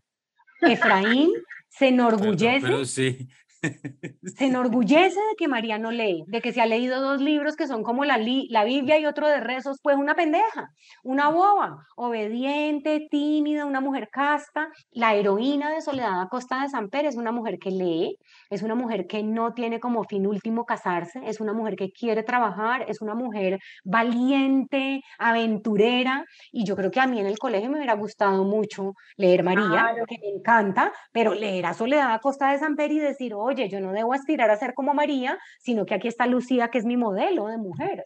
Efraín 0.61 1.31
se 1.69 1.89
enorgullece. 1.89 2.85
sí. 2.85 3.29
Se 4.37 4.47
enorgullece 4.47 5.21
de 5.21 5.37
que 5.39 5.49
María 5.49 5.79
no 5.79 5.91
lee, 5.91 6.25
de 6.27 6.41
que 6.41 6.53
se 6.53 6.61
ha 6.61 6.67
leído 6.67 7.01
dos 7.01 7.21
libros 7.21 7.57
que 7.57 7.67
son 7.67 7.83
como 7.83 8.05
la, 8.05 8.19
la 8.49 8.65
Biblia 8.65 8.99
y 8.99 9.07
otro 9.07 9.29
de 9.29 9.41
rezos, 9.41 9.79
pues 9.83 9.97
una 9.97 10.15
pendeja, 10.15 10.69
una 11.03 11.31
boba, 11.31 11.87
obediente, 11.97 13.07
tímida, 13.11 13.65
una 13.65 13.81
mujer 13.81 14.09
casta. 14.11 14.69
La 14.91 15.15
heroína 15.15 15.71
de 15.71 15.81
Soledad 15.81 16.21
Acosta 16.21 16.63
de 16.63 16.69
San 16.69 16.89
Pérez 16.89 17.13
es 17.13 17.17
una 17.17 17.33
mujer 17.33 17.59
que 17.59 17.71
lee, 17.71 18.17
es 18.51 18.63
una 18.63 18.75
mujer 18.75 19.07
que 19.07 19.23
no 19.23 19.53
tiene 19.53 19.81
como 19.81 20.05
fin 20.05 20.27
último 20.27 20.65
casarse, 20.65 21.21
es 21.27 21.41
una 21.41 21.53
mujer 21.53 21.77
que 21.77 21.91
quiere 21.91 22.23
trabajar, 22.23 22.85
es 22.89 23.01
una 23.01 23.15
mujer 23.15 23.59
valiente, 23.85 25.03
aventurera, 25.19 26.25
y 26.51 26.65
yo 26.65 26.75
creo 26.77 26.91
que 26.91 27.01
a 27.01 27.07
mí 27.07 27.21
en 27.21 27.27
el 27.27 27.39
colegio 27.39 27.71
me 27.71 27.77
hubiera 27.77 27.95
gustado 27.95 28.45
mucho 28.45 28.93
leer 29.17 29.43
María, 29.43 29.95
que 30.09 30.19
me 30.21 30.39
encanta, 30.39 30.93
pero 31.13 31.35
leer 31.35 31.67
a 31.67 31.75
Soledad 31.75 32.13
Acosta 32.13 32.51
de 32.51 32.59
San 32.59 32.77
Pérez 32.77 32.97
y 32.97 33.01
decir, 33.01 33.35
oye, 33.53 33.69
yo 33.69 33.81
no 33.81 33.93
debo 33.93 34.13
aspirar 34.13 34.51
a 34.51 34.57
ser 34.57 34.75
como 34.75 34.95
María, 34.95 35.39
sino 35.61 35.87
que 35.87 35.95
aquí 35.95 36.09
está 36.09 36.27
Lucía, 36.27 36.69
que 36.69 36.79
es 36.79 36.85
mi 36.85 36.97
modelo 36.97 37.47
de 37.47 37.59
mujer. 37.59 38.05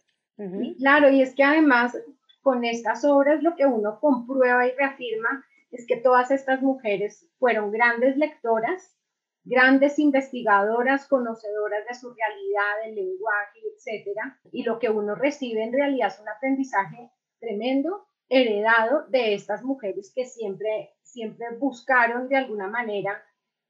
Claro, 0.77 1.09
y 1.09 1.21
es 1.21 1.33
que 1.33 1.43
además 1.43 1.97
con 2.41 2.63
estas 2.63 3.03
obras 3.03 3.41
lo 3.41 3.55
que 3.55 3.65
uno 3.65 3.99
comprueba 3.99 4.67
y 4.67 4.71
reafirma 4.71 5.43
es 5.71 5.85
que 5.87 5.97
todas 5.97 6.31
estas 6.31 6.61
mujeres 6.61 7.27
fueron 7.39 7.71
grandes 7.71 8.15
lectoras, 8.17 8.95
grandes 9.43 9.97
investigadoras, 9.99 11.07
conocedoras 11.07 11.85
de 11.87 11.95
su 11.95 12.13
realidad, 12.13 12.85
del 12.85 12.95
lenguaje, 12.95 13.59
etcétera, 13.75 14.39
y 14.51 14.63
lo 14.63 14.77
que 14.79 14.89
uno 14.89 15.15
recibe 15.15 15.63
en 15.63 15.73
realidad 15.73 16.09
es 16.09 16.19
un 16.19 16.29
aprendizaje 16.29 17.09
tremendo 17.39 18.07
heredado 18.29 19.07
de 19.09 19.33
estas 19.33 19.63
mujeres 19.63 20.11
que 20.13 20.25
siempre 20.25 20.91
siempre 21.01 21.47
buscaron 21.57 22.27
de 22.27 22.35
alguna 22.35 22.67
manera 22.67 23.23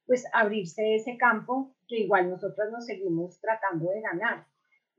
pues 0.08 0.26
abrirse 0.34 0.96
ese 0.96 1.18
campo 1.18 1.76
que 1.88 2.00
igual 2.00 2.30
nosotros 2.30 2.72
nos 2.72 2.86
seguimos 2.86 3.40
tratando 3.40 3.90
de 3.92 4.02
ganar. 4.02 4.48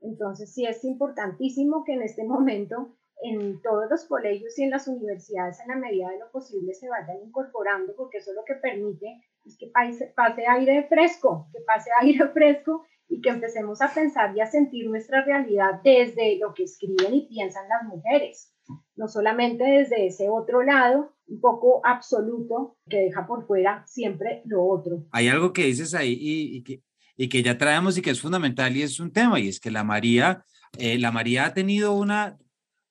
Entonces 0.01 0.53
sí 0.53 0.65
es 0.65 0.83
importantísimo 0.85 1.83
que 1.83 1.93
en 1.93 2.03
este 2.03 2.23
momento 2.23 2.95
en 3.21 3.61
todos 3.61 3.89
los 3.89 4.05
colegios 4.05 4.57
y 4.57 4.63
en 4.63 4.69
las 4.69 4.87
universidades 4.87 5.59
en 5.59 5.67
la 5.67 5.75
medida 5.75 6.09
de 6.09 6.19
lo 6.19 6.31
posible 6.31 6.73
se 6.73 6.87
vayan 6.87 7.17
incorporando 7.21 7.93
porque 7.97 8.19
eso 8.19 8.31
lo 8.31 8.45
que 8.45 8.55
permite 8.55 9.21
es 9.45 9.57
que 9.57 9.67
pase 9.67 10.47
aire 10.47 10.87
fresco, 10.87 11.49
que 11.51 11.59
pase 11.61 11.89
aire 11.99 12.27
fresco 12.33 12.85
y 13.09 13.19
que 13.21 13.29
empecemos 13.29 13.81
a 13.81 13.93
pensar 13.93 14.35
y 14.37 14.39
a 14.39 14.45
sentir 14.45 14.87
nuestra 14.87 15.25
realidad 15.25 15.81
desde 15.83 16.37
lo 16.37 16.53
que 16.53 16.63
escriben 16.63 17.13
y 17.13 17.27
piensan 17.27 17.67
las 17.67 17.83
mujeres, 17.83 18.55
no 18.95 19.07
solamente 19.07 19.63
desde 19.63 20.07
ese 20.07 20.29
otro 20.29 20.63
lado 20.63 21.15
un 21.27 21.39
poco 21.39 21.81
absoluto 21.85 22.77
que 22.89 22.97
deja 22.97 23.27
por 23.27 23.45
fuera 23.45 23.83
siempre 23.87 24.41
lo 24.45 24.65
otro. 24.65 25.05
Hay 25.11 25.27
algo 25.27 25.53
que 25.53 25.65
dices 25.65 25.93
ahí 25.93 26.17
y, 26.19 26.63
que, 26.63 26.81
y 27.15 27.29
que 27.29 27.43
ya 27.43 27.57
traemos 27.57 27.97
y 27.97 28.01
que 28.01 28.09
es 28.09 28.21
fundamental 28.21 28.75
y 28.75 28.81
es 28.81 28.99
un 28.99 29.11
tema, 29.11 29.39
y 29.39 29.47
es 29.47 29.59
que 29.59 29.71
la 29.71 29.83
María, 29.83 30.43
eh, 30.77 30.97
la 30.97 31.11
María 31.11 31.45
ha 31.45 31.53
tenido 31.53 31.93
una, 31.93 32.37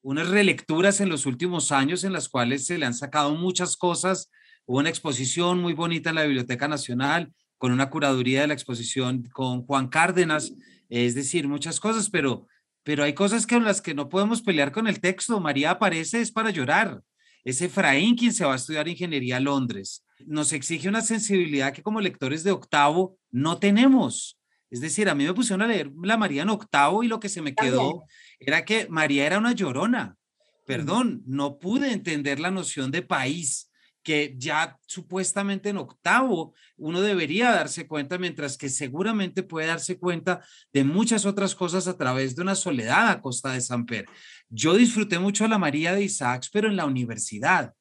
unas 0.02 0.28
relecturas 0.28 1.00
en 1.00 1.08
los 1.08 1.26
últimos 1.26 1.72
años 1.72 2.04
en 2.04 2.12
las 2.12 2.28
cuales 2.28 2.66
se 2.66 2.78
le 2.78 2.86
han 2.86 2.94
sacado 2.94 3.34
muchas 3.34 3.76
cosas. 3.76 4.30
Hubo 4.66 4.78
una 4.78 4.90
exposición 4.90 5.60
muy 5.60 5.74
bonita 5.74 6.10
en 6.10 6.16
la 6.16 6.24
Biblioteca 6.24 6.68
Nacional 6.68 7.32
con 7.58 7.72
una 7.72 7.90
curaduría 7.90 8.42
de 8.42 8.46
la 8.46 8.54
exposición 8.54 9.24
con 9.32 9.66
Juan 9.66 9.88
Cárdenas, 9.88 10.54
es 10.88 11.14
decir, 11.14 11.48
muchas 11.48 11.80
cosas, 11.80 12.08
pero, 12.08 12.46
pero 12.82 13.04
hay 13.04 13.12
cosas 13.12 13.46
en 13.50 13.64
las 13.64 13.80
que 13.80 13.94
no 13.94 14.08
podemos 14.08 14.42
pelear 14.42 14.72
con 14.72 14.86
el 14.86 15.00
texto. 15.00 15.40
María 15.40 15.72
aparece 15.72 16.20
es 16.20 16.32
para 16.32 16.50
llorar. 16.50 17.02
Es 17.44 17.62
Efraín 17.62 18.16
quien 18.16 18.32
se 18.32 18.44
va 18.44 18.52
a 18.52 18.56
estudiar 18.56 18.88
ingeniería 18.88 19.36
a 19.36 19.40
Londres. 19.40 20.04
Nos 20.26 20.52
exige 20.52 20.88
una 20.88 21.02
sensibilidad 21.02 21.72
que 21.72 21.82
como 21.82 22.00
lectores 22.00 22.44
de 22.44 22.50
octavo 22.50 23.18
no 23.30 23.58
tenemos. 23.58 24.38
Es 24.70 24.80
decir, 24.80 25.08
a 25.08 25.14
mí 25.14 25.24
me 25.24 25.34
pusieron 25.34 25.62
a 25.62 25.66
leer 25.66 25.90
la 26.02 26.16
María 26.16 26.42
en 26.42 26.50
octavo 26.50 27.02
y 27.02 27.08
lo 27.08 27.20
que 27.20 27.28
se 27.28 27.40
me 27.40 27.54
quedó 27.54 28.04
era 28.38 28.64
que 28.64 28.86
María 28.88 29.26
era 29.26 29.38
una 29.38 29.52
llorona. 29.52 30.16
Perdón, 30.66 31.22
no 31.26 31.58
pude 31.58 31.92
entender 31.92 32.38
la 32.38 32.50
noción 32.50 32.90
de 32.90 33.00
país 33.00 33.67
que 34.09 34.35
ya 34.38 34.79
supuestamente 34.87 35.68
en 35.68 35.77
octavo 35.77 36.55
uno 36.79 37.03
debería 37.03 37.51
darse 37.51 37.87
cuenta, 37.87 38.16
mientras 38.16 38.57
que 38.57 38.71
seguramente 38.71 39.42
puede 39.42 39.66
darse 39.66 39.99
cuenta 39.99 40.40
de 40.73 40.83
muchas 40.83 41.27
otras 41.27 41.55
cosas 41.55 41.87
a 41.88 41.99
través 41.99 42.35
de 42.35 42.40
una 42.40 42.55
soledad 42.55 43.11
a 43.11 43.21
costa 43.21 43.53
de 43.53 43.61
Samper. 43.61 44.07
Yo 44.49 44.77
disfruté 44.77 45.18
mucho 45.18 45.44
a 45.44 45.49
la 45.49 45.59
María 45.59 45.92
de 45.92 46.05
Isaacs, 46.05 46.49
pero 46.51 46.68
en 46.68 46.77
la 46.77 46.87
universidad. 46.87 47.75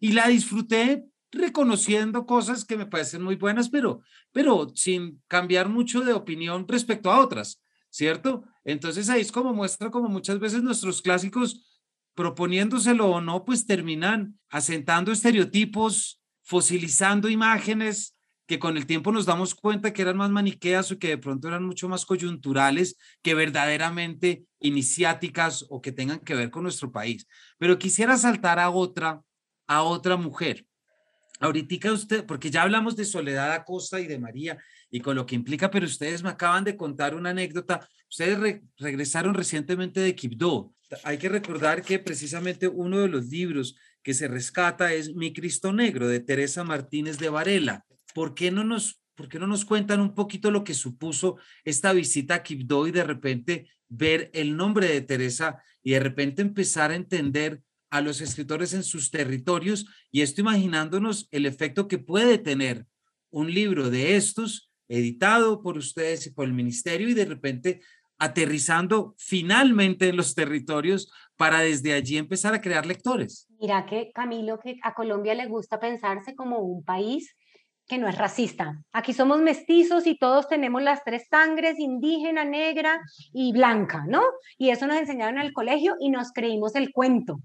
Y 0.00 0.10
la 0.10 0.26
disfruté 0.26 1.04
reconociendo 1.30 2.26
cosas 2.26 2.64
que 2.64 2.76
me 2.76 2.86
parecen 2.86 3.22
muy 3.22 3.36
buenas, 3.36 3.68
pero, 3.68 4.02
pero 4.32 4.72
sin 4.74 5.22
cambiar 5.28 5.68
mucho 5.68 6.00
de 6.00 6.14
opinión 6.14 6.66
respecto 6.66 7.12
a 7.12 7.20
otras, 7.20 7.62
¿cierto? 7.90 8.42
Entonces 8.64 9.08
ahí 9.08 9.20
es 9.20 9.30
como 9.30 9.54
muestra 9.54 9.88
como 9.92 10.08
muchas 10.08 10.40
veces 10.40 10.64
nuestros 10.64 11.00
clásicos, 11.00 11.69
proponiéndoselo 12.20 13.08
o 13.08 13.22
no, 13.22 13.46
pues 13.46 13.64
terminan 13.64 14.38
asentando 14.50 15.10
estereotipos, 15.10 16.20
fosilizando 16.42 17.30
imágenes 17.30 18.14
que 18.46 18.58
con 18.58 18.76
el 18.76 18.84
tiempo 18.84 19.10
nos 19.10 19.24
damos 19.24 19.54
cuenta 19.54 19.94
que 19.94 20.02
eran 20.02 20.18
más 20.18 20.28
maniqueas 20.28 20.92
o 20.92 20.98
que 20.98 21.08
de 21.08 21.16
pronto 21.16 21.48
eran 21.48 21.64
mucho 21.64 21.88
más 21.88 22.04
coyunturales 22.04 22.98
que 23.22 23.32
verdaderamente 23.32 24.44
iniciáticas 24.58 25.64
o 25.70 25.80
que 25.80 25.92
tengan 25.92 26.18
que 26.18 26.34
ver 26.34 26.50
con 26.50 26.64
nuestro 26.64 26.92
país. 26.92 27.26
Pero 27.56 27.78
quisiera 27.78 28.18
saltar 28.18 28.58
a 28.58 28.68
otra, 28.68 29.22
a 29.66 29.82
otra 29.82 30.18
mujer. 30.18 30.66
Ahorita 31.38 31.90
usted, 31.90 32.26
porque 32.26 32.50
ya 32.50 32.60
hablamos 32.60 32.96
de 32.96 33.06
Soledad 33.06 33.54
Acosta 33.54 33.98
y 33.98 34.06
de 34.06 34.18
María 34.18 34.58
y 34.90 35.00
con 35.00 35.16
lo 35.16 35.24
que 35.24 35.36
implica, 35.36 35.70
pero 35.70 35.86
ustedes 35.86 36.22
me 36.22 36.28
acaban 36.28 36.64
de 36.64 36.76
contar 36.76 37.14
una 37.14 37.30
anécdota. 37.30 37.88
Ustedes 38.10 38.60
regresaron 38.76 39.32
recientemente 39.32 40.00
de 40.00 40.14
Quibdó. 40.14 40.74
Hay 41.04 41.18
que 41.18 41.28
recordar 41.28 41.82
que 41.82 41.98
precisamente 41.98 42.66
uno 42.68 43.00
de 43.00 43.08
los 43.08 43.26
libros 43.26 43.76
que 44.02 44.14
se 44.14 44.28
rescata 44.28 44.92
es 44.92 45.14
Mi 45.14 45.32
Cristo 45.32 45.72
Negro 45.72 46.08
de 46.08 46.20
Teresa 46.20 46.64
Martínez 46.64 47.18
de 47.18 47.28
Varela. 47.28 47.84
¿por 48.14 48.34
qué 48.34 48.50
no 48.50 48.64
nos, 48.64 49.00
por 49.14 49.28
qué 49.28 49.38
no 49.38 49.46
nos 49.46 49.64
cuentan 49.64 50.00
un 50.00 50.14
poquito 50.14 50.50
lo 50.50 50.64
que 50.64 50.74
supuso 50.74 51.38
esta 51.64 51.92
visita 51.92 52.36
a 52.36 52.42
Quibdó 52.42 52.86
y 52.86 52.90
de 52.90 53.04
repente 53.04 53.68
ver 53.88 54.30
el 54.34 54.56
nombre 54.56 54.88
de 54.88 55.00
Teresa 55.00 55.62
y 55.82 55.92
de 55.92 56.00
repente 56.00 56.42
empezar 56.42 56.90
a 56.90 56.96
entender 56.96 57.62
a 57.90 58.00
los 58.00 58.20
escritores 58.20 58.72
en 58.72 58.84
sus 58.84 59.10
territorios 59.10 59.86
y 60.12 60.20
esto 60.20 60.40
imaginándonos 60.40 61.28
el 61.32 61.46
efecto 61.46 61.88
que 61.88 61.98
puede 61.98 62.38
tener 62.38 62.86
un 63.30 63.52
libro 63.52 63.90
de 63.90 64.16
estos 64.16 64.70
editado 64.88 65.62
por 65.62 65.76
ustedes 65.76 66.26
y 66.26 66.30
por 66.30 66.46
el 66.46 66.52
ministerio 66.52 67.08
y 67.08 67.14
de 67.14 67.24
repente 67.24 67.80
aterrizando 68.20 69.14
finalmente 69.18 70.08
en 70.08 70.16
los 70.16 70.34
territorios 70.34 71.10
para 71.36 71.60
desde 71.60 71.94
allí 71.94 72.18
empezar 72.18 72.54
a 72.54 72.60
crear 72.60 72.86
lectores. 72.86 73.48
Mira 73.58 73.86
que 73.86 74.12
Camilo, 74.14 74.60
que 74.60 74.76
a 74.82 74.94
Colombia 74.94 75.34
le 75.34 75.46
gusta 75.46 75.80
pensarse 75.80 76.36
como 76.36 76.58
un 76.58 76.84
país 76.84 77.34
que 77.88 77.98
no 77.98 78.06
es 78.08 78.16
racista. 78.16 78.80
Aquí 78.92 79.12
somos 79.12 79.40
mestizos 79.40 80.06
y 80.06 80.16
todos 80.16 80.46
tenemos 80.46 80.82
las 80.82 81.02
tres 81.02 81.26
sangres, 81.28 81.78
indígena, 81.80 82.44
negra 82.44 83.00
y 83.32 83.52
blanca, 83.52 84.04
¿no? 84.06 84.22
Y 84.58 84.70
eso 84.70 84.86
nos 84.86 84.98
enseñaron 84.98 85.38
en 85.38 85.46
el 85.46 85.52
colegio 85.52 85.96
y 85.98 86.10
nos 86.10 86.30
creímos 86.30 86.76
el 86.76 86.92
cuento 86.92 87.40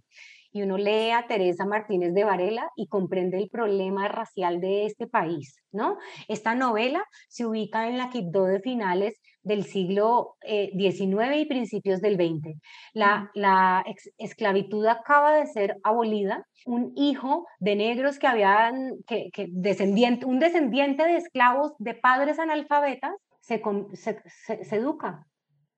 y 0.55 0.61
uno 0.61 0.77
lee 0.77 1.11
a 1.11 1.27
Teresa 1.27 1.65
Martínez 1.65 2.13
de 2.13 2.23
Varela 2.23 2.71
y 2.77 2.87
comprende 2.87 3.37
el 3.37 3.49
problema 3.49 4.07
racial 4.07 4.61
de 4.61 4.85
este 4.85 5.05
país, 5.05 5.61
¿no? 5.73 5.97
Esta 6.29 6.55
novela 6.55 7.03
se 7.27 7.45
ubica 7.45 7.89
en 7.89 7.97
la 7.97 8.09
Quibdó 8.09 8.45
de 8.45 8.61
finales 8.61 9.19
del 9.45 9.63
siglo 9.63 10.35
XIX 10.41 11.01
eh, 11.01 11.39
y 11.39 11.45
principios 11.45 12.01
del 12.01 12.15
XX. 12.15 12.59
La, 12.93 13.31
la 13.33 13.85
esclavitud 14.17 14.85
acaba 14.87 15.37
de 15.37 15.47
ser 15.47 15.77
abolida. 15.83 16.45
Un 16.65 16.91
hijo 16.95 17.45
de 17.59 17.75
negros 17.75 18.19
que 18.19 18.27
habían, 18.27 18.97
que, 19.07 19.29
que 19.31 19.47
descendiente, 19.51 20.25
un 20.25 20.39
descendiente 20.39 21.03
de 21.03 21.17
esclavos 21.17 21.73
de 21.77 21.93
padres 21.93 22.39
analfabetas, 22.39 23.13
se, 23.39 23.61
se, 23.93 24.19
se, 24.25 24.63
se 24.63 24.75
educa, 24.75 25.27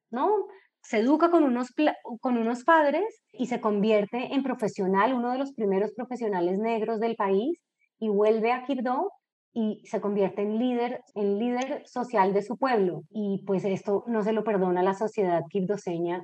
¿no? 0.10 0.48
se 0.82 1.00
educa 1.00 1.30
con 1.30 1.44
unos, 1.44 1.74
con 2.22 2.38
unos 2.38 2.64
padres 2.64 3.22
y 3.34 3.48
se 3.48 3.60
convierte 3.60 4.34
en 4.34 4.42
profesional, 4.42 5.14
uno 5.14 5.34
de 5.34 5.38
los 5.38 5.52
primeros 5.52 5.92
profesionales 5.92 6.60
negros 6.60 7.02
del 7.02 7.18
país, 7.18 7.60
y 8.00 8.08
vuelve 8.08 8.54
a 8.54 8.64
Quibdó 8.64 9.12
y 9.54 9.82
se 9.86 10.02
convierte 10.02 10.42
en 10.42 10.60
líder, 10.60 11.02
en 11.16 11.40
líder 11.40 11.84
social 11.86 12.34
de 12.34 12.42
su 12.42 12.58
pueblo. 12.58 13.04
Y 13.10 13.44
pues 13.46 13.66
esto 13.66 14.04
no 14.08 14.24
se 14.24 14.34
lo 14.34 14.44
perdona 14.44 14.84
la 14.84 14.94
sociedad 14.94 15.44
quibdoseña 15.50 16.24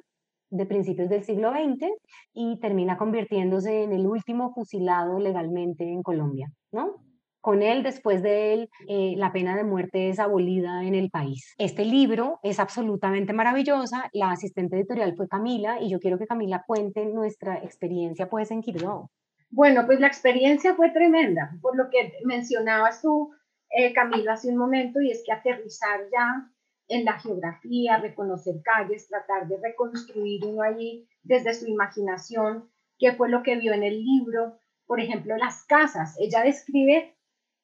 de 0.50 0.66
principios 0.68 1.10
del 1.10 1.24
siglo 1.24 1.52
XX 1.52 1.88
y 2.34 2.60
termina 2.60 2.98
convirtiéndose 2.98 3.84
en 3.84 3.92
el 3.92 4.06
último 4.06 4.54
fusilado 4.54 5.20
legalmente 5.20 5.84
en 5.84 6.04
Colombia, 6.04 6.52
¿no? 6.72 7.04
Con 7.42 7.62
él, 7.62 7.84
después 7.84 8.22
de 8.24 8.54
él, 8.54 8.70
eh, 8.88 9.16
la 9.18 9.34
pena 9.34 9.58
de 9.58 9.66
muerte 9.66 10.08
es 10.08 10.20
abolida 10.20 10.86
en 10.86 10.96
el 10.96 11.10
país. 11.10 11.54
Este 11.58 11.84
libro 11.84 12.40
es 12.42 12.58
absolutamente 12.58 13.34
maravillosa. 13.34 14.10
La 14.14 14.32
asistente 14.32 14.78
editorial 14.78 15.14
fue 15.18 15.28
Camila 15.28 15.82
y 15.82 15.90
yo 15.90 16.00
quiero 16.00 16.18
que 16.18 16.26
Camila 16.26 16.64
cuente 16.66 17.06
nuestra 17.06 17.58
experiencia 17.58 18.30
pues 18.30 18.50
en 18.52 18.62
Quibdó. 18.62 19.10
Bueno, 19.56 19.86
pues 19.86 20.00
la 20.00 20.08
experiencia 20.08 20.74
fue 20.74 20.90
tremenda, 20.90 21.52
por 21.62 21.78
lo 21.78 21.92
que 21.92 22.14
mencionabas 22.26 23.04
tú, 23.04 23.36
eh, 23.70 23.94
Camila, 23.94 24.34
hace 24.34 24.50
un 24.50 24.58
momento, 24.58 25.00
y 25.00 25.12
es 25.12 25.22
que 25.24 25.32
aterrizar 25.32 26.00
ya 26.12 26.50
en 26.88 27.06
la 27.06 27.20
geografía, 27.20 27.98
reconocer 27.98 28.56
calles, 28.64 29.08
tratar 29.08 29.48
de 29.48 29.60
reconstruir 29.62 30.44
uno 30.44 30.64
allí 30.64 31.08
desde 31.22 31.54
su 31.54 31.68
imaginación, 31.68 32.72
qué 32.98 33.14
fue 33.14 33.30
lo 33.30 33.44
que 33.44 33.56
vio 33.58 33.74
en 33.74 33.84
el 33.84 34.04
libro, 34.04 34.58
por 34.88 35.00
ejemplo, 35.00 35.38
las 35.38 35.66
casas. 35.66 36.16
Ella 36.20 36.42
describe 36.42 37.16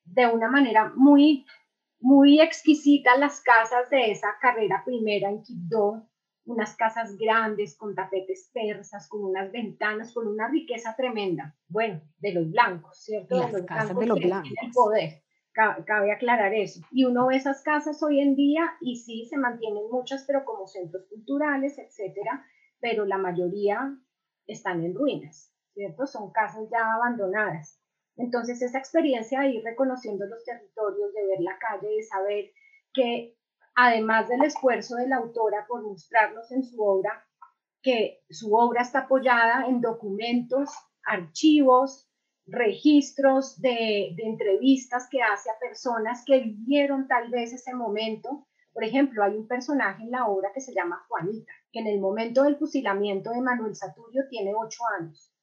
de 0.03 0.27
una 0.27 0.47
manera 0.47 0.93
muy, 0.95 1.47
muy 1.99 2.39
exquisita 2.39 3.17
las 3.17 3.41
casas 3.41 3.89
de 3.89 4.11
esa 4.11 4.27
carrera 4.39 4.83
primera 4.85 5.27
en 5.27 5.41
Quibdó, 5.41 6.07
unas 6.49 6.75
casas 6.75 7.15
grandes 7.15 7.77
con 7.77 7.93
tapetes 7.93 8.49
persas, 8.51 9.07
con 9.07 9.23
unas 9.23 9.51
ventanas, 9.51 10.11
con 10.13 10.27
una 10.27 10.49
riqueza 10.49 10.95
tremenda. 10.97 11.55
Bueno, 11.67 12.01
de 12.17 12.33
los 12.33 12.49
blancos, 12.49 12.97
¿cierto? 13.03 13.37
Las 13.37 13.51
de 13.51 13.59
los 13.59 13.67
casas 13.67 13.95
blancos 13.95 14.01
de 14.01 14.07
los 14.07 14.19
blancos. 14.19 14.51
El 14.63 14.71
poder. 14.71 15.23
Cabe 15.53 16.11
aclarar 16.11 16.53
eso. 16.53 16.81
Y 16.91 17.05
uno 17.05 17.27
ve 17.27 17.35
esas 17.35 17.61
casas 17.61 18.01
hoy 18.01 18.19
en 18.19 18.35
día 18.35 18.71
y 18.81 18.95
sí, 18.95 19.25
se 19.29 19.37
mantienen 19.37 19.83
muchas, 19.91 20.23
pero 20.25 20.43
como 20.43 20.65
centros 20.65 21.05
culturales, 21.07 21.77
etcétera, 21.77 22.43
pero 22.79 23.05
la 23.05 23.17
mayoría 23.17 23.95
están 24.47 24.83
en 24.83 24.95
ruinas, 24.95 25.53
¿cierto? 25.73 26.07
Son 26.07 26.31
casas 26.31 26.67
ya 26.71 26.93
abandonadas. 26.95 27.79
Entonces, 28.15 28.61
esa 28.61 28.79
experiencia 28.79 29.41
de 29.41 29.51
ir 29.51 29.63
reconociendo 29.63 30.25
los 30.25 30.43
territorios, 30.43 31.13
de 31.13 31.27
ver 31.27 31.41
la 31.41 31.59
calle, 31.59 31.95
de 31.95 32.03
saber 32.03 32.51
que 32.93 33.37
además 33.79 34.27
del 34.27 34.43
esfuerzo 34.43 34.95
de 34.95 35.07
la 35.07 35.17
autora 35.17 35.65
por 35.67 35.81
mostrarnos 35.81 36.51
en 36.51 36.63
su 36.63 36.81
obra, 36.83 37.25
que 37.81 38.21
su 38.29 38.53
obra 38.53 38.81
está 38.81 38.99
apoyada 38.99 39.65
en 39.67 39.79
documentos, 39.79 40.69
archivos, 41.03 42.09
registros 42.45 43.61
de, 43.61 44.15
entrevistas 44.17 45.07
que 45.09 45.21
hace 45.21 45.49
a 45.49 45.59
personas 45.59 46.23
que 46.25 46.39
vivieron 46.39 47.07
tal 47.07 47.29
vez 47.29 47.53
ese 47.53 47.73
momento. 47.73 48.47
Por 48.73 48.83
ejemplo, 48.83 49.23
hay 49.23 49.35
un 49.35 49.47
personaje 49.47 50.03
en 50.03 50.11
la 50.11 50.27
obra 50.27 50.51
que 50.53 50.61
se 50.61 50.73
llama 50.73 51.05
Juanita, 51.07 51.51
que 51.71 51.79
en 51.79 51.87
el 51.87 51.99
momento 52.01 52.43
del 52.43 52.57
fusilamiento 52.57 53.31
de 53.31 53.41
Manuel 53.41 53.75
Saturio 53.75 54.23
tiene 54.29 54.53
ocho 54.55 54.83
años 54.99 55.33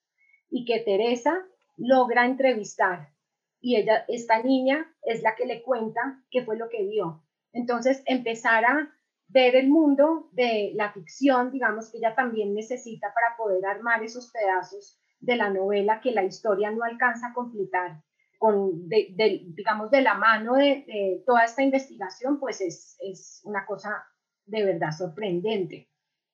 y 0.50 0.64
que 0.64 0.80
Teresa 0.80 1.42
logra 1.76 2.26
entrevistar 2.26 3.16
y 3.60 3.76
ella, 3.76 4.04
esta 4.08 4.42
niña 4.42 4.86
es 5.02 5.22
la 5.22 5.34
que 5.34 5.46
le 5.46 5.62
cuenta 5.62 6.22
qué 6.30 6.44
fue 6.44 6.56
lo 6.56 6.68
que 6.68 6.84
vio. 6.84 7.25
Entonces, 7.56 8.02
empezar 8.04 8.66
a 8.66 8.92
ver 9.28 9.56
el 9.56 9.68
mundo 9.68 10.28
de 10.32 10.72
la 10.74 10.92
ficción, 10.92 11.50
digamos 11.50 11.90
que 11.90 11.98
ella 11.98 12.14
también 12.14 12.54
necesita 12.54 13.08
para 13.14 13.36
poder 13.38 13.64
armar 13.64 14.04
esos 14.04 14.30
pedazos 14.30 15.00
de 15.20 15.36
la 15.36 15.48
novela 15.48 16.02
que 16.02 16.12
la 16.12 16.22
historia 16.22 16.70
no 16.70 16.84
alcanza 16.84 17.28
a 17.28 17.32
completar 17.32 18.02
con, 18.38 18.86
digamos, 18.88 19.90
de 19.90 20.02
la 20.02 20.14
mano 20.14 20.56
de, 20.56 21.22
toda 21.24 21.44
esta 21.44 21.62
investigación, 21.62 22.38
pues 22.38 22.60
es, 22.60 22.98
es 23.00 23.40
una 23.44 23.64
cosa 23.64 24.04
de 24.44 24.62
verdad 24.62 24.90
sorprendente. 24.90 25.88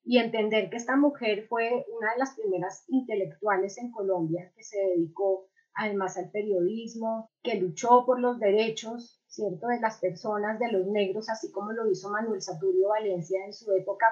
Y 0.05 0.19
entender 0.19 0.69
que 0.69 0.79
esta 0.79 0.97
mujer 0.97 1.47
fue 1.49 1.87
una 1.97 2.13
de 2.15 2.19
las 2.19 2.35
primeras 2.35 2.85
intelectuales 2.89 3.79
en 3.79 3.93
Colombia 3.93 4.53
que 4.57 4.65
se 4.65 4.77
dedicó 4.81 5.47
además 5.75 6.19
al 6.19 6.33
periodismo, 6.33 7.31
que 7.45 7.55
luchó 7.55 8.05
por 8.05 8.19
los 8.21 8.41
derechos, 8.41 9.22
¿cierto?, 9.33 9.69
de 9.69 9.81
las 9.81 9.99
personas, 9.99 10.59
de 10.59 10.71
los 10.71 10.87
negros, 10.87 11.31
así 11.31 11.51
como 11.51 11.73
lo 11.73 11.91
hizo 11.91 12.11
Manuel 12.11 12.43
Saturio 12.43 12.91
Valencia 12.91 13.45
en 13.47 13.55
su 13.55 13.73
época, 13.73 14.07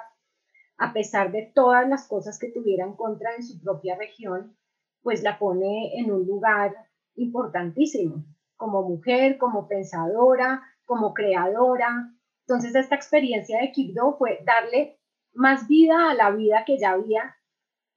a 0.78 0.94
pesar 0.94 1.30
de 1.30 1.52
todas 1.54 1.86
las 1.86 2.08
cosas 2.08 2.38
que 2.38 2.50
tuviera 2.50 2.86
en 2.86 2.94
contra 2.94 3.34
en 3.36 3.42
su 3.42 3.60
propia 3.60 3.96
región, 3.96 4.56
pues 5.02 5.22
la 5.22 5.38
pone 5.38 5.98
en 6.00 6.10
un 6.10 6.26
lugar 6.26 6.74
importantísimo, 7.16 8.24
como 8.56 8.82
mujer, 8.82 9.36
como 9.36 9.68
pensadora, 9.68 10.62
como 10.86 11.12
creadora. 11.12 12.14
Entonces, 12.46 12.74
esta 12.74 12.94
experiencia 12.94 13.60
de 13.60 13.72
Quibdó 13.72 14.16
fue 14.16 14.40
darle 14.44 14.98
más 15.34 15.68
vida 15.68 16.10
a 16.10 16.14
la 16.14 16.30
vida 16.30 16.64
que 16.64 16.78
ya 16.78 16.92
había 16.92 17.36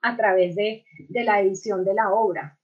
a 0.01 0.17
través 0.17 0.55
de, 0.55 0.83
la 1.09 1.39
edición 1.39 1.85
de 1.85 1.93
la 1.93 2.13
obra. 2.13 2.59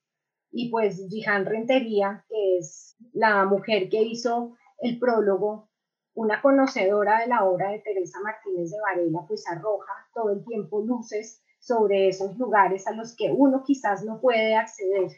Y 0.52 0.70
pues 0.70 1.06
Jihan 1.10 1.46
Rentería, 1.46 2.26
que 2.28 2.58
es 2.58 2.96
la 3.14 3.46
mujer 3.46 3.90
que 3.90 4.02
hizo 4.02 4.56
el 4.80 5.00
prólogo, 5.00 5.70
una 6.14 6.42
conocedora 6.42 7.20
de 7.20 7.28
la 7.28 7.46
obra 7.46 7.72
de 7.72 7.80
Teresa 7.80 8.20
Martínez 8.24 8.72
de 8.72 8.78
Varela, 8.82 9.26
pues 9.28 9.48
arroja 9.48 9.92
todo 10.14 10.32
el 10.32 10.44
tiempo 10.44 10.82
luces 10.82 11.44
sobre 11.60 12.08
esos 12.10 12.38
lugares 12.38 12.88
a 12.88 12.94
los 12.94 13.16
que 13.16 13.32
uno 13.32 13.64
quizás 13.66 14.04
no 14.04 14.20
puede 14.20 14.56
acceder. 14.56 15.12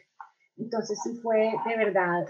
Entonces 0.56 0.98
sí 1.02 1.18
fue 1.22 1.52
de 1.66 1.76
verdad 1.76 2.26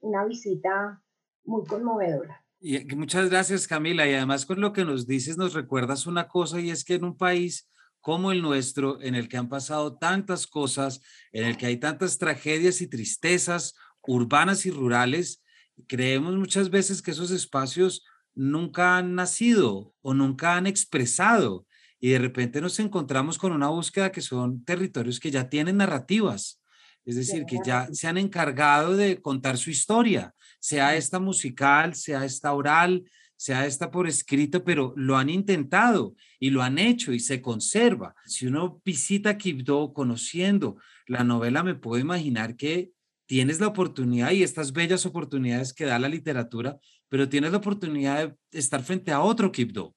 una 0.00 0.24
visita 0.24 1.02
muy 1.44 1.64
conmovedora. 1.64 2.44
Y 2.58 2.84
muchas 2.96 3.30
gracias, 3.30 3.68
Camila. 3.68 4.06
Y 4.08 4.14
además 4.14 4.46
con 4.46 4.60
lo 4.60 4.72
que 4.72 4.84
nos 4.84 5.06
dices, 5.06 5.38
nos 5.38 5.54
recuerdas 5.54 6.06
una 6.06 6.28
cosa 6.28 6.60
y 6.60 6.70
es 6.70 6.84
que 6.84 6.94
en 6.94 7.04
un 7.04 7.16
país 7.16 7.68
como 8.06 8.30
el 8.30 8.40
nuestro, 8.40 9.02
en 9.02 9.16
el 9.16 9.28
que 9.28 9.36
han 9.36 9.48
pasado 9.48 9.98
tantas 9.98 10.46
cosas, 10.46 11.00
en 11.32 11.44
el 11.44 11.56
que 11.56 11.66
hay 11.66 11.78
tantas 11.78 12.18
tragedias 12.18 12.80
y 12.80 12.86
tristezas 12.86 13.74
urbanas 14.00 14.64
y 14.64 14.70
rurales, 14.70 15.42
creemos 15.88 16.36
muchas 16.36 16.70
veces 16.70 17.02
que 17.02 17.10
esos 17.10 17.32
espacios 17.32 18.04
nunca 18.32 18.96
han 18.96 19.16
nacido 19.16 19.92
o 20.02 20.14
nunca 20.14 20.54
han 20.54 20.68
expresado 20.68 21.66
y 21.98 22.10
de 22.10 22.20
repente 22.20 22.60
nos 22.60 22.78
encontramos 22.78 23.38
con 23.38 23.50
una 23.50 23.70
búsqueda 23.70 24.12
que 24.12 24.20
son 24.20 24.64
territorios 24.64 25.18
que 25.18 25.32
ya 25.32 25.48
tienen 25.48 25.78
narrativas, 25.78 26.62
es 27.04 27.16
decir, 27.16 27.44
que 27.44 27.58
ya 27.66 27.88
se 27.90 28.06
han 28.06 28.18
encargado 28.18 28.96
de 28.96 29.20
contar 29.20 29.58
su 29.58 29.70
historia, 29.70 30.32
sea 30.60 30.94
esta 30.94 31.18
musical, 31.18 31.96
sea 31.96 32.24
esta 32.24 32.52
oral, 32.52 33.02
sea 33.36 33.66
esta 33.66 33.90
por 33.90 34.08
escrito, 34.08 34.64
pero 34.64 34.92
lo 34.96 35.16
han 35.16 35.28
intentado 35.28 36.14
y 36.40 36.50
lo 36.50 36.62
han 36.62 36.78
hecho 36.78 37.12
y 37.12 37.20
se 37.20 37.40
conserva. 37.40 38.14
Si 38.24 38.46
uno 38.46 38.80
visita 38.84 39.36
Quibdó 39.36 39.92
conociendo 39.92 40.76
la 41.06 41.24
novela, 41.24 41.62
me 41.62 41.74
puedo 41.74 42.00
imaginar 42.00 42.56
que 42.56 42.90
tienes 43.26 43.60
la 43.60 43.66
oportunidad 43.66 44.30
y 44.30 44.42
estas 44.42 44.72
bellas 44.72 45.04
oportunidades 45.04 45.72
que 45.72 45.84
da 45.84 45.98
la 45.98 46.08
literatura, 46.08 46.78
pero 47.08 47.28
tienes 47.28 47.52
la 47.52 47.58
oportunidad 47.58 48.36
de 48.50 48.58
estar 48.58 48.82
frente 48.82 49.12
a 49.12 49.20
otro 49.20 49.52
Quibdó, 49.52 49.94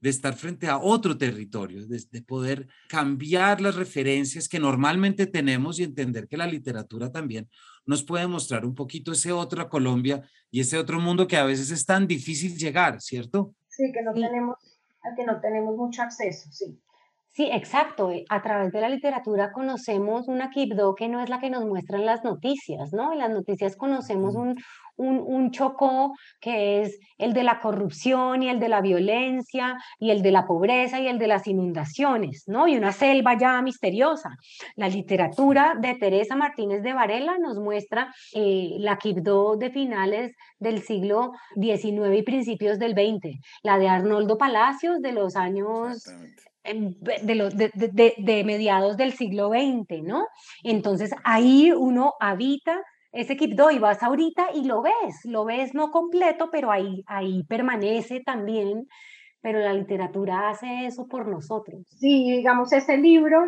de 0.00 0.10
estar 0.10 0.34
frente 0.34 0.66
a 0.66 0.78
otro 0.78 1.18
territorio, 1.18 1.86
de, 1.86 2.22
poder 2.22 2.68
cambiar 2.88 3.60
las 3.60 3.74
referencias 3.74 4.48
que 4.48 4.58
normalmente 4.58 5.26
tenemos 5.26 5.78
y 5.78 5.84
entender 5.84 6.26
que 6.26 6.36
la 6.36 6.46
literatura 6.46 7.12
también 7.12 7.48
nos 7.90 8.04
puede 8.04 8.28
mostrar 8.28 8.64
un 8.64 8.72
poquito 8.72 9.10
ese 9.10 9.32
otro 9.32 9.68
Colombia 9.68 10.22
y 10.48 10.60
ese 10.60 10.78
otro 10.78 11.00
mundo 11.00 11.26
que 11.26 11.36
a 11.36 11.42
veces 11.42 11.72
es 11.72 11.84
tan 11.84 12.06
difícil 12.06 12.56
llegar, 12.56 13.00
¿cierto? 13.00 13.52
Sí, 13.68 13.90
que 13.92 14.00
no 14.02 14.14
tenemos 14.14 14.56
que 15.16 15.24
no 15.24 15.40
tenemos 15.40 15.76
mucho 15.76 16.02
acceso, 16.02 16.48
sí. 16.52 16.78
Sí, 17.32 17.48
exacto. 17.52 18.10
Eh, 18.10 18.24
a 18.28 18.42
través 18.42 18.72
de 18.72 18.80
la 18.80 18.88
literatura 18.88 19.52
conocemos 19.52 20.26
una 20.26 20.50
Kibdo 20.50 20.94
que 20.96 21.08
no 21.08 21.20
es 21.20 21.30
la 21.30 21.38
que 21.38 21.48
nos 21.48 21.64
muestran 21.64 22.04
las 22.04 22.24
noticias, 22.24 22.92
¿no? 22.92 23.12
En 23.12 23.18
las 23.18 23.30
noticias 23.30 23.76
conocemos 23.76 24.34
un, 24.34 24.56
un, 24.96 25.20
un 25.20 25.50
chocó 25.52 26.12
que 26.40 26.82
es 26.82 26.98
el 27.18 27.32
de 27.32 27.44
la 27.44 27.60
corrupción 27.60 28.42
y 28.42 28.48
el 28.48 28.58
de 28.58 28.68
la 28.68 28.80
violencia 28.80 29.76
y 30.00 30.10
el 30.10 30.22
de 30.22 30.32
la 30.32 30.44
pobreza 30.44 30.98
y 31.00 31.06
el 31.06 31.18
de 31.20 31.28
las 31.28 31.46
inundaciones, 31.46 32.44
¿no? 32.48 32.66
Y 32.66 32.76
una 32.76 32.90
selva 32.90 33.38
ya 33.38 33.62
misteriosa. 33.62 34.30
La 34.74 34.88
literatura 34.88 35.74
de 35.80 35.94
Teresa 35.94 36.34
Martínez 36.34 36.82
de 36.82 36.94
Varela 36.94 37.38
nos 37.38 37.58
muestra 37.58 38.12
eh, 38.34 38.74
la 38.78 38.98
Kibdo 38.98 39.56
de 39.56 39.70
finales 39.70 40.32
del 40.58 40.82
siglo 40.82 41.30
XIX 41.54 42.18
y 42.18 42.22
principios 42.22 42.80
del 42.80 42.92
XX, 42.94 43.38
la 43.62 43.78
de 43.78 43.88
Arnoldo 43.88 44.36
Palacios 44.36 45.00
de 45.00 45.12
los 45.12 45.36
años 45.36 46.04
de, 46.64 46.94
de, 47.22 47.70
de, 47.74 48.14
de, 48.18 48.44
mediados 48.44 48.96
del 48.96 49.12
siglo 49.12 49.48
XX, 49.48 50.02
¿no? 50.02 50.26
Entonces 50.62 51.10
ahí 51.24 51.72
uno 51.72 52.14
habita 52.20 52.82
ese 53.12 53.36
Kipdo 53.36 53.70
y 53.70 53.78
vas 53.78 54.02
ahorita 54.02 54.48
y 54.54 54.64
lo 54.64 54.82
ves, 54.82 55.20
lo 55.24 55.44
ves 55.44 55.74
no 55.74 55.90
completo, 55.90 56.48
pero 56.52 56.70
ahí, 56.70 57.02
ahí 57.06 57.42
permanece 57.44 58.20
también, 58.24 58.86
pero 59.40 59.58
la 59.58 59.72
literatura 59.72 60.50
hace 60.50 60.86
eso 60.86 61.06
por 61.08 61.26
nosotros. 61.26 61.82
Sí, 61.88 62.30
digamos, 62.30 62.72
ese 62.72 62.96
libro 62.98 63.38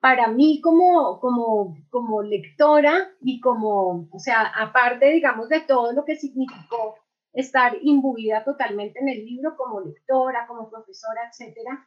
para 0.00 0.28
mí 0.28 0.60
como, 0.62 1.18
como, 1.20 1.76
como 1.90 2.22
lectora 2.22 3.08
y 3.20 3.40
como, 3.40 4.08
o 4.10 4.18
sea, 4.18 4.42
aparte, 4.42 5.10
digamos, 5.10 5.48
de 5.48 5.60
todo 5.60 5.92
lo 5.92 6.04
que 6.04 6.16
significó 6.16 6.94
estar 7.32 7.76
imbuida 7.82 8.44
totalmente 8.44 8.98
en 9.00 9.08
el 9.08 9.24
libro 9.24 9.56
como 9.56 9.80
lectora, 9.80 10.46
como 10.46 10.70
profesora, 10.70 11.28
etcétera, 11.28 11.84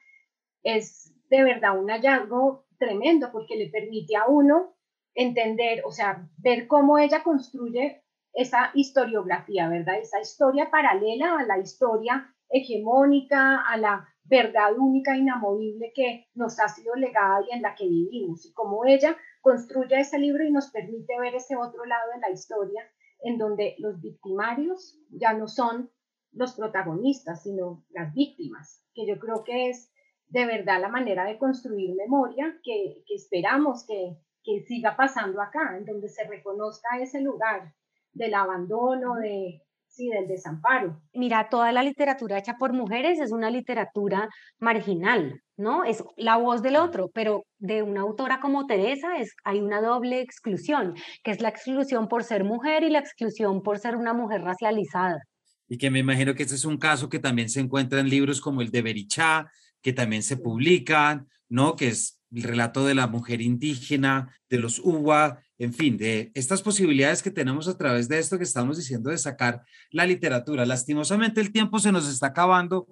es 0.63 1.13
de 1.29 1.43
verdad 1.43 1.79
un 1.79 1.89
hallazgo 1.89 2.65
tremendo 2.77 3.31
porque 3.31 3.55
le 3.55 3.69
permite 3.69 4.15
a 4.15 4.27
uno 4.27 4.75
entender, 5.13 5.81
o 5.85 5.91
sea, 5.91 6.27
ver 6.37 6.67
cómo 6.67 6.97
ella 6.97 7.23
construye 7.23 8.03
esa 8.33 8.71
historiografía, 8.73 9.67
¿verdad? 9.67 9.99
Esa 9.99 10.21
historia 10.21 10.69
paralela 10.71 11.37
a 11.39 11.45
la 11.45 11.59
historia 11.59 12.33
hegemónica, 12.49 13.61
a 13.61 13.77
la 13.77 14.07
verdad 14.23 14.77
única, 14.77 15.17
inamovible 15.17 15.91
que 15.93 16.27
nos 16.35 16.59
ha 16.59 16.67
sido 16.67 16.95
legada 16.95 17.41
y 17.49 17.53
en 17.53 17.61
la 17.61 17.75
que 17.75 17.87
vivimos. 17.87 18.45
Y 18.45 18.53
cómo 18.53 18.85
ella 18.85 19.17
construye 19.41 19.99
ese 19.99 20.19
libro 20.19 20.43
y 20.43 20.51
nos 20.51 20.69
permite 20.69 21.19
ver 21.19 21.35
ese 21.35 21.55
otro 21.55 21.85
lado 21.85 22.11
de 22.13 22.19
la 22.19 22.29
historia, 22.29 22.83
en 23.21 23.37
donde 23.37 23.75
los 23.79 23.99
victimarios 23.99 24.97
ya 25.09 25.33
no 25.33 25.47
son 25.47 25.91
los 26.31 26.53
protagonistas, 26.53 27.43
sino 27.43 27.83
las 27.89 28.13
víctimas, 28.13 28.83
que 28.93 29.07
yo 29.07 29.17
creo 29.19 29.43
que 29.43 29.69
es 29.69 29.91
de 30.29 30.45
verdad 30.45 30.79
la 30.79 30.89
manera 30.89 31.25
de 31.25 31.37
construir 31.37 31.95
memoria 31.95 32.55
que, 32.63 33.03
esperamos 33.09 33.85
que, 33.85 34.17
que, 34.43 34.63
siga 34.65 34.95
pasando 34.95 35.41
acá, 35.41 35.75
en 35.77 35.85
donde 35.85 36.07
se 36.09 36.23
reconozca 36.23 36.99
ese 37.01 37.21
lugar 37.21 37.73
del 38.13 38.33
abandono, 38.33 39.15
de, 39.15 39.61
sí, 39.87 40.07
del 40.09 40.27
desamparo. 40.27 41.01
Mira, 41.13 41.49
toda 41.49 41.71
la 41.71 41.83
literatura 41.83 42.37
hecha 42.37 42.57
por 42.57 42.73
mujeres 42.73 43.19
es 43.19 43.31
una 43.31 43.49
literatura 43.49 44.29
marginal, 44.59 45.41
¿no? 45.57 45.83
Es 45.83 46.03
la 46.15 46.37
voz 46.37 46.61
del 46.61 46.75
otro, 46.75 47.09
pero 47.13 47.43
de 47.57 47.83
una 47.83 48.01
autora 48.01 48.39
como 48.39 48.67
Teresa 48.67 49.17
es, 49.17 49.33
hay 49.43 49.59
una 49.59 49.81
doble 49.81 50.21
exclusión, 50.21 50.95
que 51.23 51.31
es 51.31 51.41
la 51.41 51.49
exclusión 51.49 52.07
por 52.07 52.23
ser 52.23 52.43
mujer 52.43 52.83
y 52.83 52.89
la 52.89 52.99
exclusión 52.99 53.61
por 53.61 53.79
ser 53.79 53.95
una 53.95 54.13
mujer 54.13 54.41
racializada. 54.41 55.19
Y 55.67 55.77
que 55.77 55.91
me 55.91 55.99
imagino 55.99 56.33
que 56.33 56.43
este 56.43 56.55
es 56.55 56.65
un 56.65 56.77
caso 56.77 57.09
que 57.09 57.19
también 57.19 57.49
se 57.49 57.59
encuentra 57.59 57.99
en 57.99 58.09
libros 58.09 58.41
como 58.41 58.61
el 58.61 58.71
de 58.71 58.81
Berichá, 58.81 59.51
que 59.81 59.93
también 59.93 60.23
se 60.23 60.37
publican, 60.37 61.27
¿no? 61.47 61.75
Que 61.75 61.89
es 61.89 62.19
el 62.31 62.43
relato 62.43 62.85
de 62.85 62.95
la 62.95 63.07
mujer 63.07 63.41
indígena, 63.41 64.35
de 64.49 64.59
los 64.59 64.79
UWA, 64.79 65.41
en 65.57 65.73
fin, 65.73 65.97
de 65.97 66.31
estas 66.35 66.61
posibilidades 66.61 67.21
que 67.21 67.31
tenemos 67.31 67.67
a 67.67 67.77
través 67.77 68.07
de 68.07 68.19
esto 68.19 68.37
que 68.37 68.43
estamos 68.43 68.77
diciendo 68.77 69.09
de 69.09 69.17
sacar 69.17 69.63
la 69.91 70.05
literatura. 70.05 70.65
Lastimosamente 70.65 71.41
el 71.41 71.51
tiempo 71.51 71.79
se 71.79 71.91
nos 71.91 72.07
está 72.07 72.27
acabando. 72.27 72.87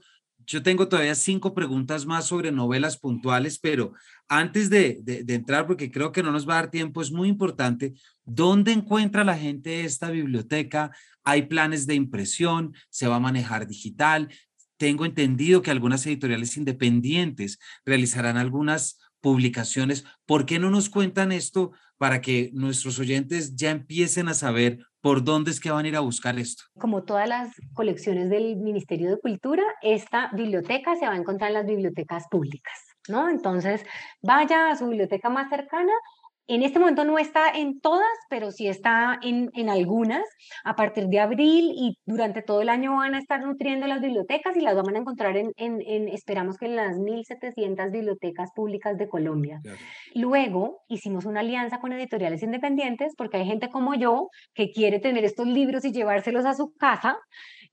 Yo 0.45 0.63
tengo 0.63 0.87
todavía 0.87 1.15
cinco 1.15 1.53
preguntas 1.53 2.05
más 2.05 2.25
sobre 2.25 2.51
novelas 2.51 2.97
puntuales, 2.97 3.59
pero 3.59 3.93
antes 4.27 4.69
de, 4.69 4.99
de, 5.01 5.23
de, 5.23 5.33
entrar, 5.35 5.67
porque 5.67 5.91
creo 5.91 6.11
que 6.11 6.23
no 6.23 6.31
nos 6.31 6.47
va 6.47 6.53
a 6.53 6.61
dar 6.61 6.71
tiempo, 6.71 7.01
es 7.01 7.11
muy 7.11 7.27
importante, 7.27 7.93
¿dónde 8.23 8.71
encuentra 8.71 9.23
la 9.23 9.37
gente 9.37 9.83
esta 9.83 10.09
biblioteca? 10.09 10.91
¿Hay 11.23 11.43
planes 11.43 11.85
de 11.85 11.95
impresión? 11.95 12.73
¿Se 12.89 13.07
va 13.07 13.17
a 13.17 13.19
manejar 13.19 13.67
digital? 13.67 14.29
Tengo 14.77 15.05
entendido 15.05 15.61
que 15.61 15.71
algunas 15.71 16.05
editoriales 16.05 16.55
independientes 16.57 17.59
realizarán 17.85 18.37
algunas 18.37 18.99
publicaciones. 19.21 20.05
¿Por 20.25 20.45
qué 20.45 20.59
no 20.59 20.69
nos 20.69 20.89
cuentan 20.89 21.31
esto 21.31 21.71
para 21.97 22.21
que 22.21 22.51
nuestros 22.53 22.99
oyentes 22.99 23.55
ya 23.55 23.71
empiecen 23.71 24.27
a 24.27 24.33
saber 24.33 24.79
por 25.01 25.23
dónde 25.23 25.51
es 25.51 25.59
que 25.59 25.71
van 25.71 25.85
a 25.85 25.87
ir 25.87 25.95
a 25.95 26.01
buscar 26.01 26.37
esto? 26.37 26.63
Como 26.79 27.03
todas 27.03 27.27
las 27.27 27.51
colecciones 27.73 28.29
del 28.29 28.57
Ministerio 28.57 29.09
de 29.09 29.19
Cultura, 29.19 29.63
esta 29.81 30.29
biblioteca 30.33 30.95
se 30.95 31.07
va 31.07 31.13
a 31.13 31.17
encontrar 31.17 31.49
en 31.49 31.55
las 31.55 31.65
bibliotecas 31.65 32.25
públicas. 32.29 32.73
¿No? 33.09 33.29
Entonces, 33.29 33.85
vaya 34.21 34.69
a 34.69 34.75
su 34.75 34.85
biblioteca 34.89 35.29
más 35.29 35.49
cercana 35.49 35.93
en 36.47 36.63
este 36.63 36.79
momento 36.79 37.03
no 37.03 37.19
está 37.19 37.49
en 37.49 37.79
todas, 37.79 38.07
pero 38.29 38.51
sí 38.51 38.67
está 38.67 39.19
en, 39.21 39.49
en, 39.53 39.69
algunas. 39.69 40.23
A 40.63 40.75
partir 40.75 41.07
de 41.07 41.19
abril 41.19 41.71
y 41.75 41.97
durante 42.05 42.41
todo 42.41 42.61
el 42.61 42.69
año 42.69 42.95
van 42.95 43.15
a 43.15 43.19
estar 43.19 43.41
nutriendo 43.41 43.85
las 43.87 44.01
bibliotecas 44.01 44.55
y 44.55 44.61
las 44.61 44.75
van 44.75 44.95
a 44.95 44.99
encontrar 44.99 45.35
en, 45.37 45.51
en, 45.57 46.07
esperamos 46.07 46.57
que 46.57 46.65
en 46.67 46.75
las 46.75 46.97
1.700 46.97 47.91
bibliotecas 47.91 48.51
públicas 48.55 48.97
de 48.97 49.09
Colombia. 49.09 49.59
Luego 50.15 50.83
hicimos 50.87 51.25
una 51.25 51.41
alianza 51.41 51.79
con 51.79 51.91
editoriales 51.93 52.41
independientes 52.43 53.13
porque 53.17 53.37
hay 53.37 53.45
gente 53.45 53.69
como 53.69 53.95
yo 53.95 54.29
que 54.53 54.71
quiere 54.71 54.99
tener 54.99 55.25
estos 55.25 55.47
libros 55.47 55.83
y 55.85 55.91
llevárselos 55.91 56.45
a 56.45 56.53
su 56.53 56.73
casa 56.77 57.17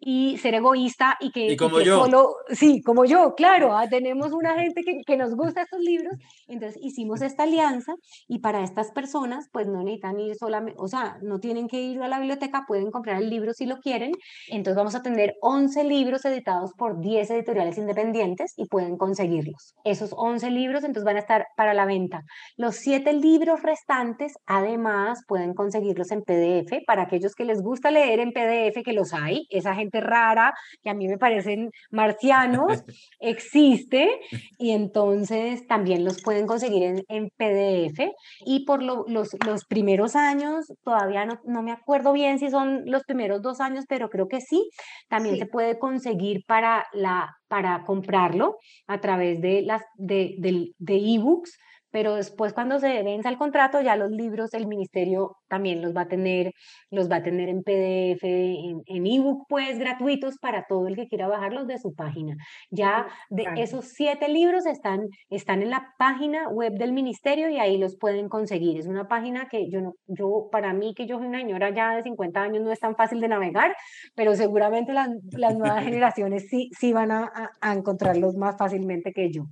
y 0.01 0.39
ser 0.39 0.55
egoísta 0.55 1.17
y 1.21 1.31
que, 1.31 1.57
como 1.57 1.81
yo. 1.81 2.05
solo, 2.05 2.37
sí, 2.51 2.83
como 2.83 3.05
yo, 3.05 3.35
claro, 3.35 3.77
ah, 3.77 3.89
tenemos 3.89 4.33
una 4.33 4.55
gente 4.61 4.83
que, 4.83 5.01
que, 5.07 5.17
nos 5.17 5.35
gusta 5.35 5.63
estos 5.63 5.81
libros, 5.81 6.15
entonces 6.49 6.81
hicimos 6.83 7.23
esta 7.23 7.45
alianza 7.45 7.95
y 8.29 8.41
para 8.41 8.63
estas 8.63 8.91
personas 8.93 9.49
pues 9.53 9.67
no 9.67 9.83
necesitan 9.83 10.19
ir 10.19 10.35
solamente, 10.37 10.79
o 10.81 10.89
sea, 10.89 11.19
no 11.23 11.39
tienen 11.39 11.69
que 11.69 11.81
ir 11.81 12.03
a 12.03 12.09
la 12.09 12.19
biblioteca, 12.19 12.65
pueden 12.67 12.91
comprar 12.91 13.23
el 13.23 13.31
libro 13.31 13.53
si 13.53 13.67
lo 13.67 13.79
quieren, 13.79 14.13
entonces 14.49 14.77
vamos 14.77 14.95
a 14.95 15.03
tener 15.03 15.35
11 15.41 15.85
libros 15.85 16.25
editados 16.25 16.73
por 16.77 17.01
10 17.01 17.31
editoriales 17.31 17.79
independientes 17.79 18.55
y 18.57 18.67
pueden 18.67 18.97
conseguirlos. 18.97 19.75
Esos 19.85 20.11
11 20.17 20.51
libros 20.51 20.85
entonces 20.85 21.05
van 21.05 21.17
a 21.17 21.21
estar 21.21 21.47
para 21.57 21.75
la 21.75 21.87
venta. 21.87 22.23
Los 22.57 22.77
7 22.77 23.13
libros 23.15 23.63
restantes 23.63 24.33
además 24.47 25.23
pueden 25.27 25.55
conseguirlos 25.55 26.11
en 26.11 26.23
PDF 26.23 26.85
para 26.87 27.03
aquellos 27.03 27.35
que 27.35 27.45
les 27.45 27.61
gusta 27.61 27.91
leer 27.91 28.21
en 28.21 28.33
PDF, 28.33 28.83
que 28.85 28.93
los 28.93 29.13
hay, 29.13 29.47
esa 29.51 29.75
gente 29.75 29.84
rara, 29.93 30.55
que 30.83 30.91
a 30.91 30.95
mí 30.95 31.09
me 31.09 31.19
parecen 31.19 31.71
marcianos, 31.91 32.85
existe 33.21 34.21
y 34.59 34.71
entonces 34.71 35.67
también 35.67 36.05
los 36.05 36.23
pueden 36.23 36.47
conseguir 36.47 36.83
en, 36.83 37.05
en 37.09 37.29
PDF. 37.37 38.13
Y 38.45 38.65
por 38.65 38.83
lo, 38.83 39.05
los, 39.09 39.31
los, 39.47 39.65
primeros 39.65 40.17
años, 40.17 40.67
todavía 40.83 41.25
no, 41.25 41.41
no, 41.45 41.63
me 41.63 41.73
acuerdo 41.73 42.13
bien 42.13 42.39
si 42.39 42.51
son 42.51 42.83
los 42.87 43.03
primeros 43.05 43.43
dos 43.43 43.61
años, 43.61 43.85
pero 43.89 44.11
creo 44.11 44.29
que 44.29 44.41
sí, 44.41 44.69
también 45.09 45.37
sí. 45.37 45.41
se 45.41 45.47
puede 45.47 45.79
conseguir 45.79 46.45
para, 46.47 46.87
la, 46.93 47.35
para 47.49 47.85
comprarlo 47.85 48.59
a 48.87 49.01
través 49.01 49.41
de 49.41 49.63
las 49.63 49.83
de, 49.97 50.35
de, 50.39 50.73
de 50.79 50.97
ebooks 50.97 51.57
pero 51.95 52.17
después 52.17 52.53
cuando 52.53 52.81
se 52.81 53.05
venza 53.05 53.29
el 53.29 53.39
contrato 53.39 53.81
ya 53.81 53.95
los 53.95 54.11
libros 54.11 54.53
el 54.53 54.67
ministerio 54.67 55.37
también 55.47 55.81
los 55.81 55.95
va 55.95 56.01
a 56.01 56.09
tener, 56.09 56.53
los 56.91 57.09
va 57.09 57.17
a 57.19 57.23
tener 57.23 57.49
en 57.49 57.63
PDF, 57.63 58.25
en, 58.25 59.07
ebook 59.07 59.47
pues 59.49 59.79
gratuitos 59.79 60.39
para 60.39 60.65
todo 60.67 60.89
el 60.89 60.97
que 60.97 61.07
quiera 61.07 61.29
bajarlos 61.29 61.69
de 61.69 61.79
su 61.79 61.95
página. 61.95 62.35
Ya 62.69 63.07
de 63.31 63.47
esos 63.59 63.85
siete 63.85 64.29
libros 64.29 64.67
están, 64.67 65.03
están 65.31 65.63
en 65.63 65.71
la 65.71 65.95
página 65.97 66.49
web 66.49 66.73
del 66.73 66.93
ministerio 66.93 67.49
y 67.49 67.61
ahí 67.61 67.79
los 67.79 67.97
pueden 67.97 68.29
conseguir. 68.29 68.77
Es 68.77 68.89
una 68.89 69.07
página 69.07 69.47
que 69.49 69.71
yo, 69.71 69.81
no, 69.81 69.95
yo 70.09 70.49
para 70.51 70.73
mí 70.73 70.95
que 70.97 71.07
yo 71.07 71.19
soy 71.19 71.29
una 71.29 71.39
señora 71.39 71.71
ya 71.73 71.95
de 71.95 72.03
50 72.03 72.43
años 72.43 72.65
no 72.65 72.73
es 72.73 72.81
tan 72.81 72.97
fácil 72.97 73.21
de 73.21 73.29
navegar, 73.29 73.73
pero 74.17 74.35
seguramente 74.35 74.93
las, 74.93 75.11
las 75.31 75.57
nuevas 75.57 75.85
generaciones 75.85 76.49
sí, 76.51 76.71
sí 76.77 76.93
van 76.93 77.13
a, 77.13 77.31
a, 77.33 77.51
a 77.61 77.73
encontrarlos 77.73 78.35
más 78.35 78.57
fácilmente 78.59 79.13
que 79.13 79.31
yo. 79.31 79.45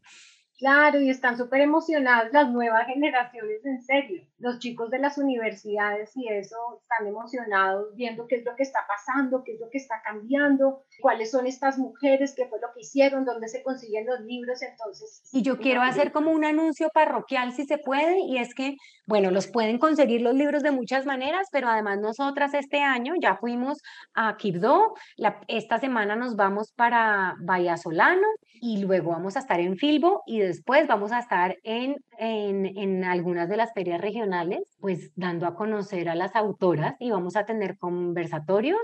Claro, 0.63 1.01
y 1.01 1.11
están 1.11 1.37
súper 1.37 1.61
emocionadas 1.61 2.33
las 2.33 2.49
nuevas 2.49 2.87
generaciones, 2.87 3.65
en 3.67 3.83
serio. 3.83 4.23
Los 4.43 4.59
chicos 4.59 4.90
de 4.90 4.99
las 4.99 5.18
universidades 5.18 6.11
y 6.16 6.28
eso 6.28 6.57
están 6.82 7.07
emocionados 7.07 7.95
viendo 7.95 8.26
qué 8.26 8.36
es 8.36 8.45
lo 8.45 8.55
que 8.57 8.64
está 8.64 8.80
pasando, 8.86 9.43
qué 9.45 9.53
es 9.53 9.61
lo 9.61 9.70
que 9.70 9.78
está 9.78 10.03
cambiando, 10.05 10.84
cuáles 11.01 11.30
son 11.30 11.47
estas 11.47 11.78
mujeres, 11.78 12.34
qué 12.36 12.47
fue 12.47 12.61
lo 12.61 12.68
que 12.74 12.80
hicieron, 12.80 13.24
dónde 13.24 13.49
se 13.49 13.62
consiguen 13.62 14.07
los 14.07 14.20
libros. 14.20 14.61
Entonces, 14.62 15.22
y 15.32 15.43
yo 15.43 15.59
quiero 15.59 15.82
hacer 15.82 16.12
como 16.12 16.32
un 16.32 16.45
anuncio 16.45 16.88
parroquial 16.93 17.53
si 17.53 17.64
se 17.64 17.78
puede, 17.78 18.18
y 18.20 18.38
es 18.38 18.55
que, 18.55 18.76
bueno, 19.07 19.30
los 19.30 19.47
pueden 19.47 19.78
conseguir 19.78 20.22
los 20.22 20.34
libros 20.34 20.62
de 20.62 20.72
muchas 20.72 21.07
maneras, 21.07 21.49
pero 21.53 21.68
además 21.68 21.99
nosotras 22.01 22.55
este 22.55 22.82
año 22.82 23.14
ya 23.20 23.36
fuimos 23.36 23.78
a 24.14 24.36
Quibdó, 24.36 24.95
la, 25.16 25.40
esta 25.49 25.78
semana 25.78 26.16
nos 26.16 26.36
vamos 26.36 26.72
para 26.72 27.36
Vallasolano 27.40 28.26
y 28.61 28.82
luego 28.82 29.11
vamos 29.11 29.36
a 29.36 29.40
estar 29.40 29.61
en 29.61 29.76
Filbo 29.76 30.22
y 30.26 30.40
después 30.40 30.86
vamos 30.86 31.12
a 31.12 31.18
estar 31.18 31.57
en, 31.62 31.97
en, 32.18 32.66
en, 32.78 33.05
algunas 33.05 33.49
de 33.49 33.57
las 33.57 33.72
ferias 33.72 34.01
regionales, 34.01 34.32
pues 34.80 35.12
dando 35.14 35.47
a 35.47 35.55
conocer 35.55 36.09
a 36.09 36.14
las 36.14 36.35
autoras 36.35 36.97
y 36.99 37.11
vamos 37.11 37.37
a 37.37 37.45
tener 37.45 37.78
conversatorios. 37.78 38.80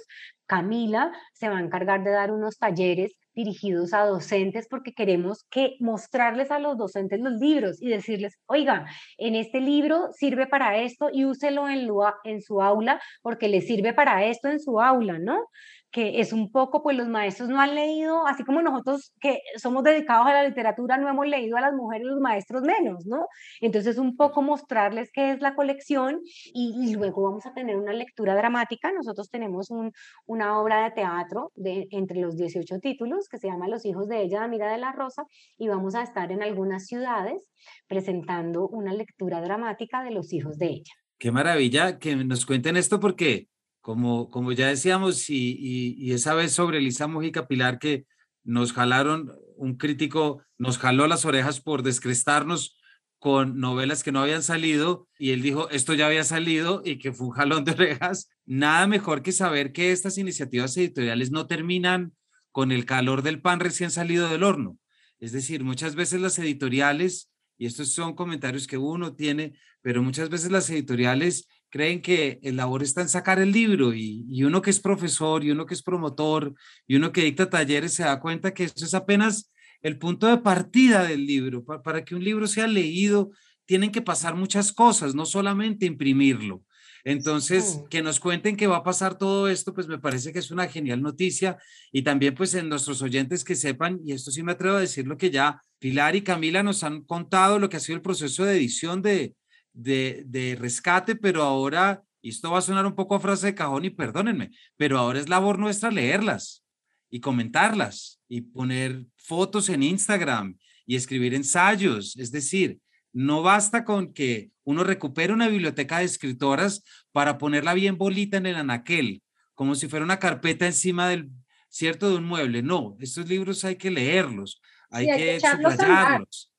Camila 0.47 1.13
se 1.33 1.49
va 1.49 1.59
a 1.59 1.63
encargar 1.63 2.05
de 2.05 2.11
dar 2.11 2.31
unos 2.33 2.59
talleres 2.59 3.17
dirigidos 3.35 3.95
a 3.95 4.05
docentes 4.05 4.67
porque 4.69 4.93
queremos 4.93 5.45
que 5.51 5.77
mostrarles 5.79 6.51
a 6.51 6.59
los 6.59 6.77
docentes 6.77 7.21
los 7.21 7.35
libros 7.35 7.81
y 7.81 7.89
decirles, 7.89 8.37
oiga, 8.47 8.87
en 9.17 9.37
este 9.37 9.61
libro 9.61 10.09
sirve 10.13 10.47
para 10.47 10.79
esto 10.79 11.09
y 11.13 11.25
úselo 11.25 11.69
en, 11.69 11.89
en 12.25 12.43
su 12.43 12.61
aula 12.61 13.01
porque 13.23 13.49
le 13.49 13.61
sirve 13.61 13.95
para 13.95 14.25
esto 14.25 14.49
en 14.49 14.59
su 14.59 14.81
aula, 14.81 15.19
¿no? 15.19 15.47
Que 15.91 16.21
es 16.21 16.33
un 16.33 16.51
poco, 16.51 16.83
pues 16.83 16.97
los 16.97 17.09
maestros 17.09 17.49
no 17.49 17.61
han 17.61 17.75
leído, 17.75 18.27
así 18.27 18.45
como 18.45 18.61
nosotros 18.61 19.13
que 19.21 19.41
somos 19.57 19.83
dedicados 19.83 20.27
a 20.27 20.33
la 20.33 20.49
literatura, 20.49 20.99
no 20.99 21.09
hemos 21.09 21.27
leído 21.27 21.57
a 21.57 21.61
las 21.63 21.73
mujeres, 21.73 22.07
los 22.07 22.21
maestros 22.21 22.63
menos, 22.63 23.07
¿no? 23.07 23.27
Entonces 23.61 23.97
un 23.97 24.17
poco 24.17 24.43
mostrarles 24.43 25.11
qué 25.13 25.33
es 25.33 25.41
la 25.41 25.55
colección 25.55 26.21
y, 26.53 26.95
luego 26.95 27.23
vamos 27.23 27.47
a 27.47 27.55
tener 27.55 27.77
una 27.77 27.93
lectura 27.93 28.35
dramática. 28.35 28.93
Nosotros 28.93 29.31
tenemos 29.31 29.71
un, 29.71 29.93
una 30.27 30.61
obra 30.61 30.85
de 30.85 30.91
teatro 30.91 31.53
de, 31.55 31.87
entre 31.91 32.21
los 32.21 32.37
18 32.37 32.79
títulos 32.81 33.29
que 33.29 33.39
se 33.39 33.49
llama 33.49 33.69
Los 33.69 33.85
hijos 33.85 34.09
de 34.09 34.23
ella, 34.23 34.47
Mira 34.49 34.71
de 34.71 34.79
la 34.79 34.93
Rosa, 34.93 35.25
y 35.57 35.69
vamos 35.69 35.95
a 35.95 36.03
estar 36.03 36.33
en 36.33 36.43
algunas 36.43 36.87
ciudades 36.87 37.49
presentando 37.87 38.69
una 38.69 38.93
lectura 38.93 39.41
dramática 39.41 40.03
de 40.03 40.11
los 40.11 40.33
hijos 40.33 40.59
de 40.59 40.67
ella. 40.67 40.93
Qué 41.19 41.33
maravilla 41.33 41.99
que 41.99 42.15
nos 42.17 42.47
cuenten 42.47 42.77
esto 42.77 43.01
porque 43.01 43.49
como, 43.81 44.31
como 44.31 44.53
ya 44.53 44.69
decíamos, 44.69 45.31
y, 45.31 45.97
y, 45.99 46.13
esa 46.13 46.35
vez 46.35 46.53
sobre 46.53 46.81
Lisa 46.81 47.07
Mujica 47.07 47.47
Pilar 47.47 47.79
que 47.79 48.05
nos 48.45 48.73
jalaron, 48.73 49.33
un 49.57 49.77
crítico 49.77 50.43
nos 50.57 50.79
jaló 50.79 51.07
las 51.07 51.25
orejas 51.25 51.61
por 51.61 51.83
descrestarnos 51.83 52.77
con 53.19 53.59
novelas 53.59 54.05
que 54.05 54.13
no 54.13 54.21
habían 54.21 54.43
salido 54.43 55.09
y 55.19 55.31
él 55.31 55.43
dijo, 55.43 55.69
esto 55.71 55.95
ya 55.95 56.07
había 56.07 56.25
salido 56.25 56.83
y 56.85 56.99
que 56.99 57.13
fue 57.13 57.29
un 57.29 57.33
jalón 57.33 57.65
de 57.65 57.73
orejas. 57.73 58.31
Nada 58.47 58.87
mejor 58.87 59.23
que 59.23 59.33
saber 59.33 59.73
que 59.73 59.93
estas 59.93 60.19
iniciativas 60.19 60.77
editoriales 60.77 61.31
no 61.31 61.47
terminan 61.47 62.13
con 62.53 62.73
el 62.73 62.87
calor 62.87 63.23
del 63.23 63.41
pan 63.41 63.61
recién 63.61 63.91
salido 63.91 64.29
del 64.29 64.45
horno. 64.45 64.79
Es 65.21 65.33
decir, 65.33 65.65
muchas 65.65 65.95
veces 65.95 66.21
las 66.21 66.39
editoriales, 66.39 67.31
y 67.57 67.67
estos 67.67 67.93
son 67.93 68.15
comentarios 68.15 68.67
que 68.67 68.79
uno 68.79 69.15
tiene, 69.15 69.55
pero 69.83 70.03
muchas 70.03 70.29
veces 70.29 70.51
las 70.51 70.71
editoriales 70.71 71.49
creen 71.71 72.01
que 72.01 72.39
el 72.43 72.57
labor 72.57 72.83
está 72.83 73.03
en 73.03 73.09
sacar 73.09 73.39
el 73.39 73.53
libro 73.53 73.95
y, 73.95 74.43
uno 74.45 74.63
que 74.63 74.71
es 74.71 74.81
profesor 74.81 75.45
y 75.45 75.51
uno 75.51 75.67
que 75.67 75.75
es 75.75 75.83
promotor 75.83 76.55
y 76.87 76.97
uno 76.97 77.13
que 77.13 77.23
dicta 77.23 77.51
talleres 77.51 77.95
se 77.95 78.05
da 78.05 78.21
cuenta 78.21 78.55
que 78.55 78.65
eso 78.65 78.85
es 78.85 78.95
apenas 78.95 79.53
el 79.83 79.99
punto 79.99 80.27
de 80.27 80.39
partida 80.39 81.05
del 81.05 81.27
libro. 81.27 81.65
para 81.65 82.05
que 82.05 82.15
un 82.15 82.25
libro 82.25 82.47
sea 82.47 82.67
leído, 82.67 83.31
tienen 83.67 83.93
que 83.93 84.03
pasar 84.03 84.35
muchas 84.35 84.73
cosas, 84.73 85.15
no 85.15 85.27
solamente 85.27 85.87
imprimirlo. 85.87 86.63
Entonces, 87.05 87.81
que 87.91 88.03
nos 88.03 88.19
cuenten 88.19 88.57
que 88.57 88.67
va 88.67 88.79
a 88.79 88.83
pasar 88.83 89.17
todo 89.17 89.49
esto, 89.49 89.73
pues 89.73 89.87
me 89.87 89.99
parece 89.99 90.33
que 90.33 90.41
es 90.41 90.51
una 90.51 90.67
genial 90.67 91.01
noticia 91.01 91.57
y 91.93 92.03
también 92.03 92.35
pues 92.35 92.55
en 92.55 92.69
nuestros 92.69 93.03
oyentes 93.03 93.45
que 93.45 93.55
sepan, 93.55 94.01
y 94.05 94.13
esto 94.13 94.31
sí 94.31 94.43
me 94.43 94.53
atrevo 94.53 94.77
a 94.77 94.81
decir 94.81 95.07
lo 95.07 95.17
que 95.17 95.31
ya 95.31 95.63
Pilar 95.79 96.17
y 96.17 96.23
Camila 96.23 96.63
nos 96.63 96.83
han 96.83 97.03
contado, 97.03 97.59
lo 97.59 97.69
que 97.69 97.77
ha 97.77 97.81
sido 97.81 97.97
el 97.97 98.03
proceso 98.03 98.45
de 98.45 98.57
edición 98.57 99.01
de, 99.01 99.35
de, 99.73 100.57
rescate, 100.59 101.17
pero 101.17 101.43
ahora, 101.43 102.03
y 102.21 102.31
esto 102.31 102.51
va 102.51 102.59
a 102.59 102.63
sonar 102.63 102.87
un 102.87 102.95
poco 102.95 103.15
a 103.15 103.21
frase 103.21 103.47
de 103.47 103.55
cajón 103.55 103.85
y 103.85 103.91
perdónenme, 103.91 104.51
pero 104.77 104.99
ahora 104.99 105.21
es 105.21 105.29
labor 105.29 105.59
nuestra 105.59 105.91
leerlas 105.91 106.65
y 107.11 107.21
comentarlas 107.21 108.21
y 108.29 108.43
poner 108.43 109.07
fotos 109.17 109.69
en 109.69 109.83
Instagram 109.83 110.59
y 110.87 110.97
escribir 110.97 111.35
ensayos. 111.35 112.17
Es 112.17 112.31
decir, 112.31 112.81
no 113.13 113.43
basta 113.43 113.85
con 113.85 114.13
que 114.13 114.51
uno 114.65 114.85
recupere 114.85 115.33
una 115.33 115.49
biblioteca 115.49 115.99
de 115.99 116.05
escritoras 116.05 116.83
para 117.13 117.39
ponerla 117.39 117.75
bien 117.75 117.97
bolita 117.97 118.37
en 118.37 118.47
el 118.47 118.57
anaquel, 118.57 119.23
como 119.55 119.75
si 119.75 119.89
fuera 119.89 120.05
una 120.05 120.19
carpeta 120.19 120.67
encima 120.67 121.09
del, 121.09 121.31
cierto, 121.69 122.11
de 122.11 122.17
un 122.17 122.25
mueble. 122.25 122.63
No, 122.63 122.97
estos 123.01 123.29
libros 123.29 123.65
hay 123.65 123.77
que 123.77 123.91
leerlos, 123.91 124.61
hay, 124.91 125.07
que, 125.07 125.41
subrayarlos. 125.41 126.53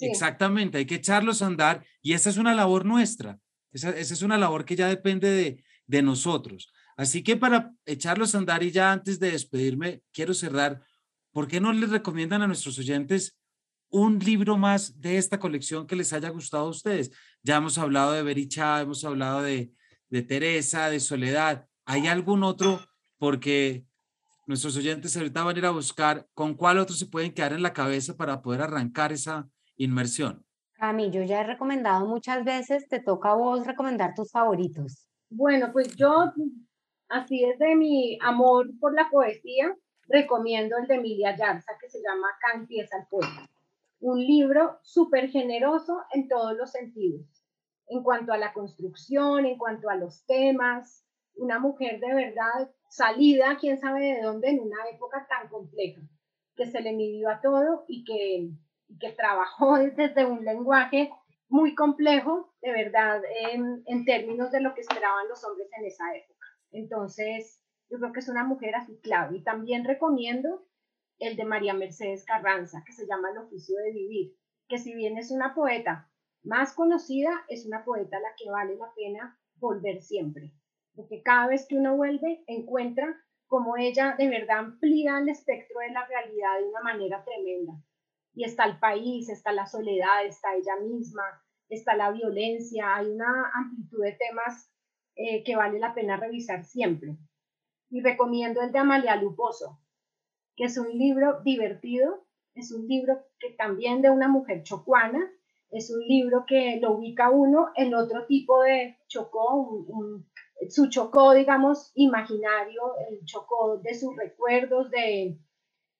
Exactamente, 0.00 0.78
hay 0.78 0.86
que 0.86 0.96
echarlos 0.96 1.42
a 1.42 1.46
andar 1.46 1.84
y 2.00 2.14
esa 2.14 2.30
es 2.30 2.36
una 2.36 2.54
labor 2.54 2.84
nuestra, 2.84 3.38
esa, 3.72 3.90
es 3.90 4.22
una 4.22 4.38
labor 4.38 4.64
que 4.64 4.76
ya 4.76 4.88
depende 4.88 5.30
de, 5.30 5.64
de 5.86 6.02
nosotros. 6.02 6.72
Así 6.96 7.22
que 7.22 7.36
para 7.36 7.72
echarlos 7.86 8.34
a 8.34 8.38
andar 8.38 8.62
y 8.62 8.70
ya 8.70 8.92
antes 8.92 9.18
de 9.18 9.32
despedirme, 9.32 10.02
quiero 10.12 10.34
cerrar, 10.34 10.82
¿por 11.32 11.48
qué 11.48 11.60
no 11.60 11.72
les 11.72 11.90
recomiendan 11.90 12.42
a 12.42 12.46
nuestros 12.46 12.78
oyentes 12.78 13.38
un 13.88 14.18
libro 14.18 14.56
más 14.56 15.00
de 15.00 15.18
esta 15.18 15.38
colección 15.38 15.86
que 15.86 15.96
les 15.96 16.12
haya 16.12 16.28
gustado 16.28 16.66
a 16.66 16.70
ustedes? 16.70 17.10
Ya 17.42 17.56
hemos 17.56 17.78
hablado 17.78 18.12
de 18.12 18.22
Bericha, 18.22 18.80
hemos 18.80 19.04
hablado 19.04 19.42
de, 19.42 19.72
de 20.10 20.22
Teresa, 20.22 20.90
de 20.90 21.00
Soledad. 21.00 21.66
¿Hay 21.86 22.06
algún 22.06 22.44
otro? 22.44 22.86
Porque 23.18 23.84
nuestros 24.46 24.76
oyentes 24.76 25.16
ahorita 25.16 25.42
van 25.42 25.56
a 25.56 25.58
ir 25.58 25.66
a 25.66 25.70
buscar 25.70 26.28
con 26.34 26.54
cuál 26.54 26.78
otro 26.78 26.94
se 26.94 27.06
pueden 27.06 27.32
quedar 27.32 27.52
en 27.52 27.62
la 27.62 27.72
cabeza 27.72 28.16
para 28.16 28.42
poder 28.42 28.60
arrancar 28.60 29.12
esa, 29.12 29.48
inmersión? 29.84 30.44
A 30.78 30.92
mí, 30.92 31.10
yo 31.10 31.22
ya 31.22 31.40
he 31.40 31.44
recomendado 31.44 32.06
muchas 32.06 32.44
veces, 32.44 32.88
te 32.88 33.00
toca 33.00 33.30
a 33.30 33.36
vos 33.36 33.66
recomendar 33.66 34.14
tus 34.14 34.32
favoritos. 34.32 35.06
Bueno, 35.30 35.70
pues 35.72 35.94
yo, 35.96 36.32
así 37.08 37.44
es 37.44 37.58
de 37.58 37.76
mi 37.76 38.18
amor 38.20 38.68
por 38.80 38.94
la 38.94 39.08
poesía, 39.10 39.76
recomiendo 40.08 40.76
el 40.76 40.86
de 40.86 40.96
Emilia 40.96 41.36
Yarza, 41.36 41.72
que 41.80 41.88
se 41.88 42.00
llama 42.02 42.28
Acá 42.28 42.58
empieza 42.58 42.98
el 42.98 43.06
poema. 43.06 43.48
Un 44.00 44.18
libro 44.18 44.78
súper 44.82 45.30
generoso 45.30 46.02
en 46.12 46.28
todos 46.28 46.56
los 46.56 46.72
sentidos, 46.72 47.44
en 47.86 48.02
cuanto 48.02 48.32
a 48.32 48.38
la 48.38 48.52
construcción, 48.52 49.46
en 49.46 49.56
cuanto 49.56 49.88
a 49.88 49.96
los 49.96 50.26
temas. 50.26 51.04
Una 51.36 51.58
mujer 51.60 52.00
de 52.00 52.12
verdad 52.12 52.70
salida, 52.90 53.56
quién 53.58 53.78
sabe 53.78 54.16
de 54.16 54.22
dónde, 54.22 54.50
en 54.50 54.60
una 54.60 54.76
época 54.92 55.26
tan 55.28 55.48
compleja, 55.48 56.02
que 56.56 56.66
se 56.66 56.80
le 56.80 56.92
midió 56.92 57.30
a 57.30 57.40
todo 57.40 57.84
y 57.88 58.04
que 58.04 58.50
que 59.00 59.12
trabajó 59.12 59.78
desde 59.96 60.24
un 60.24 60.44
lenguaje 60.44 61.10
muy 61.48 61.74
complejo, 61.74 62.54
de 62.62 62.72
verdad, 62.72 63.20
en, 63.50 64.04
términos 64.06 64.50
de 64.50 64.60
lo 64.60 64.74
que 64.74 64.80
esperaban 64.80 65.28
los 65.28 65.44
hombres 65.44 65.68
en 65.78 65.84
esa 65.84 66.04
época. 66.14 66.46
Entonces, 66.70 67.62
yo 67.90 67.98
creo 67.98 68.12
que 68.12 68.20
es 68.20 68.28
una 68.30 68.44
mujer 68.44 68.74
así 68.74 68.98
clave. 69.02 69.36
Y 69.36 69.44
también 69.44 69.84
recomiendo 69.84 70.66
el 71.18 71.36
de 71.36 71.44
María 71.44 71.74
Mercedes 71.74 72.24
Carranza, 72.24 72.82
que 72.86 72.92
se 72.92 73.06
llama 73.06 73.30
El 73.30 73.38
oficio 73.38 73.76
de 73.76 73.92
vivir, 73.92 74.34
que 74.66 74.78
si 74.78 74.94
bien 74.94 75.18
es 75.18 75.30
una 75.30 75.54
poeta 75.54 76.10
más 76.42 76.72
conocida, 76.72 77.44
es 77.48 77.66
una 77.66 77.84
poeta 77.84 78.16
a 78.16 78.20
la 78.20 78.34
que 78.36 78.50
vale 78.50 78.76
la 78.76 78.90
pena 78.96 79.38
volver 79.56 80.00
siempre, 80.00 80.52
porque 80.94 81.22
cada 81.22 81.48
vez 81.48 81.66
que 81.68 81.76
uno 81.76 81.96
vuelve, 81.96 82.42
encuentra 82.46 83.14
como 83.46 83.76
ella 83.76 84.16
de 84.16 84.28
verdad 84.28 84.58
amplía 84.60 85.18
el 85.18 85.28
espectro 85.28 85.80
de 85.80 85.90
la 85.90 86.06
realidad 86.06 86.58
de 86.58 86.68
una 86.68 86.80
manera 86.80 87.22
tremenda 87.22 87.74
y 88.34 88.44
está 88.44 88.64
el 88.64 88.78
país, 88.78 89.28
está 89.28 89.52
la 89.52 89.66
soledad, 89.66 90.24
está 90.24 90.54
ella 90.54 90.76
misma, 90.82 91.22
está 91.68 91.94
la 91.96 92.10
violencia, 92.10 92.96
hay 92.96 93.06
una 93.10 93.50
amplitud 93.54 94.02
de 94.02 94.12
temas 94.12 94.70
eh, 95.14 95.42
que 95.44 95.56
vale 95.56 95.78
la 95.78 95.94
pena 95.94 96.16
revisar 96.16 96.64
siempre. 96.64 97.16
Y 97.90 98.00
recomiendo 98.00 98.62
el 98.62 98.72
de 98.72 98.78
Amalia 98.78 99.16
Luposo, 99.16 99.80
que 100.56 100.64
es 100.64 100.78
un 100.78 100.96
libro 100.96 101.40
divertido, 101.42 102.26
es 102.54 102.72
un 102.72 102.86
libro 102.86 103.18
que 103.38 103.50
también 103.50 104.02
de 104.02 104.10
una 104.10 104.28
mujer 104.28 104.62
chocuana, 104.62 105.30
es 105.70 105.90
un 105.90 106.00
libro 106.06 106.44
que 106.46 106.78
lo 106.80 106.92
ubica 106.92 107.30
uno 107.30 107.70
en 107.76 107.94
otro 107.94 108.26
tipo 108.26 108.62
de 108.62 108.98
chocó, 109.08 109.86
su 110.68 110.88
chocó, 110.90 111.32
digamos, 111.32 111.92
imaginario, 111.94 112.94
el 113.10 113.24
chocó 113.24 113.78
de 113.78 113.94
sus 113.94 114.14
recuerdos, 114.16 114.90
de, 114.90 115.38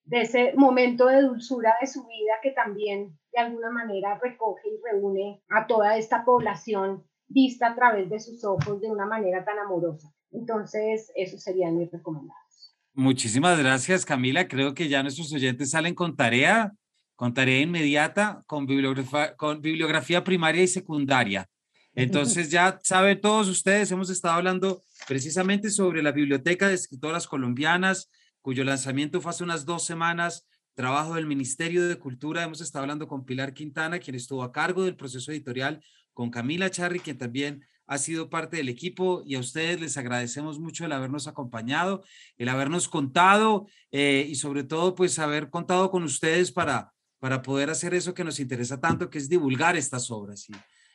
de 0.05 0.23
ese 0.23 0.53
momento 0.55 1.07
de 1.07 1.23
dulzura 1.23 1.75
de 1.81 1.87
su 1.87 2.07
vida 2.07 2.35
que 2.43 2.51
también 2.51 3.19
de 3.33 3.41
alguna 3.41 3.71
manera 3.71 4.19
recoge 4.23 4.69
y 4.69 4.81
reúne 4.93 5.43
a 5.49 5.67
toda 5.67 5.97
esta 5.97 6.25
población 6.25 7.05
vista 7.29 7.69
a 7.69 7.75
través 7.75 8.11
de 8.11 8.21
sus 8.21 8.45
ojos 8.45 8.81
de 8.81 8.91
una 8.91 9.07
manera 9.07 9.45
tan 9.45 9.59
amorosa. 9.59 10.13
Entonces, 10.33 11.11
eso 11.15 11.39
serían 11.39 11.79
mis 11.79 11.91
recomendados. 11.91 12.77
Muchísimas 12.95 13.59
gracias, 13.59 14.05
Camila. 14.05 14.49
Creo 14.49 14.75
que 14.75 14.89
ya 14.89 15.03
nuestros 15.03 15.33
oyentes 15.33 15.71
salen 15.71 15.95
con 15.95 16.15
tarea, 16.15 16.73
con 17.17 17.33
tarea 17.33 17.61
inmediata, 17.61 18.43
con 18.47 18.67
bibliografía, 18.67 19.35
con 19.37 19.63
bibliografía 19.63 20.25
primaria 20.25 20.63
y 20.63 20.69
secundaria. 20.69 21.49
Entonces, 21.95 22.51
ya 22.51 22.79
saben 22.83 23.21
todos 23.21 23.49
ustedes, 23.49 23.91
hemos 23.93 24.11
estado 24.11 24.35
hablando 24.35 24.83
precisamente 25.07 25.71
sobre 25.71 26.03
la 26.03 26.13
Biblioteca 26.13 26.69
de 26.69 26.75
Escritoras 26.75 27.27
Colombianas, 27.27 28.11
cuyo 28.43 28.65
lanzamiento 28.65 29.21
fue 29.21 29.31
hace 29.31 29.45
unas 29.45 29.65
dos 29.65 29.85
semanas, 29.87 30.47
trabajo 30.75 31.15
del 31.15 31.27
Ministerio 31.27 31.87
de 31.87 31.99
Cultura. 31.99 32.43
Hemos 32.43 32.61
estado 32.61 32.83
hablando 32.83 33.07
con 33.07 33.25
Pilar 33.25 33.55
Quintana, 33.55 34.01
quien 34.01 34.17
estuvo 34.17 34.43
a 34.43 34.53
cargo 34.53 34.85
del 34.85 34.97
proceso 34.97 35.31
editorial, 35.31 35.83
con 36.13 36.31
Camila 36.31 36.69
Charri, 36.69 37.01
quien 37.01 37.17
también 37.17 37.65
ha 37.87 37.99
sido 37.99 38.31
parte 38.31 38.57
del 38.57 38.69
equipo 38.69 39.23
y 39.25 39.35
a 39.35 39.41
ustedes 39.41 39.81
les 39.81 39.97
agradecemos 39.97 40.59
mucho 40.59 40.85
el 40.85 40.93
habernos 40.93 41.27
acompañado, 41.27 42.03
el 42.37 42.49
habernos 42.49 42.89
contado 42.89 43.67
eh, 43.91 44.27
y 44.29 44.35
sobre 44.37 44.65
todo 44.65 44.95
pues 44.95 45.19
haber 45.19 45.51
contado 45.51 45.91
con 45.91 46.03
ustedes 46.03 46.53
para, 46.53 46.93
para 47.19 47.43
poder 47.43 47.71
hacer 47.71 47.95
eso 47.95 48.15
que 48.15 48.25
nos 48.25 48.41
interesa 48.41 48.81
tanto, 48.81 49.11
que 49.11 49.19
es 49.19 49.29
divulgar 49.29 49.77
estas 49.77 50.11
obras 50.11 50.49
y, 50.49 50.53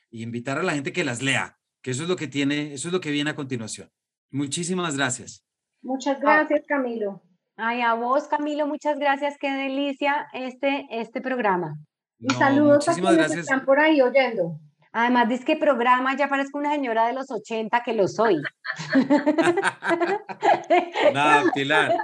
y 0.10 0.24
invitar 0.24 0.58
a 0.58 0.64
la 0.64 0.74
gente 0.74 0.94
que 0.94 1.04
las 1.04 1.22
lea, 1.22 1.58
que 1.82 1.92
eso 1.92 2.04
es 2.04 2.10
lo 2.10 2.16
que 2.16 2.28
tiene, 2.28 2.74
eso 2.74 2.88
es 2.88 2.94
lo 2.94 3.02
que 3.02 3.12
viene 3.12 3.30
a 3.30 3.36
continuación. 3.36 3.90
Muchísimas 4.32 4.98
gracias. 4.98 5.46
Muchas 5.82 6.20
gracias, 6.20 6.66
Camilo. 6.68 7.22
Ay, 7.60 7.82
a 7.82 7.96
vos, 7.96 8.28
Camilo, 8.28 8.68
muchas 8.68 9.00
gracias. 9.00 9.36
Qué 9.40 9.52
delicia 9.52 10.28
este, 10.32 10.86
este 10.92 11.22
programa. 11.22 11.76
Y 12.20 12.32
saludos 12.36 12.88
a 12.88 12.94
quienes 12.94 13.36
están 13.36 13.66
por 13.66 13.80
ahí 13.80 14.00
oyendo. 14.00 14.60
Además, 14.92 15.28
dice 15.28 15.44
que 15.44 15.56
programa 15.56 16.16
ya 16.16 16.28
parezco 16.28 16.60
una 16.60 16.72
señora 16.72 17.08
de 17.08 17.14
los 17.14 17.32
80 17.32 17.82
que 17.84 17.94
lo 17.94 18.08
soy. 18.08 18.36
Nada, 21.14 21.52
Pilar. 21.54 21.96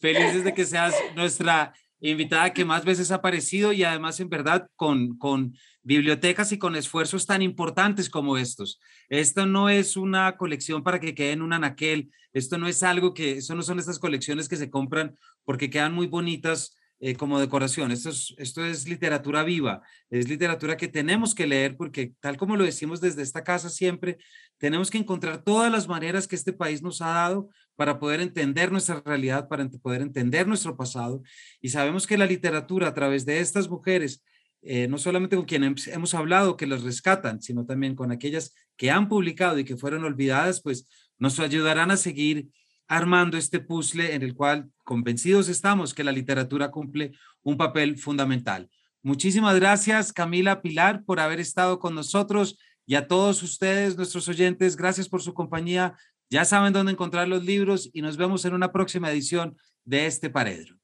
Felices 0.00 0.44
de 0.44 0.54
que 0.54 0.64
seas 0.64 0.94
nuestra 1.16 1.72
invitada 2.00 2.52
que 2.52 2.64
más 2.64 2.84
veces 2.84 3.10
ha 3.10 3.16
aparecido 3.16 3.72
y 3.72 3.82
además 3.82 4.20
en 4.20 4.28
verdad 4.28 4.68
con, 4.76 5.18
con 5.18 5.54
bibliotecas 5.88 6.52
y 6.52 6.58
con 6.58 6.76
esfuerzos 6.76 7.24
tan 7.24 7.40
importantes 7.40 8.10
como 8.10 8.36
estos. 8.36 8.78
Esto 9.08 9.46
no 9.46 9.70
es 9.70 9.96
una 9.96 10.36
colección 10.36 10.82
para 10.84 11.00
que 11.00 11.14
quede 11.14 11.32
en 11.32 11.40
un 11.40 11.54
anaquel, 11.54 12.10
esto 12.34 12.58
no 12.58 12.68
es 12.68 12.82
algo 12.82 13.14
que, 13.14 13.38
eso 13.38 13.54
no 13.54 13.62
son 13.62 13.78
estas 13.78 13.98
colecciones 13.98 14.50
que 14.50 14.56
se 14.56 14.68
compran 14.68 15.16
porque 15.46 15.70
quedan 15.70 15.94
muy 15.94 16.06
bonitas 16.06 16.76
eh, 17.00 17.14
como 17.14 17.40
decoración. 17.40 17.90
Esto 17.90 18.10
es, 18.10 18.34
esto 18.36 18.66
es 18.66 18.86
literatura 18.86 19.42
viva, 19.44 19.80
es 20.10 20.28
literatura 20.28 20.76
que 20.76 20.88
tenemos 20.88 21.34
que 21.34 21.46
leer 21.46 21.74
porque 21.74 22.12
tal 22.20 22.36
como 22.36 22.56
lo 22.56 22.64
decimos 22.64 23.00
desde 23.00 23.22
esta 23.22 23.42
casa 23.42 23.70
siempre, 23.70 24.18
tenemos 24.58 24.90
que 24.90 24.98
encontrar 24.98 25.42
todas 25.42 25.72
las 25.72 25.88
maneras 25.88 26.28
que 26.28 26.36
este 26.36 26.52
país 26.52 26.82
nos 26.82 27.00
ha 27.00 27.14
dado 27.14 27.48
para 27.76 27.98
poder 27.98 28.20
entender 28.20 28.70
nuestra 28.70 29.00
realidad, 29.06 29.48
para 29.48 29.66
poder 29.70 30.02
entender 30.02 30.46
nuestro 30.46 30.76
pasado. 30.76 31.22
Y 31.62 31.70
sabemos 31.70 32.06
que 32.06 32.18
la 32.18 32.26
literatura 32.26 32.88
a 32.88 32.94
través 32.94 33.24
de 33.24 33.40
estas 33.40 33.70
mujeres, 33.70 34.22
eh, 34.62 34.88
no 34.88 34.98
solamente 34.98 35.36
con 35.36 35.44
quienes 35.44 35.86
hemos 35.88 36.14
hablado 36.14 36.56
que 36.56 36.66
las 36.66 36.82
rescatan, 36.82 37.40
sino 37.40 37.64
también 37.64 37.94
con 37.94 38.10
aquellas 38.10 38.54
que 38.76 38.90
han 38.90 39.08
publicado 39.08 39.58
y 39.58 39.64
que 39.64 39.76
fueron 39.76 40.04
olvidadas, 40.04 40.60
pues 40.62 40.88
nos 41.18 41.38
ayudarán 41.40 41.90
a 41.90 41.96
seguir 41.96 42.48
armando 42.88 43.36
este 43.36 43.60
puzzle 43.60 44.14
en 44.14 44.22
el 44.22 44.34
cual 44.34 44.70
convencidos 44.84 45.48
estamos 45.48 45.94
que 45.94 46.04
la 46.04 46.12
literatura 46.12 46.70
cumple 46.70 47.12
un 47.42 47.56
papel 47.56 47.98
fundamental. 47.98 48.68
Muchísimas 49.02 49.54
gracias, 49.56 50.12
Camila 50.12 50.60
Pilar, 50.62 51.04
por 51.04 51.20
haber 51.20 51.38
estado 51.38 51.78
con 51.78 51.94
nosotros 51.94 52.58
y 52.86 52.94
a 52.94 53.06
todos 53.06 53.42
ustedes, 53.42 53.96
nuestros 53.96 54.28
oyentes, 54.28 54.76
gracias 54.76 55.08
por 55.08 55.22
su 55.22 55.34
compañía. 55.34 55.94
Ya 56.30 56.44
saben 56.44 56.72
dónde 56.72 56.92
encontrar 56.92 57.28
los 57.28 57.44
libros 57.44 57.90
y 57.92 58.02
nos 58.02 58.16
vemos 58.16 58.44
en 58.44 58.54
una 58.54 58.72
próxima 58.72 59.10
edición 59.10 59.56
de 59.84 60.06
este 60.06 60.30
Paredro. 60.30 60.76